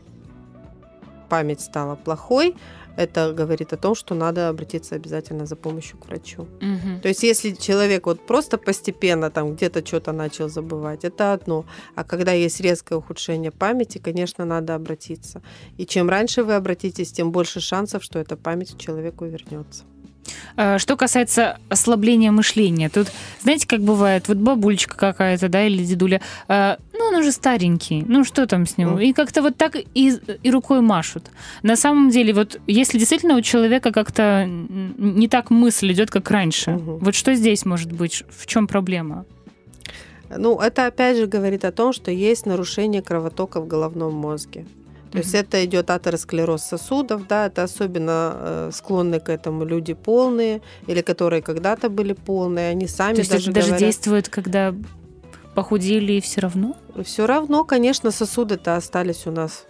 память 1.30 1.61
стала 1.61 1.95
плохой, 1.95 2.55
это 2.98 3.34
говорит 3.34 3.74
о 3.74 3.78
том, 3.78 3.96
что 3.96 4.16
надо 4.16 4.50
обратиться 4.50 4.96
обязательно 4.96 5.46
за 5.46 5.56
помощью 5.56 5.98
к 5.98 6.08
врачу. 6.08 6.48
Мгм. 6.62 7.02
То 7.02 7.08
есть, 7.08 7.24
если 7.24 7.52
человек 7.52 8.06
вот 8.06 8.26
просто 8.26 8.58
постепенно 8.58 9.30
там 9.30 9.56
где-то 9.56 9.86
что-то 9.86 10.12
начал 10.12 10.50
забывать, 10.50 11.06
это 11.06 11.34
одно. 11.34 11.66
А 11.96 12.04
когда 12.04 12.32
есть 12.32 12.62
резкое 12.62 12.96
ухудшение 12.96 13.52
памяти, 13.52 13.98
конечно, 13.98 14.46
надо 14.46 14.76
обратиться. 14.76 15.41
И 15.78 15.86
чем 15.86 16.10
раньше 16.10 16.43
вы 16.43 16.56
обратитесь, 16.56 17.12
тем 17.12 17.32
больше 17.32 17.60
шансов, 17.60 18.04
что 18.04 18.20
эта 18.20 18.38
память 18.38 18.76
к 18.76 18.78
человеку 18.78 19.26
вернется. 19.26 19.84
А, 20.57 20.80
Что 20.80 20.95
касается 20.97 21.57
ослабления 21.69 22.32
мышления, 22.32 22.89
тут, 22.89 23.07
знаете, 23.41 23.67
как 23.67 23.82
бывает, 23.82 24.28
вот 24.28 24.38
бабулечка 24.38 24.95
какая-то, 24.97 25.49
да, 25.49 25.65
или 25.65 25.84
дедуля, 25.84 26.21
а, 26.47 26.78
ну, 26.93 27.05
он 27.05 27.15
уже 27.15 27.32
старенький, 27.32 28.03
ну, 28.07 28.23
что 28.23 28.47
там 28.47 28.65
с 28.65 28.78
ним? 28.78 28.97
И 28.99 29.13
как-то 29.13 29.41
вот 29.41 29.57
так 29.57 29.76
и, 29.76 29.86
и 30.43 30.51
рукой 30.51 30.82
машут. 30.82 31.26
На 31.63 31.76
самом 31.76 32.09
деле, 32.09 32.34
вот 32.34 32.59
если 32.67 32.97
действительно 32.97 33.36
у 33.36 33.41
человека 33.41 33.91
как-то 33.91 34.45
не 34.47 35.28
так 35.28 35.49
мысль 35.51 35.91
идет, 35.91 36.09
как 36.09 36.32
раньше, 36.32 36.71
Мгм. 36.71 36.97
вот 36.99 37.15
что 37.15 37.36
здесь 37.36 37.65
может 37.65 37.91
быть? 37.91 38.23
В 38.30 38.45
чем 38.47 38.67
проблема? 38.67 39.26
Ну, 40.36 40.59
это 40.59 40.88
опять 40.88 41.17
же 41.17 41.28
говорит 41.28 41.63
о 41.65 41.71
том, 41.71 41.93
что 41.93 42.09
есть 42.11 42.45
нарушение 42.45 43.01
кровотока 43.01 43.61
в 43.61 43.67
головном 43.67 44.13
мозге. 44.15 44.65
То 45.16 45.24
есть 45.24 45.36
это 45.36 45.63
идет 45.66 45.89
атеросклероз 45.89 46.63
сосудов, 46.63 47.28
да, 47.28 47.47
это 47.47 47.63
особенно 47.63 48.34
э, 48.36 48.70
склонны 48.74 49.20
к 49.20 49.30
этому 49.30 49.66
люди 49.66 49.93
полные 49.93 50.61
или 50.88 51.01
которые 51.01 51.41
когда-то 51.41 51.89
были 51.89 52.13
полные, 52.13 52.70
они 52.70 52.88
сами 52.88 53.16
То 53.16 53.20
есть 53.22 53.32
даже 53.32 53.51
это 53.51 53.55
даже 53.55 53.68
говорят, 53.68 53.80
действует, 53.80 54.30
когда 54.30 54.76
похудели 55.53 56.13
и 56.13 56.22
все 56.22 56.41
равно? 56.41 56.76
все 57.03 57.26
равно, 57.26 57.63
конечно, 57.63 58.11
сосуды-то 58.11 58.76
остались 58.76 59.26
у 59.26 59.32
нас 59.32 59.66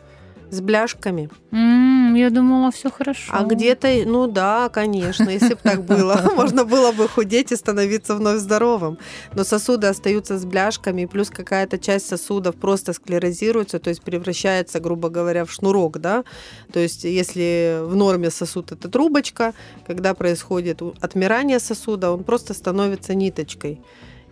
с 0.52 0.62
бляшками. 0.62 1.30
М, 1.52 2.14
я 2.16 2.30
думала, 2.30 2.72
все 2.72 2.90
хорошо. 2.90 3.32
А 3.34 3.44
где-то, 3.44 3.88
ну 4.06 4.28
да, 4.28 4.70
конечно, 4.70 5.30
если 5.30 5.54
бы 5.56 5.60
так 5.64 5.84
было, 5.84 6.32
можно 6.36 6.64
было 6.66 6.92
бы 6.92 7.08
худеть 7.08 7.52
и 7.52 7.56
становиться 7.56 8.16
вновь 8.16 8.40
здоровым. 8.40 8.98
Но 9.34 9.44
сосуды 9.44 9.88
остаются 9.88 10.38
с 10.38 10.46
бляшками, 10.46 11.06
плюс 11.06 11.30
какая-то 11.30 11.78
часть 11.78 12.08
сосудов 12.08 12.56
просто 12.56 12.94
склерозируется, 12.94 13.80
то 13.80 13.90
есть 13.90 14.02
превращается, 14.02 14.80
грубо 14.80 15.10
говоря, 15.10 15.46
в 15.46 15.52
шнурок, 15.52 15.98
да. 16.00 16.24
То 16.72 16.80
есть 16.80 17.04
если 17.04 17.80
в 17.84 17.96
норме 17.96 18.30
сосуд 18.32 18.72
это 18.72 18.90
трубочка, 18.90 19.54
когда 19.88 20.14
происходит 20.14 20.82
отмирание 21.02 21.60
сосуда, 21.60 22.12
он 22.12 22.24
просто 22.24 22.54
становится 22.54 23.14
ниточкой. 23.16 23.82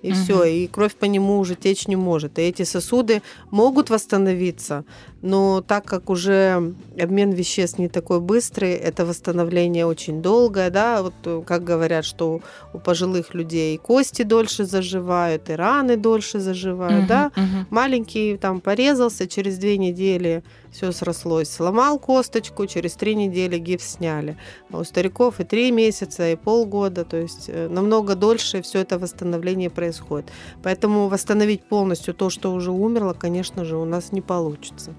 И 0.01 0.11
Мгм. 0.11 0.16
все, 0.22 0.43
и 0.43 0.68
кровь 0.68 0.95
по 0.95 1.05
нему 1.05 1.39
уже 1.39 1.55
течь 1.55 1.88
не 1.88 1.95
может. 1.95 2.38
И 2.38 2.41
эти 2.41 2.64
сосуды 2.64 3.22
могут 3.51 3.89
восстановиться, 3.89 4.84
но 5.24 5.61
так 5.61 5.86
как 5.86 6.09
уже 6.09 6.74
обмен 6.99 7.32
веществ 7.32 7.80
не 7.80 7.88
такой 7.88 8.19
быстрый, 8.19 8.74
это 8.74 9.05
восстановление 9.05 9.86
очень 9.86 10.21
долгое, 10.21 10.69
да, 10.69 11.01
вот 11.01 11.13
э, 11.24 11.41
как 11.47 11.63
говорят, 11.63 12.03
что 12.03 12.41
у 12.74 12.80
пожилых 12.80 13.34
людей 13.34 13.78
кости 13.78 14.24
дольше 14.24 14.65
заживают, 14.65 15.49
и 15.49 15.53
раны 15.53 15.95
дольше 15.95 16.41
заживают, 16.41 17.05
Мгм, 17.05 17.07
да. 17.07 17.32
мгм. 17.38 17.67
Маленький 17.69 18.36
там 18.36 18.59
порезался, 18.59 19.26
через 19.26 19.57
две 19.57 19.78
недели 19.78 20.43
все 20.74 20.91
срослось. 20.91 21.49
Сломал 21.49 21.99
косточку, 21.99 22.67
через 22.67 22.93
три 22.95 23.15
недели 23.15 23.57
гипс 23.57 23.93
сняли. 23.93 24.36
А 24.71 24.80
у 24.80 24.84
стариков 24.84 25.39
и 25.39 25.45
три 25.45 25.71
месяца, 25.71 26.32
и 26.32 26.36
полгода, 26.36 27.05
то 27.05 27.15
есть 27.15 27.45
э, 27.47 27.69
намного 27.69 28.15
дольше 28.15 28.61
все 28.61 28.80
это 28.80 28.99
восстановление 28.99 29.69
происходит. 29.69 30.30
Поэтому 30.63 31.07
восстановить 31.07 31.63
полностью 31.63 32.13
то, 32.13 32.30
что 32.30 32.51
уже 32.53 32.71
умерло, 32.71 33.13
конечно 33.13 33.63
же, 33.63 33.78
у 33.78 33.86
нас 33.86 34.11
не 34.11 34.21
получится. 34.21 34.93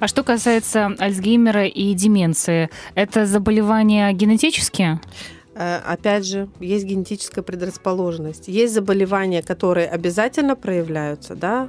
А 0.00 0.08
что 0.08 0.22
касается 0.22 0.94
Альцгеймера 0.98 1.66
и 1.66 1.92
деменции, 1.94 2.70
это 2.94 3.26
заболевания 3.26 4.12
генетические? 4.12 5.00
Э, 5.54 5.78
Опять 5.84 6.26
же, 6.26 6.48
есть 6.60 6.84
генетическая 6.84 7.42
предрасположенность. 7.42 8.48
Есть 8.48 8.74
заболевания, 8.74 9.42
которые 9.42 9.88
обязательно 9.88 10.56
проявляются, 10.56 11.34
да, 11.34 11.68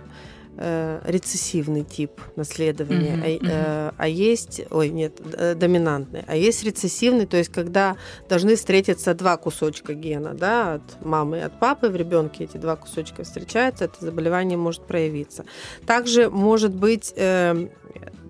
э, 0.58 1.02
рецессивный 1.06 1.84
тип 1.84 2.12
наследования, 2.36 3.16
Мгм, 3.16 3.24
а, 3.24 3.28
э, 3.28 3.92
а 3.98 4.08
есть, 4.08 4.62
ой, 4.70 4.90
нет, 4.90 5.20
э, 5.34 5.56
доминантный, 5.56 6.24
а 6.28 6.36
есть 6.36 6.64
рецессивный, 6.64 7.26
то 7.26 7.38
есть 7.38 7.52
когда 7.52 7.96
должны 8.28 8.56
встретиться 8.56 9.14
два 9.14 9.38
кусочка 9.38 9.94
гена, 9.94 10.34
да, 10.34 10.76
от 10.76 11.06
мамы 11.06 11.38
и 11.38 11.42
от 11.42 11.60
папы 11.60 11.90
в 11.90 11.96
ребенке 11.96 12.44
эти 12.44 12.58
два 12.58 12.76
кусочка 12.76 13.24
встречаются, 13.24 13.86
это 13.86 13.96
заболевание 14.00 14.58
может 14.58 14.86
проявиться. 14.86 15.46
Также 15.86 16.30
может 16.30 16.76
быть 16.76 17.14
э, 17.16 17.68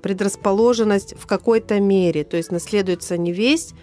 предрасположенность 0.01 1.15
в 1.17 1.25
какой-то 1.25 1.79
мере, 1.79 2.23
то 2.23 2.37
есть 2.37 2.51
наследуется 2.51 3.17
не 3.17 3.31
весь 3.31 3.73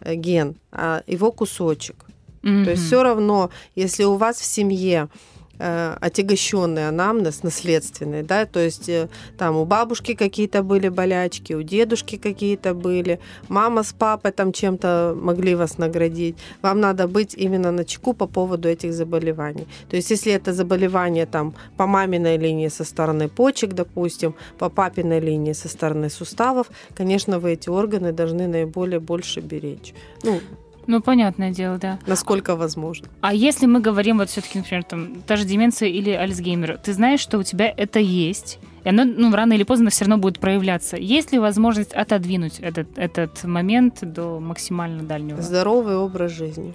э, 0.00 0.14
ген, 0.14 0.56
а 0.70 1.02
его 1.06 1.32
кусочек. 1.32 2.04
То 2.42 2.70
есть 2.72 2.86
все 2.86 3.04
равно, 3.04 3.50
если 3.76 4.02
у 4.02 4.16
вас 4.16 4.38
в 4.38 4.44
семье 4.44 5.08
э, 5.08 5.31
отягощенный 5.62 6.88
анамнез 6.88 7.42
наследственный, 7.42 8.22
да, 8.22 8.46
то 8.46 8.60
есть 8.60 8.88
э, 8.88 9.08
там 9.38 9.56
у 9.56 9.64
бабушки 9.64 10.14
какие-то 10.14 10.62
были 10.62 10.88
болячки, 10.88 11.52
у 11.52 11.62
дедушки 11.62 12.16
какие-то 12.16 12.74
были, 12.74 13.20
мама 13.48 13.82
с 13.82 13.92
папой 13.92 14.32
там 14.32 14.52
чем-то 14.52 15.16
могли 15.16 15.54
вас 15.54 15.78
наградить, 15.78 16.36
вам 16.62 16.80
надо 16.80 17.06
быть 17.06 17.34
именно 17.34 17.70
на 17.72 17.84
чеку 17.84 18.12
по 18.12 18.26
поводу 18.26 18.68
этих 18.68 18.92
заболеваний. 18.92 19.66
То 19.88 19.96
есть 19.96 20.10
если 20.10 20.32
это 20.32 20.52
заболевание 20.52 21.26
там 21.26 21.54
по 21.76 21.86
маминой 21.86 22.38
линии 22.38 22.68
со 22.68 22.84
стороны 22.84 23.28
почек, 23.28 23.72
допустим, 23.74 24.34
по 24.58 24.68
папиной 24.68 25.20
линии 25.20 25.52
со 25.52 25.68
стороны 25.68 26.10
суставов, 26.10 26.70
конечно, 26.94 27.38
вы 27.38 27.52
эти 27.52 27.68
органы 27.68 28.12
должны 28.12 28.48
наиболее 28.48 29.00
больше 29.00 29.40
беречь. 29.40 29.94
Ну, 30.22 30.40
Ну, 30.86 31.00
понятное 31.00 31.50
дело, 31.50 31.78
да. 31.78 31.98
насколько 32.06 32.56
возможно. 32.56 33.08
А 33.20 33.34
если 33.34 33.66
мы 33.66 33.80
говорим 33.80 34.18
вот 34.18 34.30
все-таки, 34.30 34.58
например, 34.58 34.84
там, 34.84 35.22
та 35.26 35.36
же 35.36 35.44
деменция 35.44 35.88
или 35.88 36.10
Альцгеймер, 36.10 36.78
ты 36.78 36.92
знаешь, 36.92 37.20
что 37.20 37.38
у 37.38 37.42
тебя 37.42 37.72
это 37.76 37.98
есть, 38.00 38.58
и 38.84 38.88
оно 38.88 39.04
ну, 39.04 39.32
рано 39.32 39.52
или 39.52 39.62
поздно 39.62 39.90
все 39.90 40.04
равно 40.04 40.18
будет 40.18 40.40
проявляться. 40.40 40.96
Есть 40.96 41.32
ли 41.32 41.38
возможность 41.38 41.92
отодвинуть 41.92 42.58
этот, 42.58 42.98
этот 42.98 43.44
момент 43.44 43.98
до 44.02 44.40
максимально 44.40 45.02
дальнего? 45.04 45.40
Здоровый 45.40 45.96
образ 45.96 46.32
жизни. 46.32 46.74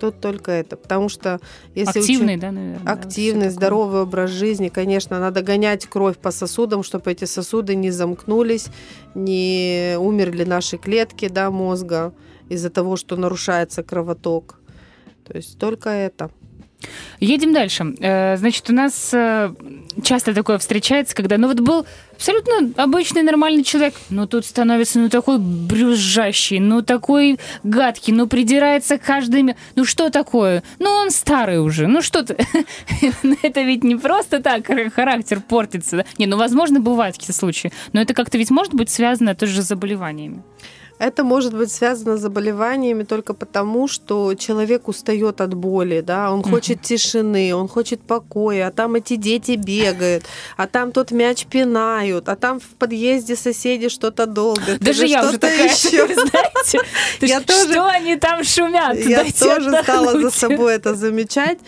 Тут 0.00 0.20
только 0.20 0.50
это. 0.50 0.76
Потому 0.76 1.08
что 1.08 1.38
если 1.76 2.00
Активный, 2.00 2.34
учи- 2.34 2.40
да, 2.40 2.50
наверное? 2.50 2.92
активный, 2.92 3.50
здоровый 3.50 4.02
образ 4.02 4.30
жизни, 4.30 4.68
конечно, 4.68 5.20
надо 5.20 5.42
гонять 5.42 5.86
кровь 5.86 6.18
по 6.18 6.32
сосудам, 6.32 6.82
чтобы 6.82 7.12
эти 7.12 7.24
сосуды 7.24 7.76
не 7.76 7.92
замкнулись, 7.92 8.66
не 9.14 9.94
умерли 9.96 10.42
наши 10.42 10.76
клетки 10.76 11.28
да, 11.28 11.52
мозга 11.52 12.12
из-за 12.52 12.70
того, 12.70 12.96
что 12.96 13.16
нарушается 13.16 13.82
кровоток. 13.82 14.58
То 15.24 15.36
есть 15.36 15.58
только 15.58 15.88
это. 15.88 16.30
Едем 17.20 17.52
дальше. 17.52 17.94
Э, 18.00 18.36
Значит, 18.36 18.68
у 18.70 18.72
нас 18.72 19.10
э, 19.14 19.54
часто 20.02 20.34
такое 20.34 20.58
встречается, 20.58 21.14
когда, 21.14 21.38
ну 21.38 21.48
вот 21.48 21.60
был 21.60 21.86
абсолютно 22.14 22.72
обычный 22.76 23.22
нормальный 23.22 23.62
человек, 23.62 23.94
но 24.10 24.26
тут 24.26 24.44
становится, 24.44 24.98
ну 24.98 25.08
такой 25.08 25.38
брюзжащий, 25.38 26.58
ну 26.58 26.82
такой 26.82 27.38
гадкий, 27.62 28.12
ну 28.12 28.26
придирается 28.26 28.98
к 28.98 29.02
каждой... 29.02 29.54
Ну 29.76 29.84
что 29.84 30.10
такое? 30.10 30.62
Ну 30.78 30.90
он 30.90 31.10
старый 31.10 31.60
уже, 31.60 31.86
ну 31.86 32.02
что 32.02 32.24
ты? 32.24 32.36
Это 33.42 33.62
ведь 33.62 33.84
не 33.84 33.96
просто 33.96 34.42
так 34.42 34.66
характер 34.94 35.40
портится. 35.40 36.04
Не, 36.18 36.26
ну 36.26 36.36
возможно 36.36 36.80
бывают 36.80 37.16
какие-то 37.16 37.38
случаи, 37.38 37.72
но 37.92 38.00
это 38.00 38.14
как-то 38.14 38.38
ведь 38.38 38.50
может 38.50 38.74
быть 38.74 38.90
связано 38.90 39.34
тоже 39.34 39.62
с 39.62 39.66
заболеваниями. 39.66 40.42
Это 41.02 41.24
может 41.24 41.52
быть 41.52 41.72
связано 41.72 42.16
с 42.16 42.20
заболеваниями 42.20 43.02
только 43.02 43.34
потому, 43.34 43.88
что 43.88 44.34
человек 44.34 44.86
устает 44.86 45.40
от 45.40 45.52
боли, 45.52 46.00
да, 46.00 46.30
он 46.30 46.44
хочет 46.44 46.80
тишины, 46.80 47.52
он 47.56 47.66
хочет 47.66 48.00
покоя, 48.00 48.68
а 48.68 48.70
там 48.70 48.94
эти 48.94 49.16
дети 49.16 49.56
бегают, 49.56 50.22
а 50.56 50.68
там 50.68 50.92
тот 50.92 51.10
мяч 51.10 51.46
пинают, 51.46 52.28
а 52.28 52.36
там 52.36 52.60
в 52.60 52.66
подъезде 52.78 53.34
соседи 53.34 53.88
что-то 53.88 54.26
долго. 54.26 54.78
Даже 54.78 55.06
я 55.08 55.26
уже 55.28 55.38
такая, 55.38 55.74
знаете, 55.74 56.78
то 57.18 57.26
Я 57.26 57.40
тоже- 57.40 57.72
что 57.72 57.84
они 57.88 58.14
там 58.14 58.44
шумят? 58.44 58.96
Я 58.98 59.24
тоже 59.24 59.82
стала 59.82 60.20
за 60.20 60.30
собой 60.30 60.74
это 60.74 60.94
замечать 60.94 61.58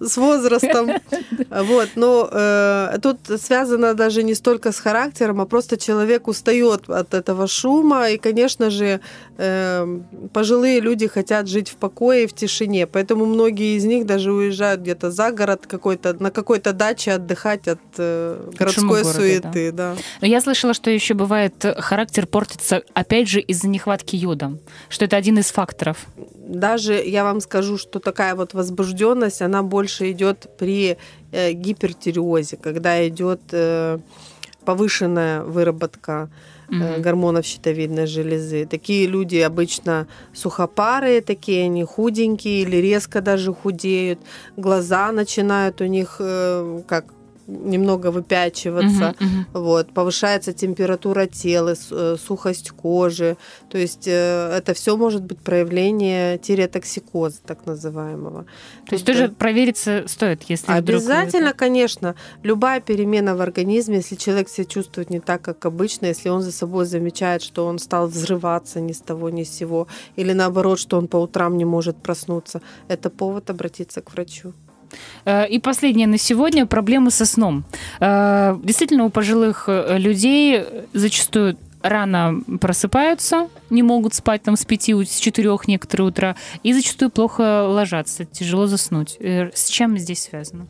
с 0.00 0.16
возрастом. 0.16 0.90
Вот, 1.48 1.90
но 1.94 2.28
э, 2.30 2.98
тут 3.02 3.18
связано 3.40 3.94
даже 3.94 4.22
не 4.22 4.34
столько 4.34 4.72
с 4.72 4.78
характером, 4.78 5.40
а 5.40 5.46
просто 5.46 5.76
человек 5.76 6.28
устает 6.28 6.88
от 6.88 7.14
этого 7.14 7.46
шума, 7.46 8.10
и, 8.10 8.18
конечно 8.18 8.70
же, 8.70 9.00
э, 9.38 10.00
пожилые 10.32 10.80
люди 10.80 11.06
хотят 11.06 11.48
жить 11.48 11.68
в 11.68 11.76
покое 11.76 12.24
и 12.24 12.26
в 12.26 12.34
тишине, 12.34 12.86
поэтому 12.86 13.26
многие 13.26 13.76
из 13.76 13.84
них 13.84 14.06
даже 14.06 14.32
уезжают 14.32 14.80
где-то 14.80 15.10
за 15.10 15.30
город 15.30 15.66
какой-то 15.66 16.14
на 16.20 16.30
какой-то 16.30 16.72
даче 16.72 17.12
отдыхать 17.12 17.68
от 17.68 17.80
э, 17.98 18.50
городской 18.58 19.02
города, 19.02 19.12
суеты, 19.12 19.72
да. 19.72 19.96
Но 20.20 20.26
я 20.26 20.40
слышала, 20.40 20.74
что 20.74 20.90
еще 20.90 21.14
бывает 21.14 21.64
э, 21.64 21.80
характер 21.80 22.26
портится, 22.26 22.82
опять 22.92 23.28
же, 23.28 23.40
из-за 23.40 23.68
нехватки 23.68 24.16
йода, 24.16 24.58
что 24.88 25.04
это 25.04 25.16
один 25.16 25.38
из 25.38 25.50
факторов. 25.50 26.06
даже 26.16 26.94
я 26.94 27.24
вам 27.24 27.40
скажу, 27.40 27.78
что 27.78 27.98
такая 27.98 28.34
вот 28.34 28.54
возбужденность, 28.54 29.42
она 29.42 29.62
больше 29.86 30.10
идет 30.10 30.48
при 30.58 30.96
э, 31.32 31.52
гипертиреозе, 31.52 32.56
когда 32.56 33.06
идет 33.06 33.40
э, 33.52 33.98
повышенная 34.64 35.42
выработка 35.42 36.28
Мгм. 36.68 37.00
гормонов 37.00 37.46
щитовидной 37.46 38.06
железы. 38.06 38.66
Такие 38.66 39.06
люди 39.06 39.36
обычно 39.36 40.08
сухопарые, 40.34 41.20
такие 41.20 41.66
они 41.66 41.84
худенькие 41.84 42.62
или 42.62 42.78
резко 42.78 43.20
даже 43.20 43.52
худеют, 43.54 44.18
глаза 44.56 45.12
начинают 45.12 45.80
у 45.80 45.84
них 45.86 46.16
как 46.88 47.04
немного 47.46 48.10
выпячиваться. 48.10 49.14
Мгм, 49.20 49.28
мгм. 49.28 49.46
Вот, 49.52 49.92
повышается 49.92 50.52
температура 50.52 51.26
тела, 51.26 51.74
э, 51.90 52.16
сухость 52.18 52.70
кожи. 52.70 53.36
То 53.70 53.78
есть 53.78 54.06
э, 54.08 54.56
это 54.58 54.74
все 54.74 54.96
может 54.96 55.22
быть 55.22 55.38
проявление 55.38 56.38
тиреотоксикоза, 56.38 57.38
так 57.46 57.66
называемого. 57.66 58.46
То 58.88 58.94
есть 58.94 59.06
Тут, 59.06 59.14
тоже 59.14 59.28
провериться 59.28 60.04
стоит, 60.06 60.42
если 60.48 60.66
вдруг 60.72 60.96
Обязательно, 61.02 61.48
это- 61.48 61.58
конечно, 61.58 62.14
любая 62.42 62.80
перемена 62.80 63.36
в 63.36 63.40
организме, 63.40 63.96
если 63.96 64.16
человек 64.16 64.48
себя 64.48 64.64
чувствует 64.64 65.10
не 65.10 65.20
так, 65.20 65.42
как 65.42 65.64
обычно, 65.66 66.06
если 66.06 66.28
он 66.28 66.42
за 66.42 66.52
собой 66.52 66.84
замечает, 66.86 67.42
что 67.42 67.66
он 67.66 67.78
стал 67.78 68.08
взрываться 68.08 68.80
ни 68.80 68.92
с 68.92 69.00
того 69.00 69.30
ни 69.30 69.44
с 69.44 69.50
сего, 69.50 69.86
или 70.16 70.32
наоборот, 70.32 70.78
что 70.78 70.98
он 70.98 71.06
по 71.08 71.16
утрам 71.16 71.56
не 71.56 71.64
может 71.64 71.96
проснуться, 71.96 72.60
это 72.88 73.10
повод 73.10 73.50
обратиться 73.50 74.00
к 74.00 74.12
врачу. 74.12 74.52
Э, 75.24 75.46
И 75.48 75.58
последнее 75.58 76.06
на 76.06 76.18
сегодня 76.18 76.66
проблемы 76.66 77.10
со 77.10 77.26
сном. 77.26 77.64
Э, 78.00 78.56
Действительно, 78.62 79.04
у 79.04 79.10
пожилых 79.10 79.64
э, 79.68 79.98
людей 79.98 80.64
зачастую 80.92 81.56
рано 81.82 82.40
просыпаются, 82.60 83.48
не 83.70 83.82
могут 83.82 84.14
спать 84.14 84.42
там 84.42 84.56
с 84.56 84.64
пяти, 84.64 84.92
с 85.04 85.18
четырех 85.18 85.68
некоторые 85.68 86.08
утра, 86.08 86.36
и 86.64 86.72
зачастую 86.72 87.10
плохо 87.10 87.64
ложатся, 87.68 88.24
тяжело 88.24 88.66
заснуть. 88.66 89.18
С 89.20 89.68
чем 89.68 89.96
здесь 89.98 90.24
связано? 90.24 90.66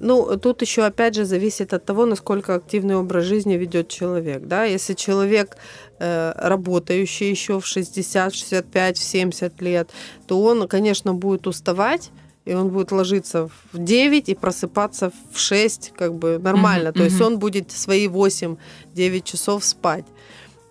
Ну, 0.00 0.36
тут 0.36 0.60
еще 0.62 0.84
опять 0.84 1.14
же 1.14 1.24
зависит 1.24 1.72
от 1.72 1.86
того, 1.86 2.06
насколько 2.06 2.54
активный 2.54 2.96
образ 2.96 3.24
жизни 3.24 3.54
ведет 3.54 3.88
человек. 3.88 4.42
Да? 4.42 4.64
Если 4.64 4.94
человек 4.94 5.56
работающий 5.98 7.30
еще 7.30 7.60
в 7.60 7.66
60, 7.66 8.32
в 8.32 8.36
65, 8.36 8.98
в 8.98 9.02
70 9.02 9.62
лет, 9.62 9.90
то 10.26 10.42
он, 10.42 10.68
конечно, 10.68 11.14
будет 11.14 11.46
уставать, 11.46 12.10
и 12.48 12.54
он 12.54 12.70
будет 12.70 12.92
ложиться 12.92 13.50
в 13.72 13.78
9 13.78 14.30
и 14.30 14.34
просыпаться 14.34 15.12
в 15.32 15.38
6, 15.38 15.92
как 15.94 16.14
бы 16.14 16.38
нормально. 16.38 16.90
Мгм, 16.90 16.98
то 16.98 17.04
есть 17.04 17.20
он 17.20 17.38
будет 17.38 17.70
свои 17.70 18.08
8-9 18.08 19.22
часов 19.22 19.64
спать. 19.64 20.06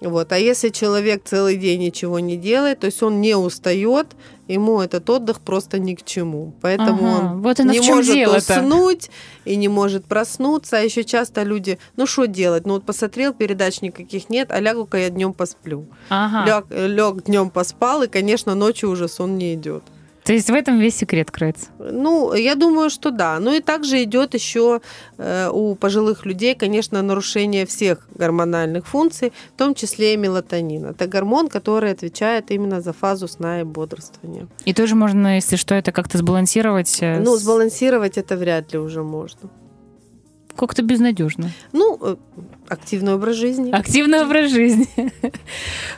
Вот. 0.02 0.32
А 0.32 0.38
если 0.38 0.70
человек 0.70 1.22
целый 1.24 1.56
день 1.56 1.82
ничего 1.82 2.20
не 2.20 2.36
делает, 2.36 2.80
то 2.80 2.88
есть 2.88 3.04
он 3.04 3.22
не 3.22 3.36
устает, 3.36 4.08
ему 4.48 4.82
этот 4.82 5.08
отдых 5.10 5.40
просто 5.40 5.78
ни 5.78 5.94
к 5.94 6.04
чему. 6.04 6.54
Поэтому 6.62 7.16
Ага, 7.16 7.26
он 7.34 7.42
вот 7.42 7.60
не 7.60 7.80
может 7.80 8.14
дело-то. 8.14 8.60
уснуть 8.60 9.12
и 9.46 9.56
не 9.56 9.68
может 9.68 10.06
проснуться. 10.06 10.78
А 10.78 10.82
еще 10.82 11.04
часто 11.04 11.44
люди, 11.44 11.78
ну 11.96 12.08
что 12.08 12.26
делать? 12.26 12.66
Ну 12.66 12.74
вот 12.76 12.86
посмотрел, 12.86 13.34
передач 13.34 13.82
никаких 13.82 14.30
нет, 14.30 14.52
а 14.52 14.60
лягу-ка 14.60 14.98
я 14.98 15.10
днем 15.10 15.34
посплю. 15.34 15.86
Ага. 16.10 16.64
Лег, 16.70 16.88
лег 16.90 17.24
днем 17.26 17.52
поспал, 17.52 18.04
и, 18.04 18.08
конечно, 18.08 18.56
ночью 18.56 18.90
уже 18.90 19.08
сон 19.08 19.38
не 19.38 19.54
идет. 19.54 19.84
То 20.28 20.34
есть 20.34 20.50
в 20.50 20.54
этом 20.54 20.78
весь 20.78 20.98
секрет 20.98 21.32
кроется. 21.32 21.68
Ну, 21.80 22.34
я 22.34 22.56
думаю, 22.56 22.90
что 22.90 23.12
да. 23.12 23.40
Ну 23.40 23.54
и 23.54 23.62
также 23.62 24.04
идет 24.04 24.34
еще 24.34 24.82
э, 25.18 25.50
у 25.50 25.74
пожилых 25.76 26.26
людей, 26.26 26.54
конечно, 26.54 27.02
нарушение 27.02 27.66
всех 27.66 28.10
гормональных 28.14 28.86
функций, 28.88 29.32
в 29.56 29.58
том 29.58 29.74
числе 29.74 30.16
и 30.16 30.18
мелатонин. 30.18 30.86
Это 30.88 31.08
гормон, 31.08 31.48
который 31.48 31.92
отвечает 31.92 32.52
именно 32.52 32.82
за 32.82 32.92
фазу 32.92 33.30
сна 33.30 33.62
и 33.62 33.64
бодрствования. 33.64 34.48
И 34.66 34.74
тоже 34.74 34.96
можно, 34.96 35.36
если 35.36 35.56
что, 35.56 35.76
это 35.76 35.94
как-то 35.94 36.18
сбалансировать. 36.18 36.98
э, 37.02 37.20
Ну, 37.20 37.38
сбалансировать 37.38 38.18
это 38.18 38.36
вряд 38.36 38.74
ли 38.74 38.80
уже 38.80 39.04
можно. 39.04 39.50
Как-то 40.58 40.82
безнадежно. 40.82 41.52
Ну, 41.72 41.98
э, 42.02 42.16
активный 42.68 43.14
образ 43.14 43.36
жизни. 43.36 43.72
Активный 43.72 44.22
образ 44.22 44.52
жизни. 44.52 44.88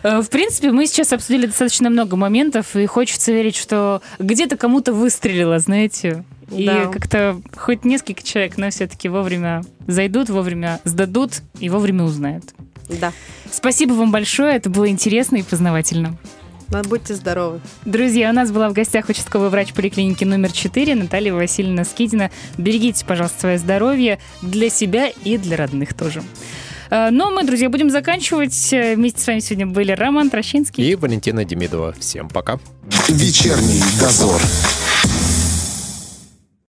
Э, 0.04 0.22
В 0.22 0.30
принципе, 0.30 0.72
мы 0.72 0.86
сейчас 0.86 1.14
обсудили 1.14 1.46
достаточно 1.48 1.90
много 1.90 2.16
моментов, 2.16 2.76
и 2.76 2.86
хочется 2.86 3.32
верить, 3.32 3.56
что 3.56 4.02
где-то 4.20 4.58
кому-то 4.58 4.94
выстрелило, 4.94 5.60
знаете. 5.60 6.24
И 6.52 6.66
Да. 6.66 6.88
как-то 6.88 7.42
хоть 7.56 7.86
несколько 7.86 8.22
человек, 8.24 8.58
но 8.58 8.70
все-таки 8.70 9.08
вовремя 9.08 9.62
зайдут, 9.88 10.30
вовремя 10.30 10.80
сдадут 10.84 11.42
и 11.60 11.70
вовремя 11.70 12.04
узнают. 12.04 12.44
Да. 12.90 13.14
Спасибо 13.52 13.94
вам 13.94 14.12
большое, 14.12 14.56
это 14.56 14.70
было 14.70 14.90
интересно 14.90 15.38
и 15.38 15.44
познавательно. 15.44 16.18
Ну, 16.72 16.82
Будьте 16.84 17.16
здоровы. 17.16 17.62
Друзья, 17.86 18.30
у 18.30 18.34
нас 18.34 18.52
была 18.52 18.70
в 18.70 18.74
гостях 18.74 19.10
участковый 19.10 19.50
врач 19.50 19.74
поликлиники 19.74 20.24
номер 20.24 20.52
4 20.52 20.94
Наталья 20.96 21.34
Васильевна 21.34 21.84
Скидина. 21.84 22.30
Берегите, 22.58 23.06
пожалуйста, 23.06 23.40
свое 23.40 23.58
здоровье 23.58 24.20
для 24.42 24.70
себя 24.70 25.08
и 25.24 25.38
для 25.38 25.58
родных 25.58 25.94
тоже. 25.96 26.22
Э, 26.92 27.10
Ну, 27.10 27.28
а 27.28 27.32
мы, 27.32 27.44
друзья, 27.44 27.70
будем 27.70 27.90
заканчивать. 27.90 28.72
Э, 28.72 28.96
Вместе 28.96 29.20
с 29.22 29.28
вами 29.28 29.40
сегодня 29.40 29.66
были 29.66 29.92
Роман 29.94 30.30
Трощинский. 30.30 30.88
И 30.92 30.96
Валентина 30.96 31.44
Демидова. 31.44 31.96
Всем 32.00 32.30
пока. 32.30 32.60
Вечерний 33.08 33.82
дозор. 34.00 34.40